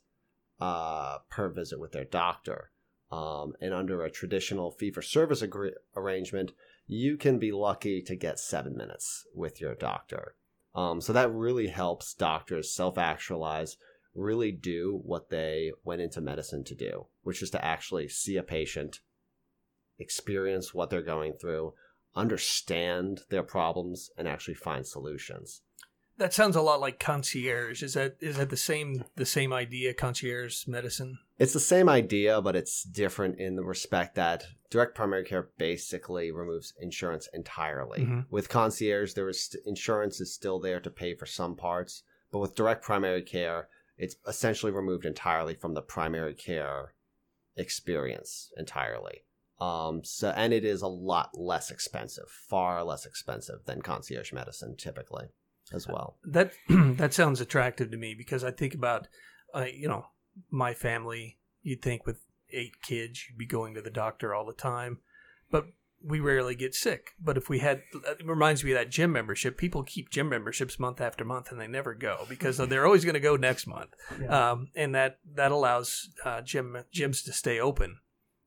uh, 0.60 1.18
per 1.30 1.50
visit 1.50 1.80
with 1.80 1.94
their 1.94 2.06
doctor. 2.06 2.72
Um, 3.12 3.54
and 3.60 3.74
under 3.74 4.04
a 4.04 4.12
traditional 4.12 4.72
fee 4.72 4.92
for 4.92 5.02
service 5.02 5.42
agree- 5.42 5.76
arrangement, 5.96 6.52
you 6.86 7.18
can 7.18 7.40
be 7.40 7.52
lucky 7.52 8.04
to 8.04 8.16
get 8.16 8.40
seven 8.40 8.78
minutes 8.78 9.26
with 9.34 9.60
your 9.60 9.74
doctor. 9.74 10.36
Um, 10.76 11.02
so 11.02 11.12
that 11.12 11.34
really 11.34 11.68
helps 11.68 12.14
doctors 12.14 12.72
self 12.72 13.00
actualize, 13.00 13.78
really 14.14 14.52
do 14.52 15.02
what 15.04 15.30
they 15.30 15.72
went 15.84 16.02
into 16.02 16.22
medicine 16.22 16.64
to 16.66 16.76
do, 16.76 17.08
which 17.26 17.42
is 17.42 17.50
to 17.50 17.66
actually 17.66 18.08
see 18.08 18.38
a 18.38 18.44
patient, 18.44 19.00
experience 19.98 20.76
what 20.76 20.92
they're 20.92 21.02
going 21.02 21.34
through, 21.34 21.74
understand 22.16 23.22
their 23.32 23.42
problems, 23.42 24.12
and 24.16 24.28
actually 24.28 24.54
find 24.54 24.86
solutions. 24.86 25.62
That 26.20 26.34
sounds 26.34 26.56
a 26.56 26.62
lot 26.62 26.80
like 26.80 27.00
concierge. 27.00 27.82
Is 27.82 27.96
that 27.96 28.18
is 28.22 28.38
that 28.38 28.52
the 28.52 28.58
same 28.58 29.04
the 29.16 29.26
same 29.26 29.52
idea? 29.52 29.96
Concierge 29.96 30.68
medicine. 30.68 31.18
It's 31.40 31.52
the 31.52 31.60
same 31.60 31.90
idea, 31.90 32.42
but 32.44 32.56
it's 32.56 32.84
different 32.84 33.40
in 33.40 33.56
the 33.56 33.64
respect 33.64 34.14
that 34.16 34.46
direct 34.70 34.94
primary 34.94 35.26
care 35.26 35.50
basically 35.58 36.32
removes 36.32 36.74
insurance 36.80 37.28
entirely. 37.34 38.02
Mm-hmm. 38.02 38.20
With 38.30 38.50
concierge, 38.50 39.14
there 39.14 39.28
is 39.28 39.44
st- 39.44 39.66
insurance 39.66 40.22
is 40.22 40.32
still 40.32 40.60
there 40.60 40.80
to 40.80 40.92
pay 40.92 41.16
for 41.16 41.26
some 41.26 41.56
parts, 41.56 42.04
but 42.32 42.40
with 42.40 42.56
direct 42.56 42.84
primary 42.84 43.24
care, 43.24 43.68
it's 43.98 44.16
essentially 44.28 44.72
removed 44.72 45.06
entirely 45.06 45.56
from 45.56 45.74
the 45.74 45.82
primary 45.82 46.36
care 46.36 46.94
experience 47.56 48.52
entirely. 48.58 49.24
Um, 49.60 50.04
so 50.04 50.34
and 50.36 50.54
it 50.54 50.66
is 50.66 50.82
a 50.82 50.88
lot 50.88 51.30
less 51.34 51.72
expensive, 51.72 52.30
far 52.30 52.84
less 52.84 53.06
expensive 53.06 53.60
than 53.66 53.82
concierge 53.82 54.34
medicine 54.34 54.76
typically 54.76 55.28
as 55.74 55.88
well. 55.88 56.18
That 56.26 56.52
that 56.70 57.14
sounds 57.14 57.42
attractive 57.42 57.92
to 57.92 57.98
me 57.98 58.16
because 58.16 58.44
I 58.44 58.52
think 58.52 58.74
about, 58.74 59.08
uh, 59.54 59.66
you 59.74 59.88
know, 59.88 60.08
my 60.50 60.74
family. 60.74 61.40
You'd 61.62 61.82
think 61.82 62.06
with 62.06 62.20
eight 62.52 62.82
kids, 62.84 63.26
you'd 63.28 63.38
be 63.38 63.46
going 63.46 63.74
to 63.74 63.82
the 63.82 63.90
doctor 63.90 64.34
all 64.34 64.46
the 64.46 64.54
time, 64.54 65.00
but 65.50 65.66
we 66.06 66.20
rarely 66.20 66.56
get 66.56 66.76
sick. 66.76 67.12
But 67.20 67.38
if 67.38 67.50
we 67.50 67.60
had, 67.60 67.82
it 67.94 68.26
reminds 68.26 68.64
me 68.64 68.72
of 68.72 68.78
that 68.78 68.92
gym 68.92 69.12
membership. 69.12 69.58
People 69.58 69.84
keep 69.84 70.10
gym 70.10 70.30
memberships 70.30 70.80
month 70.80 71.02
after 71.02 71.26
month, 71.26 71.52
and 71.52 71.60
they 71.60 71.68
never 71.68 71.94
go 71.94 72.26
because 72.30 72.58
they're 72.58 72.86
always 72.86 73.04
going 73.04 73.16
to 73.16 73.20
go 73.20 73.36
next 73.36 73.68
month. 73.68 73.92
Yeah. 74.22 74.52
Um, 74.52 74.70
and 74.76 74.94
that 74.94 75.20
that 75.36 75.52
allows 75.52 76.10
uh, 76.24 76.42
gym 76.42 76.78
gyms 76.94 77.24
to 77.26 77.34
stay 77.34 77.60
open 77.60 77.98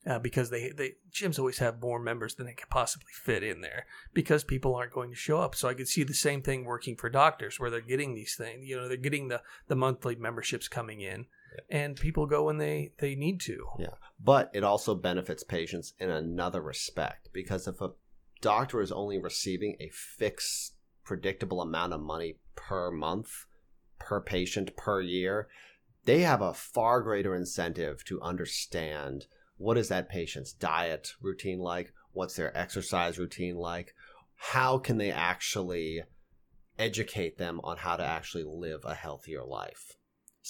uh, 0.06 0.18
because 0.18 0.50
they 0.50 0.70
they 0.70 0.94
gyms 1.12 1.38
always 1.38 1.58
have 1.58 1.82
more 1.82 1.98
members 1.98 2.34
than 2.34 2.46
they 2.46 2.54
can 2.54 2.68
possibly 2.70 3.10
fit 3.12 3.42
in 3.42 3.60
there 3.60 3.86
because 4.14 4.44
people 4.44 4.74
aren't 4.74 4.92
going 4.92 5.10
to 5.10 5.16
show 5.16 5.38
up. 5.38 5.54
So 5.54 5.68
I 5.68 5.74
could 5.74 5.88
see 5.88 6.04
the 6.04 6.14
same 6.14 6.42
thing 6.42 6.64
working 6.64 6.96
for 6.96 7.10
doctors 7.10 7.58
where 7.58 7.70
they're 7.70 7.80
getting 7.80 8.14
these 8.14 8.36
things. 8.36 8.66
You 8.66 8.76
know, 8.76 8.88
they're 8.88 8.96
getting 8.96 9.28
the 9.28 9.42
the 9.66 9.76
monthly 9.76 10.14
memberships 10.16 10.68
coming 10.68 11.00
in. 11.00 11.26
And 11.70 11.96
people 11.96 12.26
go 12.26 12.44
when 12.44 12.58
they, 12.58 12.92
they 12.98 13.14
need 13.14 13.40
to. 13.42 13.64
Yeah. 13.78 13.94
But 14.22 14.50
it 14.54 14.64
also 14.64 14.94
benefits 14.94 15.44
patients 15.44 15.94
in 15.98 16.10
another 16.10 16.60
respect 16.60 17.30
because 17.32 17.66
if 17.66 17.80
a 17.80 17.92
doctor 18.40 18.80
is 18.80 18.92
only 18.92 19.18
receiving 19.18 19.76
a 19.80 19.90
fixed, 19.92 20.74
predictable 21.04 21.60
amount 21.60 21.92
of 21.92 22.00
money 22.00 22.36
per 22.54 22.90
month, 22.90 23.46
per 23.98 24.20
patient, 24.20 24.76
per 24.76 25.00
year, 25.00 25.48
they 26.04 26.20
have 26.20 26.40
a 26.40 26.54
far 26.54 27.02
greater 27.02 27.34
incentive 27.34 28.04
to 28.04 28.20
understand 28.22 29.26
what 29.56 29.76
is 29.76 29.88
that 29.88 30.08
patient's 30.08 30.52
diet 30.52 31.12
routine 31.20 31.58
like, 31.58 31.92
what's 32.12 32.36
their 32.36 32.56
exercise 32.56 33.18
routine 33.18 33.56
like, 33.56 33.94
how 34.36 34.78
can 34.78 34.98
they 34.98 35.10
actually 35.10 36.02
educate 36.78 37.38
them 37.38 37.60
on 37.64 37.76
how 37.76 37.96
to 37.96 38.04
actually 38.04 38.44
live 38.44 38.84
a 38.84 38.94
healthier 38.94 39.44
life. 39.44 39.96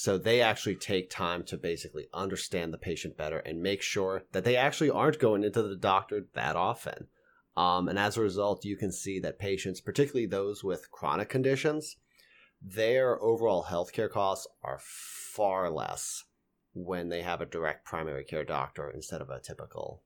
So 0.00 0.16
they 0.16 0.40
actually 0.40 0.76
take 0.76 1.10
time 1.10 1.42
to 1.46 1.56
basically 1.56 2.06
understand 2.14 2.72
the 2.72 2.78
patient 2.78 3.16
better 3.16 3.40
and 3.40 3.60
make 3.60 3.82
sure 3.82 4.22
that 4.30 4.44
they 4.44 4.54
actually 4.54 4.90
aren't 4.90 5.18
going 5.18 5.42
into 5.42 5.60
the 5.60 5.74
doctor 5.74 6.24
that 6.34 6.54
often. 6.54 7.08
Um, 7.56 7.88
and 7.88 7.98
as 7.98 8.16
a 8.16 8.20
result, 8.20 8.64
you 8.64 8.76
can 8.76 8.92
see 8.92 9.18
that 9.18 9.40
patients, 9.40 9.80
particularly 9.80 10.26
those 10.26 10.62
with 10.62 10.92
chronic 10.92 11.28
conditions, 11.28 11.96
their 12.62 13.20
overall 13.20 13.64
healthcare 13.64 14.08
costs 14.08 14.46
are 14.62 14.78
far 14.80 15.68
less 15.68 16.22
when 16.74 17.08
they 17.08 17.22
have 17.22 17.40
a 17.40 17.46
direct 17.46 17.84
primary 17.84 18.22
care 18.22 18.44
doctor 18.44 18.88
instead 18.88 19.20
of 19.20 19.30
a 19.30 19.40
typical 19.40 20.04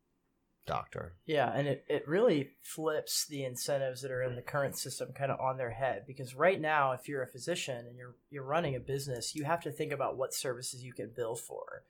doctor. 0.66 1.14
Yeah, 1.26 1.52
and 1.52 1.66
it, 1.66 1.84
it 1.88 2.06
really 2.06 2.50
flips 2.62 3.26
the 3.26 3.44
incentives 3.44 4.02
that 4.02 4.10
are 4.10 4.22
in 4.22 4.36
the 4.36 4.42
current 4.42 4.76
system 4.76 5.12
kind 5.14 5.30
of 5.32 5.40
on 5.40 5.56
their 5.56 5.70
head 5.70 6.04
because 6.06 6.34
right 6.34 6.60
now 6.60 6.92
if 6.92 7.08
you're 7.08 7.22
a 7.22 7.28
physician 7.28 7.86
and 7.86 7.96
you're 7.96 8.14
you're 8.30 8.44
running 8.44 8.76
a 8.76 8.80
business, 8.80 9.34
you 9.34 9.44
have 9.44 9.62
to 9.62 9.72
think 9.72 9.92
about 9.92 10.16
what 10.16 10.34
services 10.34 10.82
you 10.82 10.92
can 10.92 11.10
bill 11.14 11.34
for. 11.34 11.82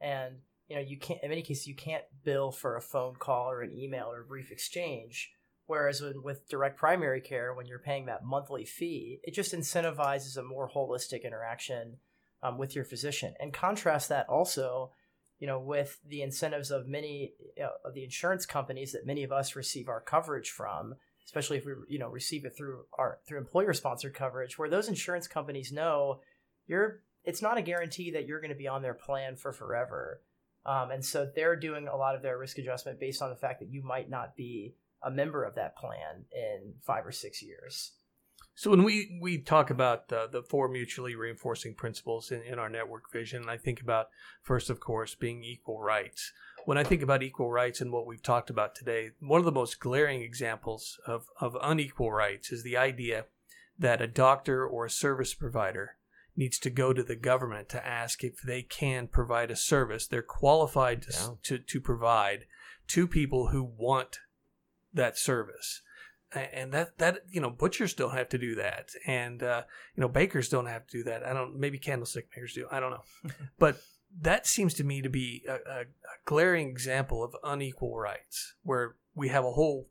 And 0.00 0.36
you 0.68 0.76
know, 0.76 0.82
you 0.82 0.96
can't 0.96 1.22
in 1.22 1.30
many 1.30 1.42
cases 1.42 1.66
you 1.66 1.74
can't 1.74 2.04
bill 2.24 2.52
for 2.52 2.76
a 2.76 2.82
phone 2.82 3.16
call 3.16 3.50
or 3.50 3.62
an 3.62 3.76
email 3.76 4.06
or 4.10 4.20
a 4.20 4.26
brief 4.26 4.50
exchange. 4.50 5.32
Whereas 5.66 6.00
with, 6.00 6.16
with 6.16 6.48
direct 6.48 6.78
primary 6.78 7.20
care, 7.20 7.54
when 7.54 7.66
you're 7.66 7.78
paying 7.78 8.06
that 8.06 8.24
monthly 8.24 8.64
fee, 8.64 9.20
it 9.22 9.34
just 9.34 9.54
incentivizes 9.54 10.36
a 10.36 10.42
more 10.42 10.68
holistic 10.68 11.22
interaction 11.22 11.98
um, 12.42 12.58
with 12.58 12.74
your 12.74 12.84
physician. 12.84 13.34
And 13.38 13.52
contrast 13.52 14.08
that 14.08 14.28
also 14.28 14.90
you 15.40 15.46
know, 15.46 15.58
with 15.58 15.98
the 16.06 16.22
incentives 16.22 16.70
of 16.70 16.86
many 16.86 17.32
you 17.56 17.62
know, 17.62 17.70
of 17.84 17.94
the 17.94 18.04
insurance 18.04 18.46
companies 18.46 18.92
that 18.92 19.06
many 19.06 19.24
of 19.24 19.32
us 19.32 19.56
receive 19.56 19.88
our 19.88 20.00
coverage 20.00 20.50
from, 20.50 20.94
especially 21.24 21.56
if 21.56 21.64
we 21.64 21.72
you 21.88 21.98
know 21.98 22.08
receive 22.08 22.44
it 22.44 22.56
through 22.56 22.84
our 22.98 23.18
through 23.26 23.38
employer 23.38 23.72
sponsored 23.72 24.14
coverage, 24.14 24.58
where 24.58 24.68
those 24.68 24.88
insurance 24.88 25.26
companies 25.26 25.72
know 25.72 26.20
you're 26.66 27.00
it's 27.24 27.42
not 27.42 27.58
a 27.58 27.62
guarantee 27.62 28.12
that 28.12 28.26
you're 28.26 28.40
going 28.40 28.52
to 28.52 28.56
be 28.56 28.68
on 28.68 28.82
their 28.82 28.94
plan 28.94 29.34
for 29.34 29.52
forever, 29.52 30.22
um, 30.66 30.90
and 30.90 31.04
so 31.04 31.28
they're 31.34 31.56
doing 31.56 31.88
a 31.88 31.96
lot 31.96 32.14
of 32.14 32.22
their 32.22 32.38
risk 32.38 32.58
adjustment 32.58 33.00
based 33.00 33.22
on 33.22 33.30
the 33.30 33.36
fact 33.36 33.60
that 33.60 33.72
you 33.72 33.82
might 33.82 34.10
not 34.10 34.36
be 34.36 34.74
a 35.02 35.10
member 35.10 35.44
of 35.44 35.54
that 35.54 35.76
plan 35.76 36.26
in 36.32 36.74
five 36.82 37.06
or 37.06 37.12
six 37.12 37.42
years. 37.42 37.92
So 38.60 38.70
when 38.70 38.82
we, 38.84 39.18
we 39.22 39.38
talk 39.38 39.70
about 39.70 40.12
uh, 40.12 40.26
the 40.26 40.42
four 40.42 40.68
mutually 40.68 41.14
reinforcing 41.14 41.72
principles 41.72 42.30
in, 42.30 42.42
in 42.42 42.58
our 42.58 42.68
network 42.68 43.10
vision, 43.10 43.46
I 43.48 43.56
think 43.56 43.80
about 43.80 44.08
first, 44.42 44.68
of 44.68 44.80
course, 44.80 45.14
being 45.14 45.42
equal 45.42 45.80
rights. 45.80 46.30
When 46.66 46.76
I 46.76 46.84
think 46.84 47.00
about 47.00 47.22
equal 47.22 47.50
rights 47.50 47.80
and 47.80 47.90
what 47.90 48.06
we've 48.06 48.22
talked 48.22 48.50
about 48.50 48.74
today, 48.74 49.12
one 49.18 49.38
of 49.38 49.46
the 49.46 49.50
most 49.50 49.80
glaring 49.80 50.20
examples 50.20 51.00
of, 51.06 51.24
of 51.40 51.56
unequal 51.62 52.12
rights 52.12 52.52
is 52.52 52.62
the 52.62 52.76
idea 52.76 53.24
that 53.78 54.02
a 54.02 54.06
doctor 54.06 54.66
or 54.66 54.84
a 54.84 54.90
service 54.90 55.32
provider 55.32 55.96
needs 56.36 56.58
to 56.58 56.68
go 56.68 56.92
to 56.92 57.02
the 57.02 57.16
government 57.16 57.70
to 57.70 57.86
ask 57.86 58.22
if 58.22 58.42
they 58.42 58.60
can 58.60 59.06
provide 59.06 59.50
a 59.50 59.56
service 59.56 60.06
they're 60.06 60.20
qualified 60.20 61.00
to, 61.00 61.12
Yeah. 61.12 61.28
to, 61.44 61.58
to 61.60 61.80
provide 61.80 62.44
to 62.88 63.06
people 63.06 63.46
who 63.46 63.64
want 63.64 64.18
that 64.92 65.16
service 65.16 65.80
and 66.32 66.72
that 66.72 66.98
that 66.98 67.20
you 67.30 67.40
know 67.40 67.50
butchers 67.50 67.94
don't 67.94 68.14
have 68.14 68.28
to 68.28 68.38
do 68.38 68.54
that 68.54 68.90
and 69.06 69.42
uh, 69.42 69.62
you 69.96 70.00
know 70.00 70.08
bakers 70.08 70.48
don't 70.48 70.66
have 70.66 70.86
to 70.86 70.98
do 70.98 71.04
that. 71.04 71.24
I 71.24 71.32
don't 71.32 71.58
maybe 71.58 71.78
candlestick 71.78 72.28
makers 72.34 72.54
do 72.54 72.66
i 72.70 72.80
don't 72.80 72.90
know. 72.90 73.30
But 73.58 73.80
that 74.20 74.46
seems 74.46 74.74
to 74.74 74.84
me 74.84 75.02
to 75.02 75.08
be 75.08 75.44
a, 75.48 75.52
a, 75.52 75.80
a 75.82 76.18
glaring 76.24 76.68
example 76.68 77.22
of 77.22 77.34
unequal 77.44 77.96
rights 77.96 78.54
where 78.62 78.96
we 79.14 79.28
have 79.28 79.44
a 79.44 79.52
whole 79.52 79.88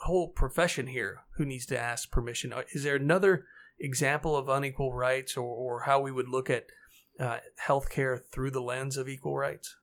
whole 0.00 0.28
profession 0.28 0.88
here 0.88 1.22
who 1.36 1.44
needs 1.44 1.66
to 1.66 1.78
ask 1.78 2.10
permission. 2.10 2.52
Uh, 2.52 2.62
is 2.72 2.84
there 2.84 2.96
another 2.96 3.46
example 3.78 4.36
of 4.36 4.48
unequal 4.48 4.92
rights 4.92 5.36
or, 5.36 5.44
or 5.44 5.80
how 5.82 6.00
we 6.00 6.12
would 6.12 6.28
look 6.28 6.50
at 6.50 6.66
uh, 7.18 7.38
healthcare 7.66 8.20
through 8.32 8.50
the 8.50 8.60
lens 8.60 8.96
of 8.96 9.08
equal 9.08 9.36
rights? 9.36 9.76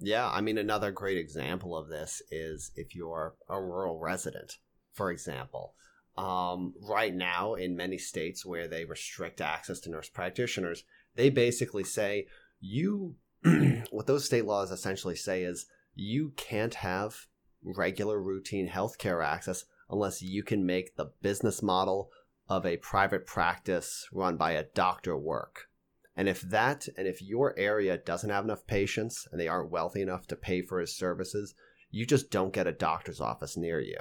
Yeah, 0.00 0.28
I 0.28 0.40
mean, 0.40 0.58
another 0.58 0.92
great 0.92 1.18
example 1.18 1.76
of 1.76 1.88
this 1.88 2.22
is 2.30 2.70
if 2.76 2.94
you're 2.94 3.34
a 3.48 3.60
rural 3.60 3.98
resident, 3.98 4.54
for 4.98 5.12
example. 5.12 5.74
Um, 6.16 6.74
right 6.82 7.14
now, 7.14 7.54
in 7.54 7.76
many 7.76 7.98
states 7.98 8.44
where 8.44 8.66
they 8.66 8.84
restrict 8.84 9.40
access 9.40 9.78
to 9.80 9.90
nurse 9.90 10.08
practitioners, 10.08 10.82
they 11.14 11.30
basically 11.30 11.84
say 11.84 12.26
you, 12.60 13.14
what 13.90 14.08
those 14.08 14.24
state 14.24 14.44
laws 14.44 14.72
essentially 14.72 15.14
say 15.14 15.44
is 15.44 15.66
you 15.94 16.32
can't 16.36 16.74
have 16.74 17.28
regular 17.62 18.20
routine 18.20 18.68
healthcare 18.68 19.24
access 19.24 19.64
unless 19.88 20.20
you 20.20 20.42
can 20.42 20.66
make 20.66 20.96
the 20.96 21.12
business 21.22 21.62
model 21.62 22.10
of 22.48 22.66
a 22.66 22.78
private 22.78 23.24
practice 23.24 24.08
run 24.12 24.36
by 24.36 24.52
a 24.52 24.64
doctor 24.74 25.16
work. 25.16 25.68
And 26.16 26.28
if 26.28 26.40
that, 26.40 26.88
and 26.96 27.06
if 27.06 27.22
your 27.22 27.56
area 27.56 27.96
doesn't 27.96 28.30
have 28.30 28.44
enough 28.44 28.66
patients 28.66 29.28
and 29.30 29.40
they 29.40 29.46
aren't 29.46 29.70
wealthy 29.70 30.02
enough 30.02 30.26
to 30.26 30.36
pay 30.36 30.62
for 30.62 30.80
his 30.80 30.96
services, 30.96 31.54
you 31.92 32.04
just 32.04 32.32
don't 32.32 32.52
get 32.52 32.66
a 32.66 32.72
doctor's 32.72 33.20
office 33.20 33.56
near 33.56 33.78
you. 33.78 34.00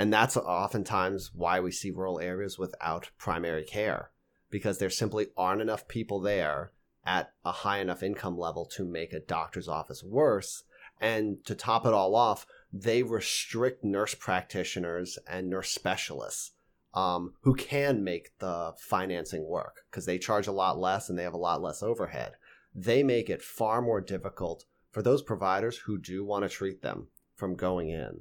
And 0.00 0.10
that's 0.10 0.34
oftentimes 0.34 1.30
why 1.34 1.60
we 1.60 1.70
see 1.70 1.90
rural 1.90 2.20
areas 2.20 2.58
without 2.58 3.10
primary 3.18 3.64
care, 3.64 4.12
because 4.48 4.78
there 4.78 4.88
simply 4.88 5.26
aren't 5.36 5.60
enough 5.60 5.88
people 5.88 6.20
there 6.20 6.72
at 7.04 7.34
a 7.44 7.52
high 7.52 7.80
enough 7.80 8.02
income 8.02 8.38
level 8.38 8.64
to 8.76 8.86
make 8.86 9.12
a 9.12 9.20
doctor's 9.20 9.68
office 9.68 10.02
worse. 10.02 10.64
And 11.02 11.44
to 11.44 11.54
top 11.54 11.84
it 11.84 11.92
all 11.92 12.14
off, 12.14 12.46
they 12.72 13.02
restrict 13.02 13.84
nurse 13.84 14.14
practitioners 14.14 15.18
and 15.28 15.50
nurse 15.50 15.68
specialists 15.68 16.52
um, 16.94 17.34
who 17.42 17.54
can 17.54 18.02
make 18.02 18.38
the 18.38 18.72
financing 18.78 19.46
work 19.46 19.82
because 19.90 20.06
they 20.06 20.16
charge 20.16 20.46
a 20.46 20.52
lot 20.52 20.78
less 20.78 21.10
and 21.10 21.18
they 21.18 21.24
have 21.24 21.34
a 21.34 21.36
lot 21.36 21.60
less 21.60 21.82
overhead. 21.82 22.36
They 22.74 23.02
make 23.02 23.28
it 23.28 23.42
far 23.42 23.82
more 23.82 24.00
difficult 24.00 24.64
for 24.90 25.02
those 25.02 25.20
providers 25.20 25.76
who 25.76 25.98
do 25.98 26.24
want 26.24 26.44
to 26.44 26.48
treat 26.48 26.80
them 26.80 27.08
from 27.36 27.54
going 27.54 27.90
in 27.90 28.20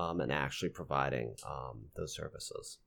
um, 0.00 0.20
and 0.20 0.32
actually 0.32 0.70
providing 0.70 1.34
um, 1.46 1.76
those 1.96 2.14
services. 2.20 2.78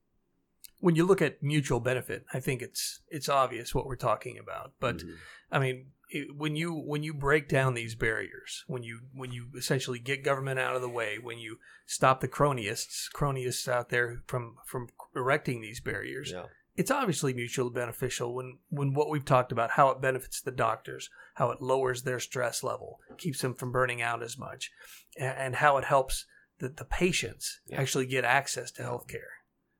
when 0.80 0.96
you 0.96 1.04
look 1.06 1.22
at 1.22 1.42
mutual 1.42 1.80
benefit 1.80 2.20
i 2.36 2.40
think 2.40 2.58
it's 2.68 2.82
it's 3.16 3.28
obvious 3.28 3.74
what 3.74 3.86
we're 3.86 3.96
talking 4.10 4.36
about 4.44 4.72
but 4.80 4.96
Mhm. 4.98 5.14
I 5.56 5.58
mean, 5.60 5.76
it, 6.10 6.26
when 6.36 6.56
you 6.56 6.70
when 6.74 7.02
you 7.04 7.14
break 7.14 7.48
down 7.48 7.74
these 7.74 7.94
barriers, 7.94 8.64
when 8.66 8.82
you 8.82 8.96
when 9.20 9.30
you 9.30 9.42
essentially 9.56 10.00
get 10.00 10.24
government 10.24 10.58
out 10.58 10.74
of 10.74 10.82
the 10.82 10.88
way, 11.00 11.16
when 11.28 11.38
you 11.38 11.58
stop 11.86 12.20
the 12.20 12.28
cronyists, 12.38 12.96
cronyists 13.14 13.68
out 13.68 13.88
there 13.90 14.08
from 14.26 14.56
from 14.66 14.88
erecting 15.14 15.60
these 15.60 15.80
barriers, 15.80 16.32
yeah. 16.32 16.46
it's 16.74 16.90
obviously 16.90 17.32
mutually 17.34 17.70
beneficial. 17.72 18.34
When 18.34 18.58
when 18.68 18.94
what 18.94 19.10
we've 19.10 19.24
talked 19.34 19.52
about, 19.52 19.70
how 19.78 19.90
it 19.90 20.00
benefits 20.00 20.40
the 20.40 20.50
doctors, 20.66 21.08
how 21.34 21.50
it 21.52 21.62
lowers 21.62 22.02
their 22.02 22.18
stress 22.20 22.64
level, 22.64 22.98
keeps 23.16 23.40
them 23.40 23.54
from 23.54 23.70
burning 23.70 24.02
out 24.02 24.22
as 24.22 24.36
much, 24.36 24.72
and, 25.16 25.36
and 25.38 25.54
how 25.56 25.76
it 25.78 25.84
helps 25.84 26.26
the, 26.58 26.68
the 26.68 26.84
patients 26.84 27.60
Yeah. 27.66 27.80
actually 27.80 28.06
get 28.06 28.24
access 28.24 28.70
to 28.72 28.82
health 28.82 29.08
care. 29.08 29.30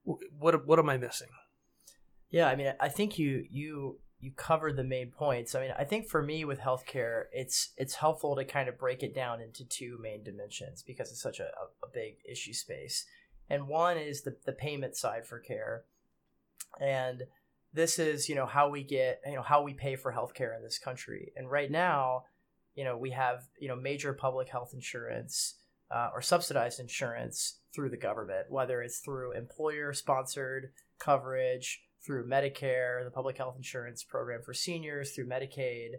What 0.04 0.66
what 0.66 0.78
am 0.78 0.88
I 0.90 0.96
missing? 0.98 1.28
Yeah, 2.30 2.48
I 2.48 2.56
mean, 2.56 2.74
I 2.80 2.88
think 2.88 3.18
you 3.18 3.46
you 3.50 4.00
you 4.20 4.32
covered 4.32 4.76
the 4.76 4.84
main 4.84 5.10
points. 5.10 5.54
I 5.54 5.60
mean, 5.60 5.74
I 5.78 5.84
think 5.84 6.08
for 6.08 6.22
me 6.22 6.44
with 6.44 6.60
healthcare, 6.60 7.24
it's 7.32 7.72
it's 7.76 7.94
helpful 7.94 8.36
to 8.36 8.44
kind 8.44 8.68
of 8.68 8.78
break 8.78 9.02
it 9.02 9.14
down 9.14 9.40
into 9.40 9.64
two 9.64 9.98
main 10.00 10.22
dimensions 10.22 10.82
because 10.82 11.10
it's 11.10 11.22
such 11.22 11.40
a, 11.40 11.44
a, 11.44 11.86
a 11.86 11.88
big 11.92 12.16
issue 12.28 12.52
space. 12.52 13.04
And 13.48 13.68
one 13.68 13.96
is 13.98 14.22
the 14.22 14.36
the 14.44 14.52
payment 14.52 14.96
side 14.96 15.26
for 15.26 15.38
care, 15.38 15.84
and 16.80 17.22
this 17.72 17.98
is 17.98 18.28
you 18.28 18.34
know 18.34 18.46
how 18.46 18.68
we 18.68 18.82
get 18.82 19.20
you 19.26 19.34
know 19.36 19.42
how 19.42 19.62
we 19.62 19.74
pay 19.74 19.96
for 19.96 20.12
healthcare 20.12 20.56
in 20.56 20.62
this 20.62 20.78
country. 20.78 21.32
And 21.36 21.50
right 21.50 21.70
now, 21.70 22.24
you 22.74 22.84
know 22.84 22.96
we 22.96 23.10
have 23.10 23.44
you 23.58 23.68
know 23.68 23.76
major 23.76 24.12
public 24.12 24.48
health 24.48 24.72
insurance 24.74 25.54
uh, 25.90 26.10
or 26.12 26.22
subsidized 26.22 26.80
insurance 26.80 27.60
through 27.74 27.90
the 27.90 27.96
government, 27.96 28.46
whether 28.50 28.82
it's 28.82 28.98
through 28.98 29.32
employer 29.32 29.92
sponsored 29.92 30.70
coverage, 30.98 31.82
through 32.04 32.28
Medicare, 32.28 33.04
the 33.04 33.10
public 33.10 33.38
health 33.38 33.56
insurance 33.56 34.04
program 34.04 34.42
for 34.42 34.52
seniors, 34.52 35.12
through 35.12 35.26
Medicaid 35.26 35.92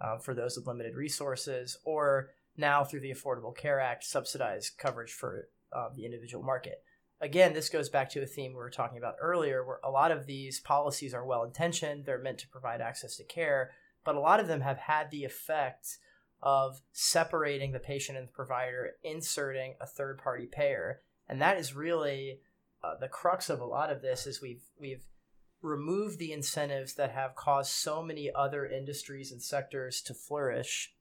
uh, 0.00 0.18
for 0.18 0.34
those 0.34 0.56
with 0.56 0.66
limited 0.66 0.96
resources, 0.96 1.78
or 1.84 2.30
now 2.56 2.84
through 2.84 3.00
the 3.00 3.12
Affordable 3.12 3.56
Care 3.56 3.80
Act, 3.80 4.04
subsidized 4.04 4.76
coverage 4.78 5.12
for 5.12 5.48
uh, 5.72 5.88
the 5.94 6.04
individual 6.04 6.44
market. 6.44 6.82
Again, 7.20 7.54
this 7.54 7.68
goes 7.68 7.88
back 7.88 8.10
to 8.10 8.22
a 8.22 8.26
theme 8.26 8.50
we 8.50 8.56
were 8.56 8.70
talking 8.70 8.98
about 8.98 9.14
earlier, 9.20 9.64
where 9.64 9.78
a 9.84 9.90
lot 9.90 10.10
of 10.10 10.26
these 10.26 10.58
policies 10.58 11.14
are 11.14 11.24
well 11.24 11.44
intentioned, 11.44 12.04
they're 12.04 12.18
meant 12.18 12.38
to 12.38 12.48
provide 12.48 12.80
access 12.80 13.16
to 13.16 13.24
care, 13.24 13.70
but 14.04 14.16
a 14.16 14.20
lot 14.20 14.40
of 14.40 14.48
them 14.48 14.62
have 14.62 14.78
had 14.78 15.10
the 15.10 15.24
effect 15.24 15.98
of 16.42 16.80
separating 16.92 17.72
the 17.72 17.78
patient 17.78 18.18
and 18.18 18.28
the 18.28 18.32
provider, 18.32 18.92
inserting 19.02 19.74
a 19.80 19.86
third 19.86 20.18
party 20.18 20.46
payer. 20.46 21.00
And 21.28 21.40
that 21.40 21.56
is 21.56 21.74
really 21.74 22.40
uh, 22.82 22.94
the 23.00 23.08
crux 23.08 23.48
of 23.48 23.60
a 23.60 23.64
lot 23.64 23.90
of 23.90 24.02
this 24.02 24.26
is 24.26 24.42
we've 24.42 24.64
we've 24.78 25.04
removed 25.62 26.18
the 26.18 26.32
incentives 26.32 26.94
that 26.94 27.12
have 27.12 27.36
caused 27.36 27.70
so 27.70 28.02
many 28.02 28.30
other 28.34 28.66
industries 28.66 29.30
and 29.30 29.40
sectors 29.40 30.02
to 30.02 30.12
flourish 30.12 30.92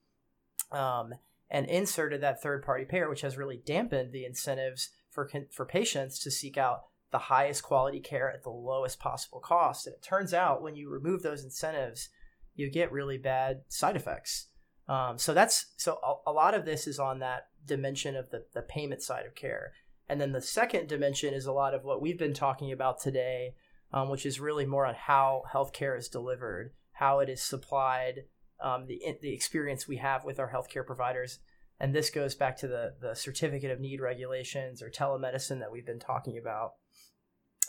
um, 0.72 1.16
and 1.50 1.66
inserted 1.66 2.22
that 2.22 2.42
third 2.42 2.64
party 2.64 2.86
payer, 2.86 3.10
which 3.10 3.22
has 3.22 3.38
really 3.38 3.58
dampened 3.66 4.12
the 4.12 4.24
incentives 4.24 4.90
for, 5.10 5.30
for 5.52 5.66
patients 5.66 6.20
to 6.20 6.30
seek 6.30 6.58
out 6.58 6.84
the 7.12 7.18
highest 7.18 7.64
quality 7.64 8.00
care 8.00 8.32
at 8.32 8.44
the 8.44 8.50
lowest 8.50 9.00
possible 9.00 9.40
cost. 9.40 9.88
And 9.88 9.96
it 9.96 10.04
turns 10.04 10.34
out 10.34 10.62
when 10.62 10.76
you 10.76 10.90
remove 10.90 11.24
those 11.24 11.44
incentives, 11.44 12.10
you 12.56 12.70
get 12.70 12.92
really 12.92 13.18
bad 13.18 13.62
side 13.68 13.96
effects. 13.96 14.48
Um, 14.92 15.18
so 15.18 15.34
that's 15.34 15.68
so 15.78 16.00
a, 16.04 16.32
a, 16.32 16.34
lot 16.34 16.54
of 16.54 16.66
this 16.66 16.86
is 16.86 17.00
on 17.00 17.20
that 17.20 17.48
dimension 17.66 18.18
of 18.18 18.30
the, 18.30 18.44
the 18.54 18.62
payment 18.62 19.02
side 19.02 19.26
of 19.26 19.36
care. 19.36 19.72
And 20.10 20.20
then 20.20 20.34
the 20.34 20.42
second 20.42 20.90
dimension 20.90 21.34
is 21.34 21.46
a 21.46 21.54
lot 21.54 21.74
of 21.74 21.86
what 21.86 22.02
we've 22.02 22.20
been 22.20 22.34
talking 22.34 22.74
about 22.74 23.00
today, 23.00 23.56
um, 23.94 24.10
which 24.10 24.26
is 24.26 24.42
really 24.42 24.66
more 24.66 24.86
on 24.86 24.96
how 24.96 25.44
healthcare 25.50 25.98
is 25.98 26.10
delivered, 26.10 26.74
how 26.92 27.20
it 27.20 27.30
is 27.30 27.42
supplied, 27.42 28.26
um, 28.62 28.86
the, 28.86 29.02
the 29.22 29.34
experience 29.34 29.88
we 29.88 29.96
have 29.96 30.26
with 30.26 30.42
our 30.42 30.52
healthcare 30.52 30.86
providers. 30.86 31.40
And 31.80 31.96
this 31.96 32.10
goes 32.10 32.36
back 32.36 32.58
to 32.58 32.68
the, 32.68 32.96
the 33.02 33.16
certificate 33.16 33.72
of 33.72 33.80
need 33.80 34.02
regulations 34.02 34.82
or 34.82 34.90
telemedicine 34.90 35.60
that 35.60 35.72
we've 35.72 35.86
been 35.86 36.00
talking 36.00 36.38
about. 36.38 36.74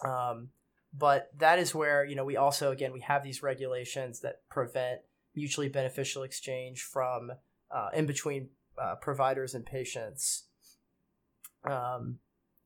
Um, 0.05 0.49
but 0.93 1.31
that 1.39 1.61
is 1.61 1.73
where, 1.73 2.05
you 2.05 2.16
know, 2.16 2.25
we 2.25 2.37
also, 2.37 2.73
again, 2.73 2.93
we 2.93 3.03
have 3.03 3.23
these 3.23 3.45
regulations 3.45 4.23
that 4.23 4.41
prevent 4.51 5.03
mutually 5.35 5.68
beneficial 5.68 6.22
exchange 6.22 6.83
from 6.83 7.33
uh, 7.70 7.89
in 7.95 8.07
between 8.07 8.49
uh, 8.80 8.97
providers 8.97 9.55
and 9.55 9.64
patients. 9.64 10.45
Um, 11.64 12.18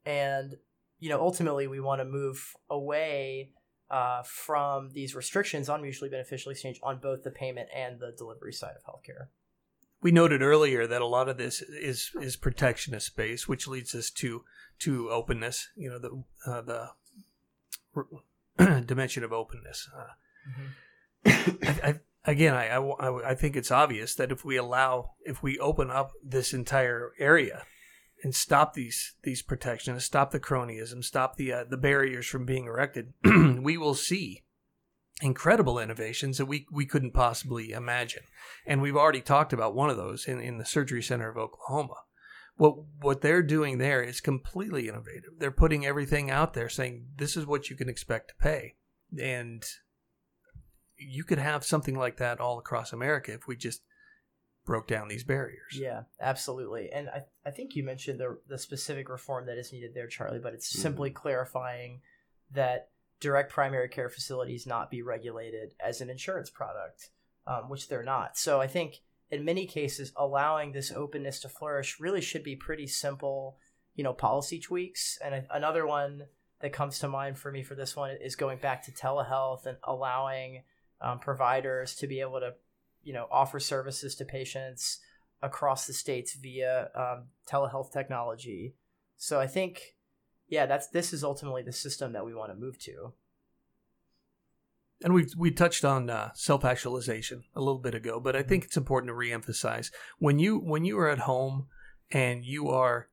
and 0.04 0.56
you 0.98 1.10
know, 1.10 1.20
ultimately, 1.20 1.66
we 1.66 1.80
want 1.80 2.00
to 2.00 2.04
move 2.04 2.54
away 2.70 3.50
uh, 3.90 4.22
from 4.24 4.90
these 4.92 5.14
restrictions 5.14 5.68
on 5.68 5.82
mutually 5.82 6.10
beneficial 6.10 6.50
exchange 6.50 6.80
on 6.82 6.98
both 6.98 7.22
the 7.22 7.30
payment 7.30 7.68
and 7.74 8.00
the 8.00 8.12
delivery 8.16 8.52
side 8.52 8.74
of 8.76 8.82
healthcare. 8.84 9.26
We 10.02 10.10
noted 10.10 10.42
earlier 10.42 10.86
that 10.86 11.02
a 11.02 11.06
lot 11.06 11.28
of 11.28 11.36
this 11.36 11.62
is 11.62 12.10
is 12.20 12.36
protectionist 12.36 13.06
space, 13.06 13.48
which 13.48 13.66
leads 13.66 13.94
us 13.94 14.10
to 14.12 14.44
to 14.80 15.10
openness. 15.10 15.68
You 15.76 15.90
know, 15.90 15.98
the 15.98 16.24
uh, 16.50 16.62
the 18.56 18.82
dimension 18.86 19.24
of 19.24 19.32
openness. 19.32 19.88
Uh, 19.96 20.06
mm-hmm. 20.50 21.64
I, 21.84 21.90
I, 21.90 22.00
again, 22.26 22.54
I, 22.54 22.76
I, 22.76 23.30
I 23.30 23.34
think 23.34 23.56
it's 23.56 23.70
obvious 23.70 24.14
that 24.16 24.32
if 24.32 24.44
we 24.44 24.56
allow, 24.56 25.12
if 25.24 25.42
we 25.42 25.58
open 25.58 25.90
up 25.90 26.12
this 26.22 26.52
entire 26.52 27.12
area 27.18 27.64
and 28.22 28.34
stop 28.34 28.74
these 28.74 29.14
these 29.22 29.42
protections, 29.42 30.04
stop 30.04 30.30
the 30.30 30.40
cronyism, 30.40 31.04
stop 31.04 31.36
the 31.36 31.52
uh, 31.52 31.64
the 31.68 31.76
barriers 31.76 32.26
from 32.26 32.44
being 32.44 32.66
erected, 32.66 33.12
we 33.24 33.76
will 33.76 33.94
see 33.94 34.44
incredible 35.22 35.78
innovations 35.78 36.36
that 36.38 36.46
we, 36.46 36.66
we 36.70 36.84
couldn't 36.84 37.14
possibly 37.14 37.70
imagine. 37.70 38.22
And 38.66 38.82
we've 38.82 38.96
already 38.96 39.22
talked 39.22 39.52
about 39.52 39.74
one 39.74 39.88
of 39.88 39.96
those 39.96 40.26
in, 40.26 40.40
in 40.40 40.58
the 40.58 40.64
Surgery 40.66 41.02
Center 41.02 41.30
of 41.30 41.38
Oklahoma. 41.38 41.94
What 42.56 42.76
what 43.00 43.20
they're 43.20 43.42
doing 43.42 43.78
there 43.78 44.02
is 44.02 44.20
completely 44.20 44.88
innovative. 44.88 45.34
They're 45.38 45.50
putting 45.50 45.84
everything 45.84 46.30
out 46.30 46.54
there 46.54 46.70
saying 46.70 47.08
this 47.16 47.36
is 47.36 47.46
what 47.46 47.68
you 47.68 47.76
can 47.76 47.88
expect 47.88 48.28
to 48.28 48.34
pay. 48.42 48.76
And 49.20 49.62
you 50.98 51.24
could 51.24 51.38
have 51.38 51.64
something 51.64 51.96
like 51.96 52.16
that 52.18 52.40
all 52.40 52.58
across 52.58 52.92
America 52.92 53.32
if 53.32 53.46
we 53.46 53.56
just 53.56 53.82
broke 54.64 54.88
down 54.88 55.08
these 55.08 55.24
barriers. 55.24 55.78
Yeah, 55.78 56.02
absolutely. 56.20 56.90
And 56.92 57.08
I, 57.08 57.22
I 57.46 57.50
think 57.50 57.76
you 57.76 57.84
mentioned 57.84 58.18
the, 58.18 58.38
the 58.48 58.58
specific 58.58 59.08
reform 59.08 59.46
that 59.46 59.58
is 59.58 59.72
needed 59.72 59.92
there, 59.94 60.08
Charlie, 60.08 60.40
but 60.40 60.54
it's 60.54 60.72
mm-hmm. 60.72 60.82
simply 60.82 61.10
clarifying 61.10 62.00
that 62.52 62.90
direct 63.20 63.52
primary 63.52 63.88
care 63.88 64.08
facilities 64.08 64.66
not 64.66 64.90
be 64.90 65.02
regulated 65.02 65.72
as 65.84 66.00
an 66.00 66.10
insurance 66.10 66.50
product, 66.50 67.10
um, 67.46 67.68
which 67.68 67.88
they're 67.88 68.02
not. 68.02 68.36
So 68.36 68.60
I 68.60 68.66
think 68.66 68.96
in 69.30 69.44
many 69.44 69.66
cases, 69.66 70.12
allowing 70.16 70.72
this 70.72 70.92
openness 70.92 71.40
to 71.40 71.48
flourish 71.48 71.98
really 72.00 72.20
should 72.20 72.44
be 72.44 72.56
pretty 72.56 72.86
simple, 72.86 73.58
you 73.94 74.04
know, 74.04 74.12
policy 74.12 74.58
tweaks. 74.58 75.18
And 75.24 75.34
a, 75.34 75.44
another 75.50 75.86
one 75.86 76.24
that 76.60 76.72
comes 76.72 76.98
to 77.00 77.08
mind 77.08 77.38
for 77.38 77.50
me 77.50 77.62
for 77.62 77.74
this 77.74 77.96
one 77.96 78.16
is 78.20 78.36
going 78.36 78.58
back 78.58 78.84
to 78.84 78.92
telehealth 78.92 79.66
and 79.66 79.78
allowing 79.84 80.62
um, 81.00 81.18
providers 81.18 81.94
to 81.96 82.06
be 82.06 82.20
able 82.20 82.40
to, 82.40 82.54
you 83.02 83.12
know, 83.12 83.26
offer 83.30 83.60
services 83.60 84.14
to 84.16 84.24
patients 84.24 84.98
across 85.42 85.86
the 85.86 85.92
states 85.92 86.34
via 86.34 86.90
um, 86.94 87.24
telehealth 87.48 87.92
technology. 87.92 88.74
So 89.16 89.40
I 89.40 89.46
think, 89.46 89.96
yeah, 90.48 90.66
that's 90.66 90.88
this 90.88 91.12
is 91.12 91.24
ultimately 91.24 91.62
the 91.62 91.72
system 91.72 92.12
that 92.12 92.24
we 92.24 92.34
want 92.34 92.50
to 92.50 92.58
move 92.58 92.78
to. 92.80 93.12
And 95.02 95.12
we 95.12 95.26
we 95.36 95.50
touched 95.50 95.84
on 95.84 96.08
uh, 96.08 96.30
self 96.34 96.64
actualization 96.64 97.44
a 97.54 97.60
little 97.60 97.80
bit 97.80 97.94
ago, 97.94 98.18
but 98.18 98.34
I 98.34 98.42
think 98.42 98.64
it's 98.64 98.78
important 98.78 99.10
to 99.10 99.14
reemphasize 99.14 99.90
when 100.18 100.38
you 100.38 100.58
when 100.58 100.84
you 100.84 100.98
are 100.98 101.10
at 101.10 101.20
home 101.20 101.66
and 102.10 102.44
you 102.44 102.70
are 102.70 103.08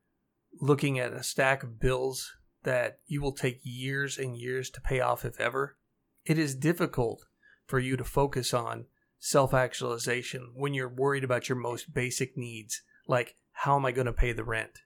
looking 0.61 0.99
at 0.99 1.11
a 1.11 1.23
stack 1.23 1.63
of 1.63 1.79
bills 1.79 2.31
that 2.63 2.99
you 3.05 3.21
will 3.21 3.33
take 3.33 3.59
years 3.63 4.17
and 4.17 4.37
years 4.37 4.69
to 4.69 4.81
pay 4.81 5.01
off, 5.01 5.25
if 5.25 5.39
ever. 5.39 5.77
It 6.25 6.37
is 6.37 6.55
difficult 6.55 7.25
for 7.65 7.79
you 7.79 7.97
to 7.97 8.03
focus 8.03 8.53
on 8.53 8.85
self 9.19 9.53
actualization 9.53 10.51
when 10.53 10.73
you're 10.73 10.89
worried 10.89 11.23
about 11.23 11.49
your 11.49 11.57
most 11.57 11.93
basic 11.93 12.37
needs, 12.37 12.81
like 13.07 13.35
how 13.51 13.75
am 13.75 13.85
I 13.85 13.91
going 13.91 14.07
to 14.07 14.13
pay 14.13 14.33
the 14.33 14.43
rent? 14.43 14.81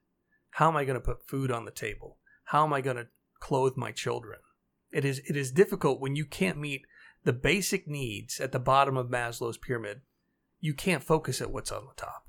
How 0.51 0.67
am 0.67 0.77
I 0.77 0.85
going 0.85 0.99
to 0.99 1.05
put 1.05 1.27
food 1.27 1.51
on 1.51 1.65
the 1.65 1.71
table? 1.71 2.17
How 2.45 2.63
am 2.65 2.73
I 2.73 2.81
going 2.81 2.97
to 2.97 3.07
clothe 3.39 3.77
my 3.77 3.91
children? 3.91 4.39
It 4.91 5.05
is 5.05 5.19
it 5.27 5.35
is 5.35 5.51
difficult 5.51 5.99
when 5.99 6.15
you 6.15 6.25
can't 6.25 6.57
meet 6.57 6.85
the 7.23 7.33
basic 7.33 7.87
needs 7.87 8.39
at 8.39 8.51
the 8.51 8.59
bottom 8.59 8.95
of 8.95 9.07
Maslow's 9.07 9.57
pyramid. 9.57 10.01
You 10.59 10.73
can't 10.73 11.03
focus 11.03 11.41
at 11.41 11.51
what's 11.51 11.71
on 11.71 11.85
the 11.85 12.01
top. 12.01 12.25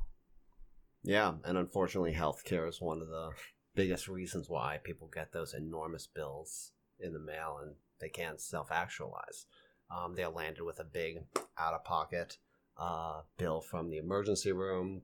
Yeah, 1.03 1.34
and 1.44 1.57
unfortunately 1.57 2.14
healthcare 2.14 2.68
is 2.68 2.80
one 2.80 3.01
of 3.01 3.09
the 3.09 3.30
biggest 3.74 4.09
reasons 4.09 4.49
why 4.49 4.80
people 4.82 5.09
get 5.12 5.32
those 5.32 5.55
enormous 5.55 6.07
bills 6.07 6.72
in 6.99 7.12
the 7.12 7.20
mail 7.20 7.59
and 7.62 7.76
they 8.01 8.09
can't 8.09 8.40
self-actualize. 8.40 9.46
Um, 9.91 10.14
they're 10.14 10.28
landed 10.28 10.62
with 10.62 10.80
a 10.80 10.84
big 10.84 11.24
out 11.59 11.74
of 11.74 11.84
pocket 11.84 12.36
uh, 12.76 13.22
bill 13.36 13.61
from 13.61 13.91
the 13.91 13.99
emergency 13.99 14.53
room. 14.53 15.03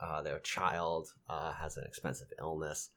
Uh, 0.00 0.22
their 0.22 0.38
child 0.40 1.08
uh, 1.28 1.52
has 1.52 1.76
an 1.76 1.84
expensive 1.86 2.28
illness. 2.38 2.90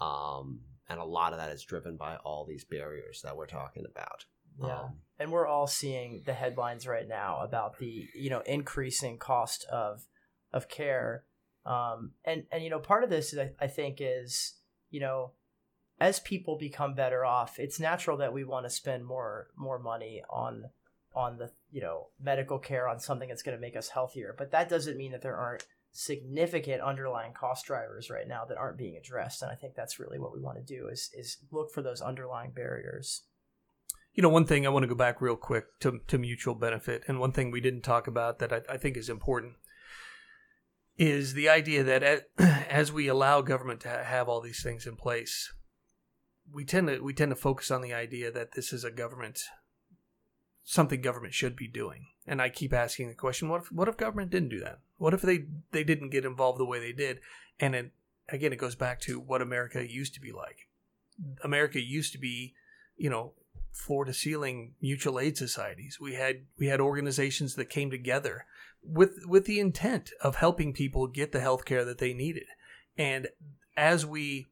Um, 0.00 0.60
and 0.88 0.98
a 1.00 1.04
lot 1.04 1.32
of 1.32 1.38
that 1.38 1.50
is 1.50 1.62
driven 1.62 1.96
by 1.96 2.16
all 2.16 2.44
these 2.44 2.64
barriers 2.64 3.22
that 3.22 3.36
we're 3.36 3.46
talking 3.46 3.84
about. 3.90 4.24
Yeah. 4.60 4.80
Um, 4.80 4.92
and 5.18 5.32
we're 5.32 5.46
all 5.46 5.66
seeing 5.66 6.22
the 6.26 6.34
headlines 6.34 6.86
right 6.86 7.08
now 7.08 7.40
about 7.42 7.78
the, 7.78 8.08
you 8.14 8.30
know, 8.30 8.40
increasing 8.40 9.18
cost 9.18 9.64
of 9.70 10.02
of 10.52 10.68
care. 10.68 11.24
Um, 11.64 12.12
and 12.24 12.44
and 12.50 12.62
you 12.62 12.70
know, 12.70 12.80
part 12.80 13.04
of 13.04 13.10
this 13.10 13.34
I, 13.36 13.52
I 13.60 13.68
think 13.68 13.98
is, 14.00 14.54
you 14.90 15.00
know, 15.00 15.32
as 16.02 16.18
people 16.18 16.58
become 16.58 16.94
better 16.94 17.24
off, 17.24 17.60
it's 17.60 17.78
natural 17.78 18.16
that 18.16 18.32
we 18.32 18.42
want 18.42 18.66
to 18.66 18.70
spend 18.70 19.06
more 19.06 19.46
more 19.56 19.78
money 19.78 20.20
on 20.28 20.64
on 21.14 21.38
the 21.38 21.48
you 21.70 21.80
know 21.80 22.08
medical 22.20 22.58
care 22.58 22.88
on 22.88 22.98
something 22.98 23.28
that's 23.28 23.44
going 23.44 23.56
to 23.56 23.60
make 23.60 23.76
us 23.76 23.88
healthier. 23.90 24.34
But 24.36 24.50
that 24.50 24.68
doesn't 24.68 24.96
mean 24.96 25.12
that 25.12 25.22
there 25.22 25.36
aren't 25.36 25.64
significant 25.92 26.80
underlying 26.82 27.32
cost 27.34 27.66
drivers 27.66 28.10
right 28.10 28.26
now 28.26 28.44
that 28.46 28.58
aren't 28.58 28.78
being 28.78 28.96
addressed. 28.96 29.42
And 29.42 29.52
I 29.52 29.54
think 29.54 29.74
that's 29.76 30.00
really 30.00 30.18
what 30.18 30.34
we 30.34 30.40
want 30.40 30.58
to 30.58 30.74
do 30.76 30.88
is 30.88 31.08
is 31.16 31.36
look 31.52 31.70
for 31.70 31.82
those 31.82 32.00
underlying 32.00 32.50
barriers. 32.50 33.22
You 34.12 34.24
know, 34.24 34.28
one 34.28 34.44
thing 34.44 34.66
I 34.66 34.70
want 34.70 34.82
to 34.82 34.88
go 34.88 34.96
back 34.96 35.22
real 35.22 35.36
quick 35.36 35.66
to, 35.80 36.00
to 36.08 36.18
mutual 36.18 36.56
benefit, 36.56 37.02
and 37.06 37.20
one 37.20 37.32
thing 37.32 37.52
we 37.52 37.60
didn't 37.60 37.82
talk 37.82 38.08
about 38.08 38.40
that 38.40 38.52
I, 38.52 38.60
I 38.68 38.76
think 38.76 38.96
is 38.96 39.08
important 39.08 39.54
is 40.98 41.34
the 41.34 41.48
idea 41.48 41.84
that 41.84 42.24
as 42.68 42.92
we 42.92 43.06
allow 43.06 43.40
government 43.40 43.80
to 43.82 43.88
have 43.88 44.28
all 44.28 44.40
these 44.40 44.62
things 44.62 44.84
in 44.86 44.96
place, 44.96 45.50
we 46.52 46.64
tend 46.64 46.88
to 46.88 47.00
we 47.00 47.12
tend 47.12 47.30
to 47.30 47.36
focus 47.36 47.70
on 47.70 47.82
the 47.82 47.94
idea 47.94 48.30
that 48.30 48.52
this 48.52 48.72
is 48.72 48.84
a 48.84 48.90
government 48.90 49.40
something 50.64 51.00
government 51.00 51.34
should 51.34 51.56
be 51.56 51.68
doing. 51.68 52.06
And 52.26 52.40
I 52.40 52.48
keep 52.48 52.72
asking 52.72 53.08
the 53.08 53.14
question: 53.14 53.48
What 53.48 53.62
if 53.62 53.72
what 53.72 53.88
if 53.88 53.96
government 53.96 54.30
didn't 54.30 54.50
do 54.50 54.60
that? 54.60 54.78
What 54.98 55.14
if 55.14 55.22
they 55.22 55.46
they 55.72 55.84
didn't 55.84 56.10
get 56.10 56.24
involved 56.24 56.58
the 56.58 56.64
way 56.64 56.78
they 56.78 56.92
did, 56.92 57.20
and 57.58 57.74
it 57.74 57.92
again, 58.28 58.52
it 58.52 58.58
goes 58.58 58.74
back 58.74 59.00
to 59.00 59.18
what 59.20 59.42
America 59.42 59.88
used 59.88 60.14
to 60.14 60.20
be 60.20 60.32
like. 60.32 60.68
America 61.44 61.80
used 61.80 62.12
to 62.12 62.18
be, 62.18 62.54
you 62.96 63.10
know, 63.10 63.32
floor 63.72 64.04
to 64.04 64.14
ceiling 64.14 64.74
mutual 64.80 65.18
aid 65.18 65.36
societies. 65.36 65.98
We 66.00 66.14
had 66.14 66.42
we 66.58 66.66
had 66.66 66.80
organizations 66.80 67.54
that 67.56 67.70
came 67.70 67.90
together 67.90 68.46
with 68.82 69.24
with 69.26 69.46
the 69.46 69.60
intent 69.60 70.10
of 70.20 70.36
helping 70.36 70.72
people 70.72 71.06
get 71.06 71.32
the 71.32 71.40
health 71.40 71.64
care 71.64 71.84
that 71.84 71.98
they 71.98 72.14
needed. 72.14 72.46
And 72.96 73.28
as 73.76 74.04
we 74.06 74.48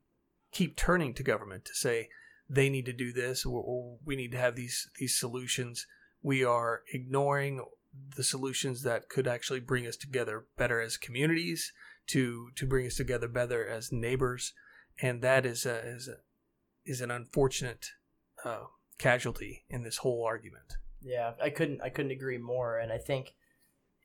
keep 0.53 0.77
turning 0.77 1.15
to 1.15 1.23
government 1.23 1.65
to 1.65 1.75
say 1.75 2.09
they 2.49 2.69
need 2.69 2.87
to 2.87 2.93
do 2.93 3.13
this 3.13 3.47
or, 3.47 3.63
or 3.63 3.99
we 4.05 4.17
need 4.17 4.33
to 4.33 4.39
have 4.39 4.57
these 4.57 4.91
these 4.99 5.19
solutions, 5.19 5.87
we 6.23 6.45
are 6.45 6.83
ignoring 6.93 7.65
the 8.17 8.25
solutions 8.25 8.83
that 8.83 9.09
could 9.09 9.27
actually 9.27 9.61
bring 9.61 9.87
us 9.87 9.97
together 9.97 10.47
better 10.57 10.81
as 10.81 10.97
communities, 10.97 11.73
to 12.09 12.51
to 12.57 12.67
bring 12.67 12.87
us 12.87 12.97
together 12.97 13.29
better 13.29 13.67
as 13.67 13.93
neighbors, 13.93 14.53
and 15.01 15.23
that 15.23 15.47
is 15.47 15.65
a, 15.65 15.79
is 15.87 16.09
a, 16.09 16.17
is 16.85 17.01
an 17.01 17.11
unfortunate 17.11 17.87
uh, 18.45 18.65
casualty 18.99 19.65
in 19.69 19.83
this 19.83 19.99
whole 19.99 20.25
argument. 20.25 20.75
Yeah, 21.01 21.33
I 21.43 21.51
couldn't 21.51 21.81
I 21.83 21.89
couldn't 21.89 22.11
agree 22.11 22.39
more, 22.39 22.79
and 22.79 22.93
I 22.93 22.99
think 22.99 23.35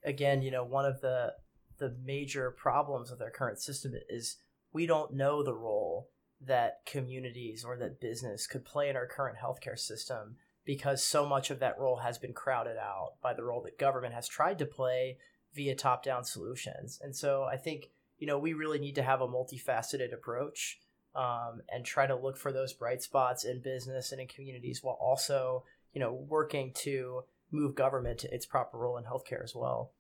again, 0.04 0.42
you 0.42 0.52
know, 0.52 0.64
one 0.64 0.86
of 0.86 1.02
the 1.02 1.34
the 1.78 1.96
major 2.04 2.52
problems 2.52 3.12
with 3.12 3.22
our 3.22 3.32
current 3.32 3.60
system 3.60 3.94
is 4.08 4.38
we 4.72 4.86
don't 4.86 5.14
know 5.14 5.44
the 5.44 5.54
role 5.54 6.10
that 6.48 6.80
communities 6.86 7.64
or 7.64 7.78
that 7.78 8.00
business 8.00 8.48
could 8.48 8.66
play 8.66 8.90
in 8.90 8.96
our 8.96 9.08
current 9.08 9.38
healthcare 9.38 9.78
system 9.78 10.36
because 10.66 11.04
so 11.04 11.26
much 11.26 11.52
of 11.52 11.60
that 11.60 11.80
role 11.80 11.98
has 11.98 12.18
been 12.18 12.34
crowded 12.34 12.78
out 12.78 13.14
by 13.22 13.34
the 13.34 13.44
role 13.44 13.62
that 13.62 13.78
government 13.78 14.14
has 14.14 14.28
tried 14.28 14.58
to 14.60 14.66
play 14.66 15.18
via 15.54 15.76
top 15.76 16.04
down 16.04 16.24
solutions. 16.24 17.00
And 17.02 17.16
so 17.16 17.44
I 17.44 17.58
think, 17.58 17.90
you 18.18 18.28
know, 18.28 18.40
we 18.40 18.54
really 18.54 18.80
need 18.80 18.96
to 18.96 19.04
have 19.04 19.22
a 19.22 19.28
multifaceted 19.28 20.14
approach 20.14 20.80
um, 21.16 21.62
and 21.70 21.86
try 21.86 22.08
to 22.08 22.16
look 22.16 22.38
for 22.38 22.52
those 22.52 22.74
bright 22.74 23.02
spots 23.02 23.46
in 23.46 23.62
business 23.62 24.12
and 24.12 24.20
in 24.20 24.28
communities 24.28 24.82
while 24.82 24.98
also, 25.00 25.64
you 25.94 26.02
know, 26.02 26.14
working 26.14 26.74
to 26.74 27.22
move 27.52 27.76
government 27.76 28.20
to 28.20 28.34
its 28.34 28.46
proper 28.46 28.78
role 28.78 28.98
in 28.98 29.06
healthcare 29.06 29.44
as 29.44 29.54
well. 29.56 29.94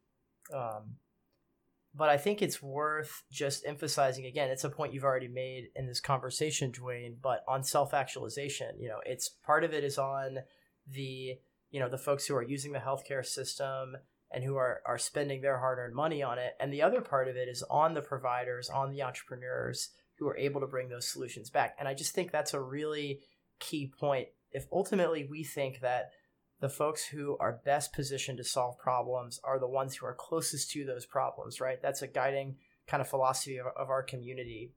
Um, 0.53 0.97
but 1.97 2.09
I 2.09 2.17
think 2.17 2.41
it's 2.41 2.61
worth 2.61 3.23
just 3.31 3.65
emphasizing 3.65 4.25
again. 4.25 4.49
It's 4.49 4.65
a 4.65 4.69
point 4.69 4.93
you've 4.93 5.05
already 5.05 5.29
made 5.29 5.69
in 5.75 5.87
this 5.87 6.01
conversation, 6.01 6.71
Dwayne. 6.71 7.15
But 7.21 7.43
on 7.47 7.63
self-actualization, 7.63 8.79
you 8.79 8.89
know, 8.89 8.99
it's 9.05 9.29
part 9.29 9.63
of 9.63 9.73
it 9.73 9.83
is 9.83 9.97
on 9.97 10.39
the 10.87 11.35
you 11.71 11.79
know 11.79 11.89
the 11.89 11.97
folks 11.97 12.25
who 12.25 12.35
are 12.35 12.43
using 12.43 12.73
the 12.73 12.79
healthcare 12.79 13.25
system 13.25 13.95
and 14.31 14.43
who 14.43 14.55
are 14.55 14.81
are 14.85 14.97
spending 14.97 15.41
their 15.41 15.59
hard-earned 15.59 15.95
money 15.95 16.21
on 16.21 16.37
it, 16.37 16.53
and 16.59 16.71
the 16.71 16.81
other 16.81 17.01
part 17.01 17.27
of 17.27 17.37
it 17.37 17.47
is 17.47 17.63
on 17.69 17.93
the 17.93 18.01
providers, 18.01 18.69
on 18.69 18.91
the 18.91 19.01
entrepreneurs 19.01 19.89
who 20.17 20.27
are 20.27 20.37
able 20.37 20.61
to 20.61 20.67
bring 20.67 20.89
those 20.89 21.07
solutions 21.07 21.49
back. 21.49 21.75
And 21.79 21.87
I 21.87 21.93
just 21.93 22.13
think 22.13 22.31
that's 22.31 22.53
a 22.53 22.61
really 22.61 23.21
key 23.59 23.91
point. 23.99 24.27
If 24.51 24.65
ultimately 24.71 25.27
we 25.29 25.43
think 25.43 25.81
that 25.81 26.11
the 26.65 26.69
folks 26.69 27.05
who 27.05 27.37
are 27.39 27.61
best 27.63 27.93
positioned 27.93 28.39
to 28.39 28.43
solve 28.43 28.75
problems 28.79 29.39
are 29.43 29.59
the 29.59 29.67
ones 29.67 29.95
who 29.95 30.07
are 30.07 30.15
closest 30.15 30.71
to 30.71 30.83
those 30.83 31.05
problems, 31.05 31.61
right? 31.61 31.79
That's 31.79 32.01
a 32.01 32.07
guiding 32.07 32.55
kind 32.87 33.01
of 33.01 33.07
philosophy 33.07 33.59
of, 33.59 33.67
of 33.77 33.91
our 33.91 34.01
community. 34.01 34.73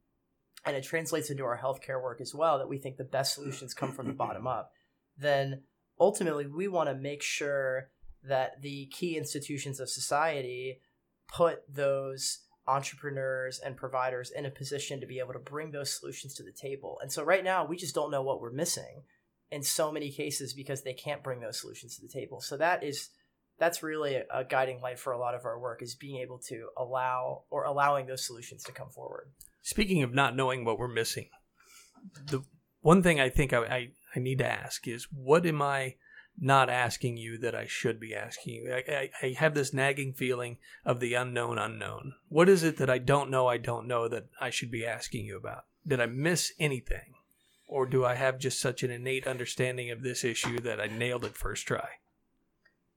And 0.67 0.77
it 0.77 0.85
translates 0.85 1.31
into 1.31 1.45
our 1.45 1.57
healthcare 1.57 2.03
work 2.03 2.21
as 2.21 2.35
well 2.35 2.59
that 2.59 2.69
we 2.69 2.77
think 2.77 2.99
the 2.99 3.05
best 3.05 3.35
solutions 3.35 3.73
come 3.73 3.93
from 3.93 4.07
the 4.07 4.13
bottom 4.25 4.47
up. 4.47 4.71
Then 5.17 5.63
ultimately, 5.99 6.47
we 6.47 6.69
want 6.69 6.91
to 6.91 6.95
make 6.95 7.23
sure 7.23 7.89
that 8.23 8.61
the 8.61 8.85
key 8.93 9.17
institutions 9.17 9.81
of 9.81 9.89
society 9.89 10.83
put 11.27 11.61
those 11.75 12.41
entrepreneurs 12.67 13.61
and 13.61 13.79
providers 13.79 14.31
in 14.31 14.45
a 14.45 14.51
position 14.51 15.01
to 15.01 15.07
be 15.07 15.21
able 15.21 15.33
to 15.33 15.39
bring 15.39 15.71
those 15.71 15.99
solutions 15.99 16.35
to 16.35 16.43
the 16.43 16.53
table. 16.53 16.99
And 17.01 17.11
so 17.11 17.25
right 17.25 17.43
now, 17.43 17.65
we 17.65 17.79
just 17.79 17.95
don't 17.95 18.11
know 18.11 18.21
what 18.21 18.43
we're 18.43 18.53
missing 18.53 19.05
in 19.51 19.63
so 19.63 19.91
many 19.91 20.11
cases 20.11 20.53
because 20.53 20.83
they 20.83 20.93
can't 20.93 21.23
bring 21.23 21.41
those 21.41 21.61
solutions 21.61 21.97
to 21.97 22.03
the 22.03 22.13
table. 22.13 22.41
So 22.41 22.57
that 22.57 22.83
is 22.85 23.11
that's 23.59 23.83
really 23.83 24.15
a, 24.15 24.45
guiding 24.45 24.81
light 24.81 24.99
for 24.99 25.13
a 25.13 25.19
lot 25.19 25.35
of 25.35 25.45
our 25.45 25.59
work 25.59 25.83
is 25.83 25.95
being 25.95 26.21
able 26.21 26.39
to 26.39 26.69
allow 26.77 27.43
or 27.51 27.65
allowing 27.65 28.07
those 28.07 28.25
solutions 28.25 28.63
to 28.65 28.73
come 28.73 28.89
forward. 28.89 29.33
Speaking 29.63 30.03
of 30.03 30.15
not 30.15 30.37
knowing 30.37 30.65
what 30.65 30.79
we're 30.79 30.87
missing, 30.87 31.29
the 32.27 32.45
one 32.81 33.03
thing 33.03 33.21
I 33.21 33.29
think 33.29 33.53
I, 33.53 33.59
I, 33.59 33.89
I 34.15 34.21
need 34.21 34.39
to 34.39 34.47
ask 34.47 34.87
is 34.87 35.09
what 35.13 35.45
am 35.45 35.61
I 35.61 35.97
not 36.41 36.71
asking 36.71 37.17
you 37.17 37.37
that 37.39 37.57
I 37.57 37.67
should 37.67 37.99
be 37.99 38.15
asking 38.15 38.55
you? 38.55 38.73
I, 38.73 38.93
I, 38.93 39.11
I 39.27 39.35
have 39.39 39.55
this 39.55 39.75
nagging 39.75 40.13
feeling 40.13 40.59
of 40.85 41.01
the 41.01 41.15
unknown 41.15 41.59
unknown. 41.59 42.15
What 42.29 42.49
is 42.49 42.63
it 42.63 42.77
that 42.77 42.89
I 42.89 42.99
don't 42.99 43.31
know 43.31 43.49
I 43.49 43.57
don't 43.57 43.89
know 43.89 44.09
that 44.09 44.27
I 44.41 44.51
should 44.51 44.71
be 44.71 44.87
asking 44.87 45.27
you 45.27 45.37
about? 45.37 45.65
Did 45.87 46.01
I 46.01 46.07
miss 46.07 46.53
anything? 46.61 47.15
Or 47.69 47.87
do 47.87 48.05
I 48.05 48.15
have 48.15 48.39
just 48.39 48.61
such 48.61 48.83
an 48.83 48.91
innate 48.91 49.27
understanding 49.27 49.91
of 49.91 50.03
this 50.03 50.25
issue 50.25 50.59
that 50.61 50.81
I 50.81 50.87
nailed 50.87 51.25
it 51.25 51.37
first 51.37 51.67
try? 51.67 51.89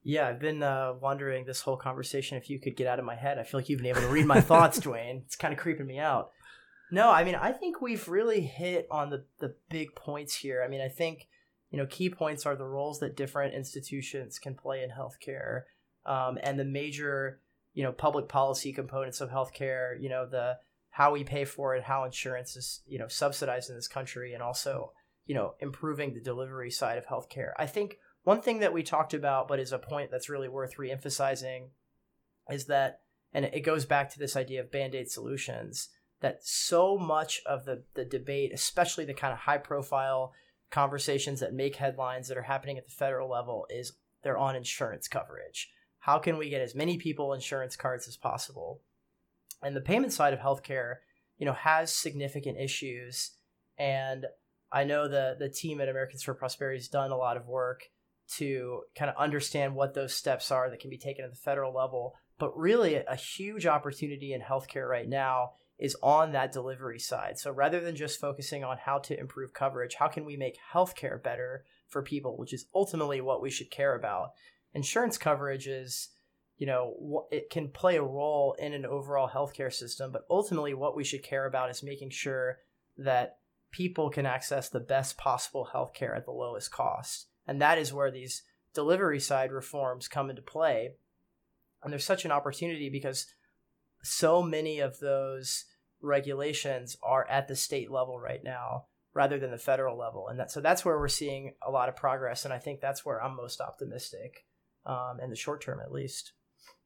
Yeah, 0.04 0.28
I've 0.28 0.40
been 0.40 0.64
uh, 0.64 0.94
wondering 1.00 1.46
this 1.46 1.62
whole 1.62 1.78
conversation 1.78 2.38
if 2.38 2.50
you 2.50 2.58
could 2.58 2.76
get 2.76 2.88
out 2.88 2.98
of 2.98 3.06
my 3.06 3.16
head. 3.16 3.38
I 3.38 3.44
feel 3.44 3.60
like 3.60 3.70
you've 3.70 3.82
been 3.82 3.90
able 3.90 4.02
to 4.02 4.08
read 4.08 4.26
my 4.26 4.42
thoughts, 4.42 4.80
Dwayne. 4.80 5.22
It's 5.26 5.36
kind 5.36 5.54
of 5.54 5.60
creeping 5.60 5.86
me 5.86 6.00
out. 6.00 6.32
No, 6.90 7.12
I 7.12 7.24
mean, 7.24 7.36
I 7.36 7.52
think 7.52 7.82
we've 7.82 8.08
really 8.08 8.42
hit 8.42 8.88
on 8.90 9.10
the, 9.10 9.26
the 9.40 9.56
big 9.70 9.94
points 9.96 10.36
here. 10.36 10.64
I 10.66 10.70
mean, 10.70 10.82
I 10.82 10.90
think, 10.90 11.28
you 11.70 11.78
know, 11.78 11.86
key 11.86 12.10
points 12.10 12.46
are 12.46 12.56
the 12.56 12.66
roles 12.66 13.00
that 13.00 13.16
different 13.16 13.54
institutions 13.54 14.40
can 14.40 14.56
play 14.56 14.84
in 14.84 14.90
healthcare 14.90 15.64
um, 16.06 16.38
and 16.42 16.58
the 16.58 16.66
major, 16.66 17.40
you 17.74 17.84
know, 17.84 17.92
public 17.92 18.28
policy 18.28 18.74
components 18.74 19.22
of 19.22 19.30
healthcare, 19.30 20.02
you 20.02 20.10
know, 20.10 20.26
the 20.26 20.58
how 20.92 21.14
we 21.14 21.24
pay 21.24 21.46
for 21.46 21.76
it, 21.76 21.84
how 21.84 22.04
insurance 22.04 22.56
is, 22.56 22.82
you 22.86 23.00
know, 23.00 23.08
subsidized 23.08 23.70
in 23.70 23.76
this 23.76 23.88
country, 23.88 24.34
and 24.34 24.44
also, 24.44 24.92
you 25.26 25.34
know, 25.34 25.56
improving 25.60 26.14
the 26.14 26.20
delivery 26.20 26.70
side 26.70 26.98
of 26.98 27.08
healthcare. 27.08 27.52
I 27.58 27.66
think 27.66 27.98
one 28.24 28.42
thing 28.42 28.60
that 28.60 28.74
we 28.74 28.84
talked 28.84 29.14
about, 29.14 29.48
but 29.48 29.60
is 29.60 29.72
a 29.72 29.80
point 29.80 30.12
that's 30.12 30.30
really 30.30 30.50
worth 30.50 30.78
reemphasizing, 30.78 31.70
is 32.50 32.66
that, 32.66 33.00
and 33.34 33.46
it 33.46 33.62
goes 33.62 33.86
back 33.86 34.10
to 34.12 34.20
this 34.20 34.36
idea 34.36 34.60
of 34.60 34.72
band 34.72 34.94
aid 34.94 35.10
solutions, 35.10 35.90
that 36.20 36.44
so 36.44 36.98
much 36.98 37.42
of 37.46 37.66
the, 37.66 37.84
the 37.96 38.06
debate, 38.06 38.52
especially 38.54 39.06
the 39.06 39.14
kind 39.14 39.34
of 39.34 39.40
high 39.40 39.58
profile 39.58 40.34
conversations 40.70 41.40
that 41.40 41.54
make 41.54 41.78
headlines 41.78 42.28
that 42.28 42.38
are 42.38 42.44
happening 42.44 42.78
at 42.78 42.86
the 42.86 42.92
federal 42.92 43.30
level, 43.30 43.66
is 43.70 43.94
they're 44.24 44.38
on 44.38 44.56
insurance 44.56 45.08
coverage. 45.08 45.70
How 46.00 46.20
can 46.20 46.38
we 46.38 46.50
get 46.50 46.62
as 46.62 46.76
many 46.76 46.98
people 46.98 47.34
insurance 47.34 47.76
cards 47.76 48.08
as 48.08 48.18
possible? 48.18 48.82
And 49.62 49.76
the 49.76 49.82
payment 49.82 50.14
side 50.14 50.34
of 50.34 50.40
healthcare, 50.40 50.96
you 51.38 51.46
know, 51.46 51.54
has 51.54 51.92
significant 51.92 52.58
issues. 52.60 53.32
And 53.78 54.26
I 54.72 54.84
know 54.84 55.08
the 55.08 55.36
the 55.38 55.50
team 55.50 55.82
at 55.82 55.90
Americans 55.90 56.24
for 56.24 56.34
Prosperity 56.34 56.80
has 56.80 56.88
done 56.88 57.12
a 57.12 57.18
lot 57.18 57.38
of 57.38 57.48
work 57.48 57.84
to 58.38 58.84
kind 58.96 59.10
of 59.10 59.18
understand 59.18 59.76
what 59.76 59.94
those 59.94 60.14
steps 60.14 60.52
are 60.52 60.70
that 60.70 60.80
can 60.80 60.90
be 60.90 60.98
taken 60.98 61.26
at 61.26 61.32
the 61.32 61.38
federal 61.38 61.74
level. 61.74 62.14
But 62.40 62.58
really, 62.58 62.96
a 62.96 63.16
huge 63.16 63.66
opportunity 63.66 64.34
in 64.34 64.42
healthcare 64.42 64.88
right 64.88 65.08
now 65.08 65.52
is 65.78 65.98
on 66.02 66.32
that 66.32 66.52
delivery 66.52 67.00
side. 67.00 67.38
So 67.40 67.52
rather 67.52 67.80
than 67.80 67.96
just 67.96 68.22
focusing 68.22 68.64
on 68.64 68.78
how 68.78 69.00
to 69.00 69.20
improve 69.20 69.54
coverage, 69.54 69.96
how 69.96 70.08
can 70.08 70.26
we 70.26 70.38
make 70.38 70.58
healthcare 70.74 71.22
better 71.22 71.66
for 71.92 72.02
people, 72.02 72.38
which 72.38 72.54
is 72.54 72.66
ultimately 72.74 73.22
what 73.22 73.42
we 73.42 73.52
should 73.52 73.70
care 73.70 73.96
about. 73.96 74.32
Insurance 74.74 75.18
coverage 75.18 75.68
is 75.68 76.10
you 76.62 76.68
know 76.68 77.26
it 77.32 77.50
can 77.50 77.68
play 77.68 77.98
a 77.98 78.04
role 78.04 78.56
in 78.60 78.74
an 78.74 78.86
overall 78.86 79.28
healthcare 79.28 79.74
system 79.74 80.12
but 80.12 80.26
ultimately 80.30 80.74
what 80.74 80.96
we 80.96 81.04
should 81.04 81.24
care 81.24 81.46
about 81.46 81.72
is 81.72 81.82
making 81.82 82.12
sure 82.12 82.60
that 82.98 83.38
people 83.72 84.10
can 84.10 84.26
access 84.26 84.70
the 84.70 84.80
best 84.80 85.18
possible 85.18 85.70
healthcare 85.74 86.16
at 86.16 86.26
the 86.26 86.32
lowest 86.32 86.72
cost. 86.72 87.28
And 87.48 87.62
that 87.62 87.78
is 87.78 87.94
where 87.94 88.12
these 88.12 88.44
delivery 88.74 89.20
side 89.20 89.52
reforms 89.52 90.08
come 90.08 90.30
into 90.30 90.42
play. 90.42 90.96
And 91.82 91.92
there's 91.92 92.06
such 92.06 92.26
an 92.26 92.32
opportunity 92.32 92.90
because 92.90 93.28
so 94.04 94.44
many 94.44 94.80
of 94.80 95.00
those 95.00 95.66
regulations 96.02 96.98
are 97.02 97.28
at 97.30 97.48
the 97.48 97.56
state 97.56 97.90
level 97.90 98.20
right 98.20 98.44
now 98.44 98.86
rather 99.14 99.40
than 99.40 99.52
the 99.52 99.58
federal 99.58 99.98
level. 99.98 100.28
And 100.28 100.40
that 100.40 100.52
so 100.52 100.62
that's 100.62 100.86
where 100.86 101.00
we're 101.00 101.08
seeing 101.08 101.54
a 101.66 101.72
lot 101.72 101.90
of 101.90 101.96
progress 101.96 102.46
and 102.46 102.54
i 102.54 102.60
think 102.60 102.82
that's 102.82 103.06
where 103.06 103.22
i'm 103.22 103.36
most 103.36 103.62
optimistic 103.62 104.46
um, 104.86 105.20
in 105.22 105.30
the 105.30 105.36
short 105.36 105.62
term 105.62 105.80
at 105.80 105.92
least 105.92 106.34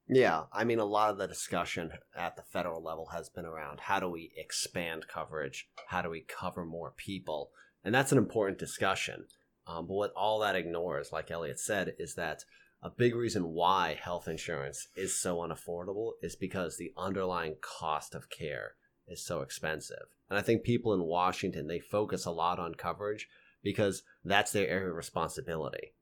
yeah, 0.08 0.44
I 0.54 0.64
mean, 0.64 0.80
a 0.80 0.86
lot 0.86 1.10
of 1.10 1.18
the 1.18 1.28
discussion 1.28 1.92
at 2.16 2.36
the 2.36 2.44
federal 2.44 2.84
level 2.84 3.08
has 3.12 3.30
been 3.30 3.46
around 3.46 3.80
how 3.82 4.00
do 4.00 4.08
we 4.08 4.32
expand 4.38 5.08
coverage? 5.08 5.68
How 5.88 6.04
do 6.04 6.10
we 6.10 6.22
cover 6.22 6.64
more 6.64 6.94
people? 6.96 7.50
And 7.84 7.94
that's 7.94 8.12
an 8.12 8.20
important 8.20 8.60
discussion. 8.60 9.26
Um, 9.66 9.88
but 9.88 9.94
what 9.94 10.14
all 10.16 10.40
that 10.40 10.56
ignores, 10.56 11.12
like 11.12 11.32
Elliot 11.32 11.60
said, 11.60 11.96
is 11.98 12.14
that 12.16 12.44
a 12.84 12.92
big 12.92 13.16
reason 13.16 13.54
why 13.54 13.98
health 14.00 14.28
insurance 14.28 14.90
is 14.96 15.20
so 15.20 15.38
unaffordable 15.38 16.12
is 16.22 16.36
because 16.36 16.78
the 16.78 16.94
underlying 16.96 17.56
cost 17.62 18.14
of 18.14 18.30
care 18.30 18.76
is 19.08 19.26
so 19.26 19.42
expensive. 19.42 20.06
And 20.30 20.38
I 20.38 20.44
think 20.44 20.64
people 20.64 20.94
in 20.94 21.02
Washington, 21.02 21.66
they 21.66 21.80
focus 21.80 22.26
a 22.26 22.32
lot 22.32 22.60
on 22.60 22.76
coverage 22.76 23.28
because 23.64 24.04
that's 24.24 24.52
their 24.52 24.68
area 24.68 24.90
of 24.92 24.96
responsibility 24.96 25.95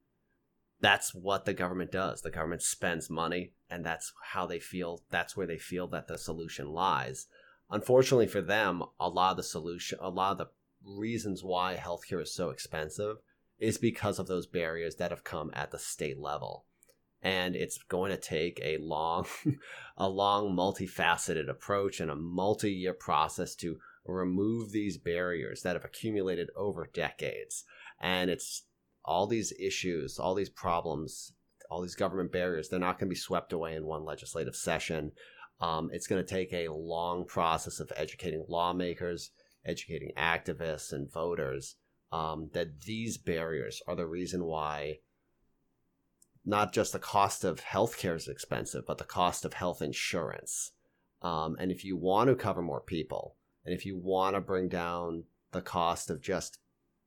that's 0.84 1.16
what 1.16 1.46
the 1.46 1.54
government 1.54 1.94
does. 1.94 2.22
The 2.22 2.30
government 2.30 2.62
spends 2.62 3.10
money, 3.10 3.54
and 3.70 3.86
that's 3.86 4.12
how 4.22 4.46
they 4.46 4.60
feel. 4.60 5.02
That's 5.10 5.36
where 5.36 5.48
they 5.48 5.58
feel 5.58 5.88
that 5.88 6.08
the 6.08 6.18
solution 6.18 6.68
lies. 6.68 7.26
unfortunately 7.72 8.28
for 8.28 8.42
them, 8.42 8.84
a 9.00 9.08
lot 9.08 9.32
of 9.32 9.38
the 9.38 9.44
solution, 9.44 9.98
a 10.02 10.10
lot 10.10 10.34
of 10.34 10.38
the 10.38 10.48
reasons 10.86 11.42
why 11.42 11.76
healthcare 11.76 12.22
is 12.22 12.36
so 12.36 12.50
expensive 12.50 13.16
is 13.58 13.78
because 13.78 14.20
of 14.20 14.28
those 14.28 14.46
barriers 14.46 14.98
that 14.98 15.10
have 15.10 15.24
come 15.24 15.50
at 15.54 15.72
the 15.72 15.80
state 15.80 16.20
level. 16.20 16.66
And 17.22 17.56
it's 17.56 17.78
going 17.78 18.12
to 18.12 18.18
take 18.18 18.60
a 18.62 18.78
long, 18.80 19.26
a 19.98 20.10
long, 20.10 20.54
multifaceted 20.54 21.50
approach 21.50 22.02
and 22.02 22.12
a 22.12 22.16
multi-year 22.16 22.94
process 22.94 23.56
to 23.56 23.80
remove 24.06 24.72
these 24.72 24.98
barriers 24.98 25.62
that 25.62 25.78
have 25.78 25.86
accumulated 25.86 26.50
over 26.58 26.90
decades. 26.94 27.64
And 28.02 28.30
it's 28.30 28.64
all 29.06 29.28
these 29.28 29.54
issues, 29.60 30.20
all 30.20 30.36
these 30.36 30.50
problems, 30.50 31.34
all 31.70 31.82
these 31.82 31.96
government 31.96 32.32
barriers, 32.32 32.70
they're 32.70 32.80
not 32.80 33.00
going 33.00 33.08
to 33.10 33.14
be 33.14 33.20
swept 33.20 33.54
away 33.54 33.76
in 33.76 33.86
one 33.86 34.06
legislative 34.06 34.56
session. 34.56 35.12
Um, 35.60 35.90
it's 35.92 36.08
going 36.08 36.24
to 36.24 36.34
take 36.34 36.54
a 36.54 36.72
long 36.72 37.26
process 37.26 37.80
of 37.80 37.92
educating 37.96 38.46
lawmakers, 38.48 39.32
educating 39.66 40.12
activists, 40.18 40.92
and 40.92 41.12
voters 41.12 41.76
um, 42.12 42.50
that 42.54 42.82
these 42.82 43.18
barriers 43.18 43.82
are 43.88 43.96
the 43.96 44.06
reason 44.06 44.46
why 44.46 45.00
not 46.46 46.74
just 46.74 46.94
the 46.94 47.00
cost 47.00 47.44
of 47.44 47.62
healthcare 47.62 48.16
is 48.16 48.28
expensive, 48.28 48.86
but 48.86 48.98
the 48.98 49.04
cost 49.04 49.46
of 49.46 49.54
health 49.54 49.82
insurance. 49.82 50.72
Um, 51.22 51.56
and 51.60 51.72
if 51.72 51.86
you 51.86 51.96
want 51.96 52.30
to 52.30 52.36
cover 52.36 52.62
more 52.62 52.82
people, 52.82 53.38
and 53.66 53.74
if 53.74 53.86
you 53.86 53.98
want 53.98 54.36
to 54.36 54.42
bring 54.42 54.68
down 54.68 55.24
the 55.52 55.62
cost 55.62 56.10
of 56.10 56.22
just 56.22 56.60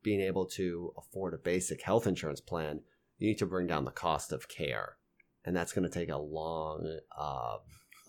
being 0.06 0.20
able 0.20 0.46
to 0.46 0.94
afford 0.96 1.34
a 1.34 1.36
basic 1.36 1.82
health 1.82 2.06
insurance 2.06 2.40
plan, 2.40 2.78
you 3.18 3.26
need 3.26 3.38
to 3.38 3.44
bring 3.44 3.66
down 3.66 3.84
the 3.84 3.90
cost 3.90 4.30
of 4.30 4.48
care. 4.48 4.98
And 5.44 5.54
that's 5.56 5.72
going 5.72 5.82
to 5.82 5.92
take 5.92 6.10
a 6.10 6.16
long, 6.16 7.00
uh, 7.18 7.56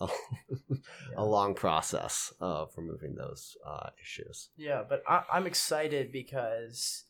a, 0.00 0.08
a, 1.16 1.24
long 1.24 1.56
process 1.56 2.32
of 2.40 2.70
removing 2.76 3.16
those 3.16 3.56
uh, 3.66 3.90
issues. 4.00 4.50
Yeah, 4.56 4.84
but 4.88 5.02
I, 5.08 5.24
I'm 5.32 5.48
excited 5.48 6.12
because, 6.12 7.02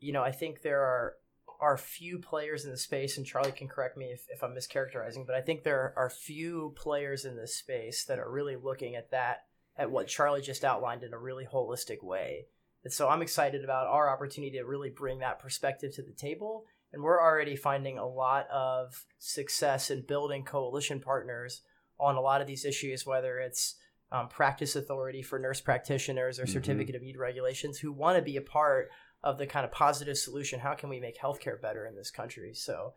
you 0.00 0.14
know, 0.14 0.22
I 0.22 0.32
think 0.32 0.62
there 0.62 0.80
are 0.80 1.16
are 1.60 1.76
few 1.76 2.18
players 2.18 2.64
in 2.64 2.70
the 2.70 2.78
space, 2.78 3.18
and 3.18 3.26
Charlie 3.26 3.52
can 3.52 3.68
correct 3.68 3.98
me 3.98 4.06
if, 4.06 4.24
if 4.30 4.42
I'm 4.42 4.54
mischaracterizing, 4.54 5.26
but 5.26 5.34
I 5.36 5.42
think 5.42 5.62
there 5.62 5.92
are 5.96 6.08
few 6.08 6.74
players 6.76 7.26
in 7.26 7.36
this 7.36 7.56
space 7.56 8.06
that 8.06 8.18
are 8.18 8.30
really 8.30 8.56
looking 8.56 8.96
at 8.96 9.10
that 9.10 9.44
at 9.76 9.90
what 9.90 10.08
Charlie 10.08 10.40
just 10.40 10.64
outlined 10.64 11.02
in 11.02 11.12
a 11.12 11.18
really 11.18 11.46
holistic 11.46 12.02
way. 12.02 12.46
And 12.84 12.92
so 12.92 13.08
I'm 13.08 13.22
excited 13.22 13.64
about 13.64 13.86
our 13.86 14.10
opportunity 14.10 14.58
to 14.58 14.64
really 14.64 14.90
bring 14.90 15.20
that 15.20 15.38
perspective 15.38 15.94
to 15.94 16.02
the 16.02 16.12
table. 16.12 16.66
And 16.92 17.02
we're 17.02 17.20
already 17.20 17.56
finding 17.56 17.98
a 17.98 18.06
lot 18.06 18.46
of 18.50 19.04
success 19.18 19.90
in 19.90 20.02
building 20.06 20.44
coalition 20.44 21.00
partners 21.00 21.62
on 21.98 22.16
a 22.16 22.20
lot 22.20 22.40
of 22.40 22.46
these 22.46 22.64
issues, 22.64 23.06
whether 23.06 23.38
it's 23.38 23.76
um, 24.12 24.28
practice 24.28 24.76
authority 24.76 25.22
for 25.22 25.38
nurse 25.38 25.60
practitioners 25.60 26.38
or 26.38 26.44
mm-hmm. 26.44 26.52
certificate 26.52 26.94
of 26.94 27.02
need 27.02 27.16
regulations 27.16 27.78
who 27.78 27.92
want 27.92 28.16
to 28.16 28.22
be 28.22 28.36
a 28.36 28.42
part 28.42 28.90
of 29.22 29.38
the 29.38 29.46
kind 29.46 29.64
of 29.64 29.72
positive 29.72 30.18
solution. 30.18 30.60
How 30.60 30.74
can 30.74 30.88
we 30.88 31.00
make 31.00 31.18
healthcare 31.18 31.60
better 31.60 31.86
in 31.86 31.96
this 31.96 32.10
country? 32.10 32.52
So, 32.54 32.92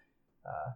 uh, 0.45 0.71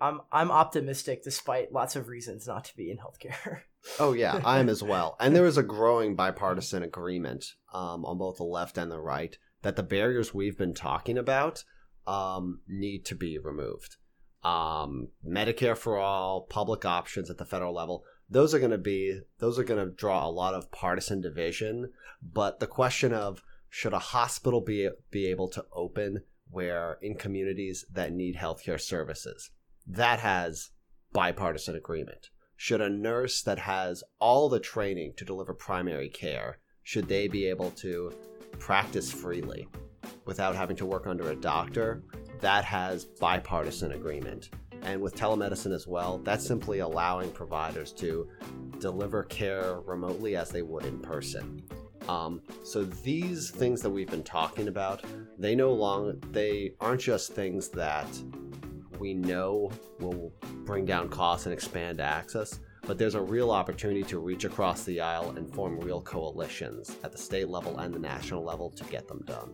I'm 0.00 0.20
I'm 0.32 0.50
optimistic 0.50 1.22
despite 1.22 1.72
lots 1.72 1.94
of 1.94 2.08
reasons 2.08 2.48
not 2.48 2.64
to 2.64 2.76
be 2.76 2.90
in 2.90 2.98
healthcare. 2.98 3.60
oh 3.98 4.12
yeah, 4.12 4.40
I 4.44 4.58
am 4.58 4.68
as 4.68 4.82
well. 4.82 5.16
And 5.20 5.34
there 5.34 5.46
is 5.46 5.58
a 5.58 5.62
growing 5.62 6.14
bipartisan 6.14 6.82
agreement 6.82 7.44
um, 7.72 8.04
on 8.04 8.18
both 8.18 8.36
the 8.36 8.44
left 8.44 8.78
and 8.78 8.90
the 8.90 9.00
right 9.00 9.36
that 9.62 9.76
the 9.76 9.82
barriers 9.82 10.34
we've 10.34 10.58
been 10.58 10.74
talking 10.74 11.16
about 11.16 11.64
um, 12.06 12.60
need 12.66 13.04
to 13.06 13.14
be 13.14 13.38
removed. 13.38 13.96
Um, 14.42 15.08
Medicare 15.26 15.76
for 15.76 15.98
all, 15.98 16.46
public 16.50 16.84
options 16.84 17.30
at 17.30 17.38
the 17.38 17.44
federal 17.44 17.74
level, 17.74 18.04
those 18.28 18.54
are 18.54 18.58
going 18.58 18.72
to 18.72 18.78
be 18.78 19.20
those 19.38 19.58
are 19.58 19.64
going 19.64 19.84
to 19.84 19.94
draw 19.94 20.26
a 20.26 20.30
lot 20.30 20.54
of 20.54 20.72
partisan 20.72 21.20
division. 21.20 21.92
But 22.22 22.60
the 22.60 22.66
question 22.66 23.12
of 23.12 23.42
should 23.68 23.92
a 23.92 23.98
hospital 23.98 24.60
be 24.60 24.88
be 25.10 25.26
able 25.26 25.48
to 25.50 25.64
open 25.72 26.24
where 26.50 26.98
in 27.00 27.14
communities 27.14 27.86
that 27.92 28.12
need 28.12 28.36
healthcare 28.36 28.80
services, 28.80 29.50
that 29.86 30.20
has 30.20 30.70
bipartisan 31.12 31.76
agreement. 31.76 32.28
Should 32.64 32.80
a 32.80 32.88
nurse 32.88 33.42
that 33.42 33.58
has 33.58 34.04
all 34.20 34.48
the 34.48 34.60
training 34.60 35.14
to 35.16 35.24
deliver 35.24 35.52
primary 35.52 36.08
care, 36.08 36.58
should 36.84 37.08
they 37.08 37.26
be 37.26 37.46
able 37.46 37.72
to 37.72 38.12
practice 38.60 39.10
freely 39.10 39.66
without 40.26 40.54
having 40.54 40.76
to 40.76 40.86
work 40.86 41.08
under 41.08 41.30
a 41.30 41.34
doctor? 41.34 42.04
That 42.38 42.64
has 42.64 43.04
bipartisan 43.04 43.90
agreement. 43.90 44.50
And 44.82 45.00
with 45.00 45.16
telemedicine 45.16 45.74
as 45.74 45.88
well, 45.88 46.18
that's 46.18 46.46
simply 46.46 46.78
allowing 46.78 47.32
providers 47.32 47.90
to 47.94 48.28
deliver 48.78 49.24
care 49.24 49.80
remotely 49.80 50.36
as 50.36 50.50
they 50.50 50.62
would 50.62 50.86
in 50.86 51.00
person. 51.00 51.64
Um, 52.08 52.42
so 52.62 52.84
these 52.84 53.50
things 53.50 53.82
that 53.82 53.90
we've 53.90 54.08
been 54.08 54.22
talking 54.22 54.68
about, 54.68 55.02
they 55.36 55.56
no 55.56 55.72
longer 55.72 56.16
they 56.30 56.74
aren't 56.80 57.00
just 57.00 57.32
things 57.32 57.70
that 57.70 58.06
we 59.02 59.12
know 59.12 59.68
will 59.98 60.32
bring 60.64 60.84
down 60.84 61.08
costs 61.08 61.46
and 61.46 61.52
expand 61.52 62.00
access, 62.00 62.60
but 62.82 62.98
there's 62.98 63.16
a 63.16 63.20
real 63.20 63.50
opportunity 63.50 64.04
to 64.04 64.20
reach 64.20 64.44
across 64.44 64.84
the 64.84 65.00
aisle 65.00 65.34
and 65.36 65.52
form 65.52 65.76
real 65.80 66.00
coalitions 66.00 66.96
at 67.02 67.10
the 67.10 67.18
state 67.18 67.48
level 67.48 67.78
and 67.80 67.92
the 67.92 67.98
national 67.98 68.44
level 68.44 68.70
to 68.70 68.84
get 68.84 69.08
them 69.08 69.20
done. 69.24 69.52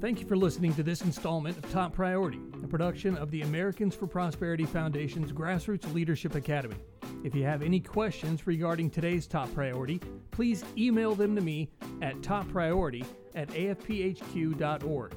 Thank 0.00 0.18
you 0.18 0.26
for 0.26 0.36
listening 0.36 0.74
to 0.74 0.82
this 0.82 1.02
installment 1.02 1.56
of 1.56 1.70
Top 1.70 1.92
Priority, 1.92 2.40
a 2.64 2.66
production 2.66 3.16
of 3.16 3.30
the 3.30 3.42
Americans 3.42 3.94
for 3.94 4.08
Prosperity 4.08 4.64
Foundation's 4.64 5.30
Grassroots 5.30 5.94
Leadership 5.94 6.34
Academy. 6.34 6.74
If 7.22 7.36
you 7.36 7.44
have 7.44 7.62
any 7.62 7.78
questions 7.78 8.48
regarding 8.48 8.90
today's 8.90 9.28
top 9.28 9.54
priority, 9.54 10.00
please 10.32 10.64
email 10.76 11.14
them 11.14 11.36
to 11.36 11.40
me 11.40 11.70
at 12.00 12.16
toppriority 12.16 13.06
at 13.36 13.48
afphq.org. 13.50 15.14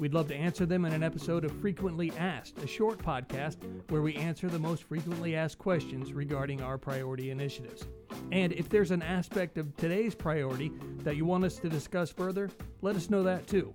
We'd 0.00 0.14
love 0.14 0.28
to 0.28 0.34
answer 0.34 0.64
them 0.64 0.86
in 0.86 0.94
an 0.94 1.02
episode 1.02 1.44
of 1.44 1.52
Frequently 1.60 2.10
Asked, 2.16 2.56
a 2.62 2.66
short 2.66 2.98
podcast 2.98 3.58
where 3.90 4.00
we 4.00 4.14
answer 4.14 4.48
the 4.48 4.58
most 4.58 4.84
frequently 4.84 5.36
asked 5.36 5.58
questions 5.58 6.14
regarding 6.14 6.62
our 6.62 6.78
priority 6.78 7.30
initiatives. 7.30 7.86
And 8.32 8.54
if 8.54 8.70
there's 8.70 8.92
an 8.92 9.02
aspect 9.02 9.58
of 9.58 9.76
today's 9.76 10.14
priority 10.14 10.72
that 11.04 11.16
you 11.16 11.26
want 11.26 11.44
us 11.44 11.56
to 11.56 11.68
discuss 11.68 12.10
further, 12.10 12.48
let 12.80 12.96
us 12.96 13.10
know 13.10 13.22
that 13.24 13.46
too. 13.46 13.74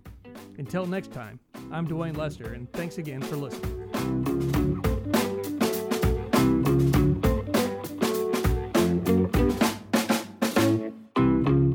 Until 0.57 0.87
next 0.87 1.11
time, 1.11 1.39
I'm 1.71 1.87
Dwayne 1.87 2.17
Lester, 2.17 2.53
and 2.53 2.73
thanks 2.73 2.97
again 2.97 3.21
for 3.21 3.35
listening. 3.35 4.54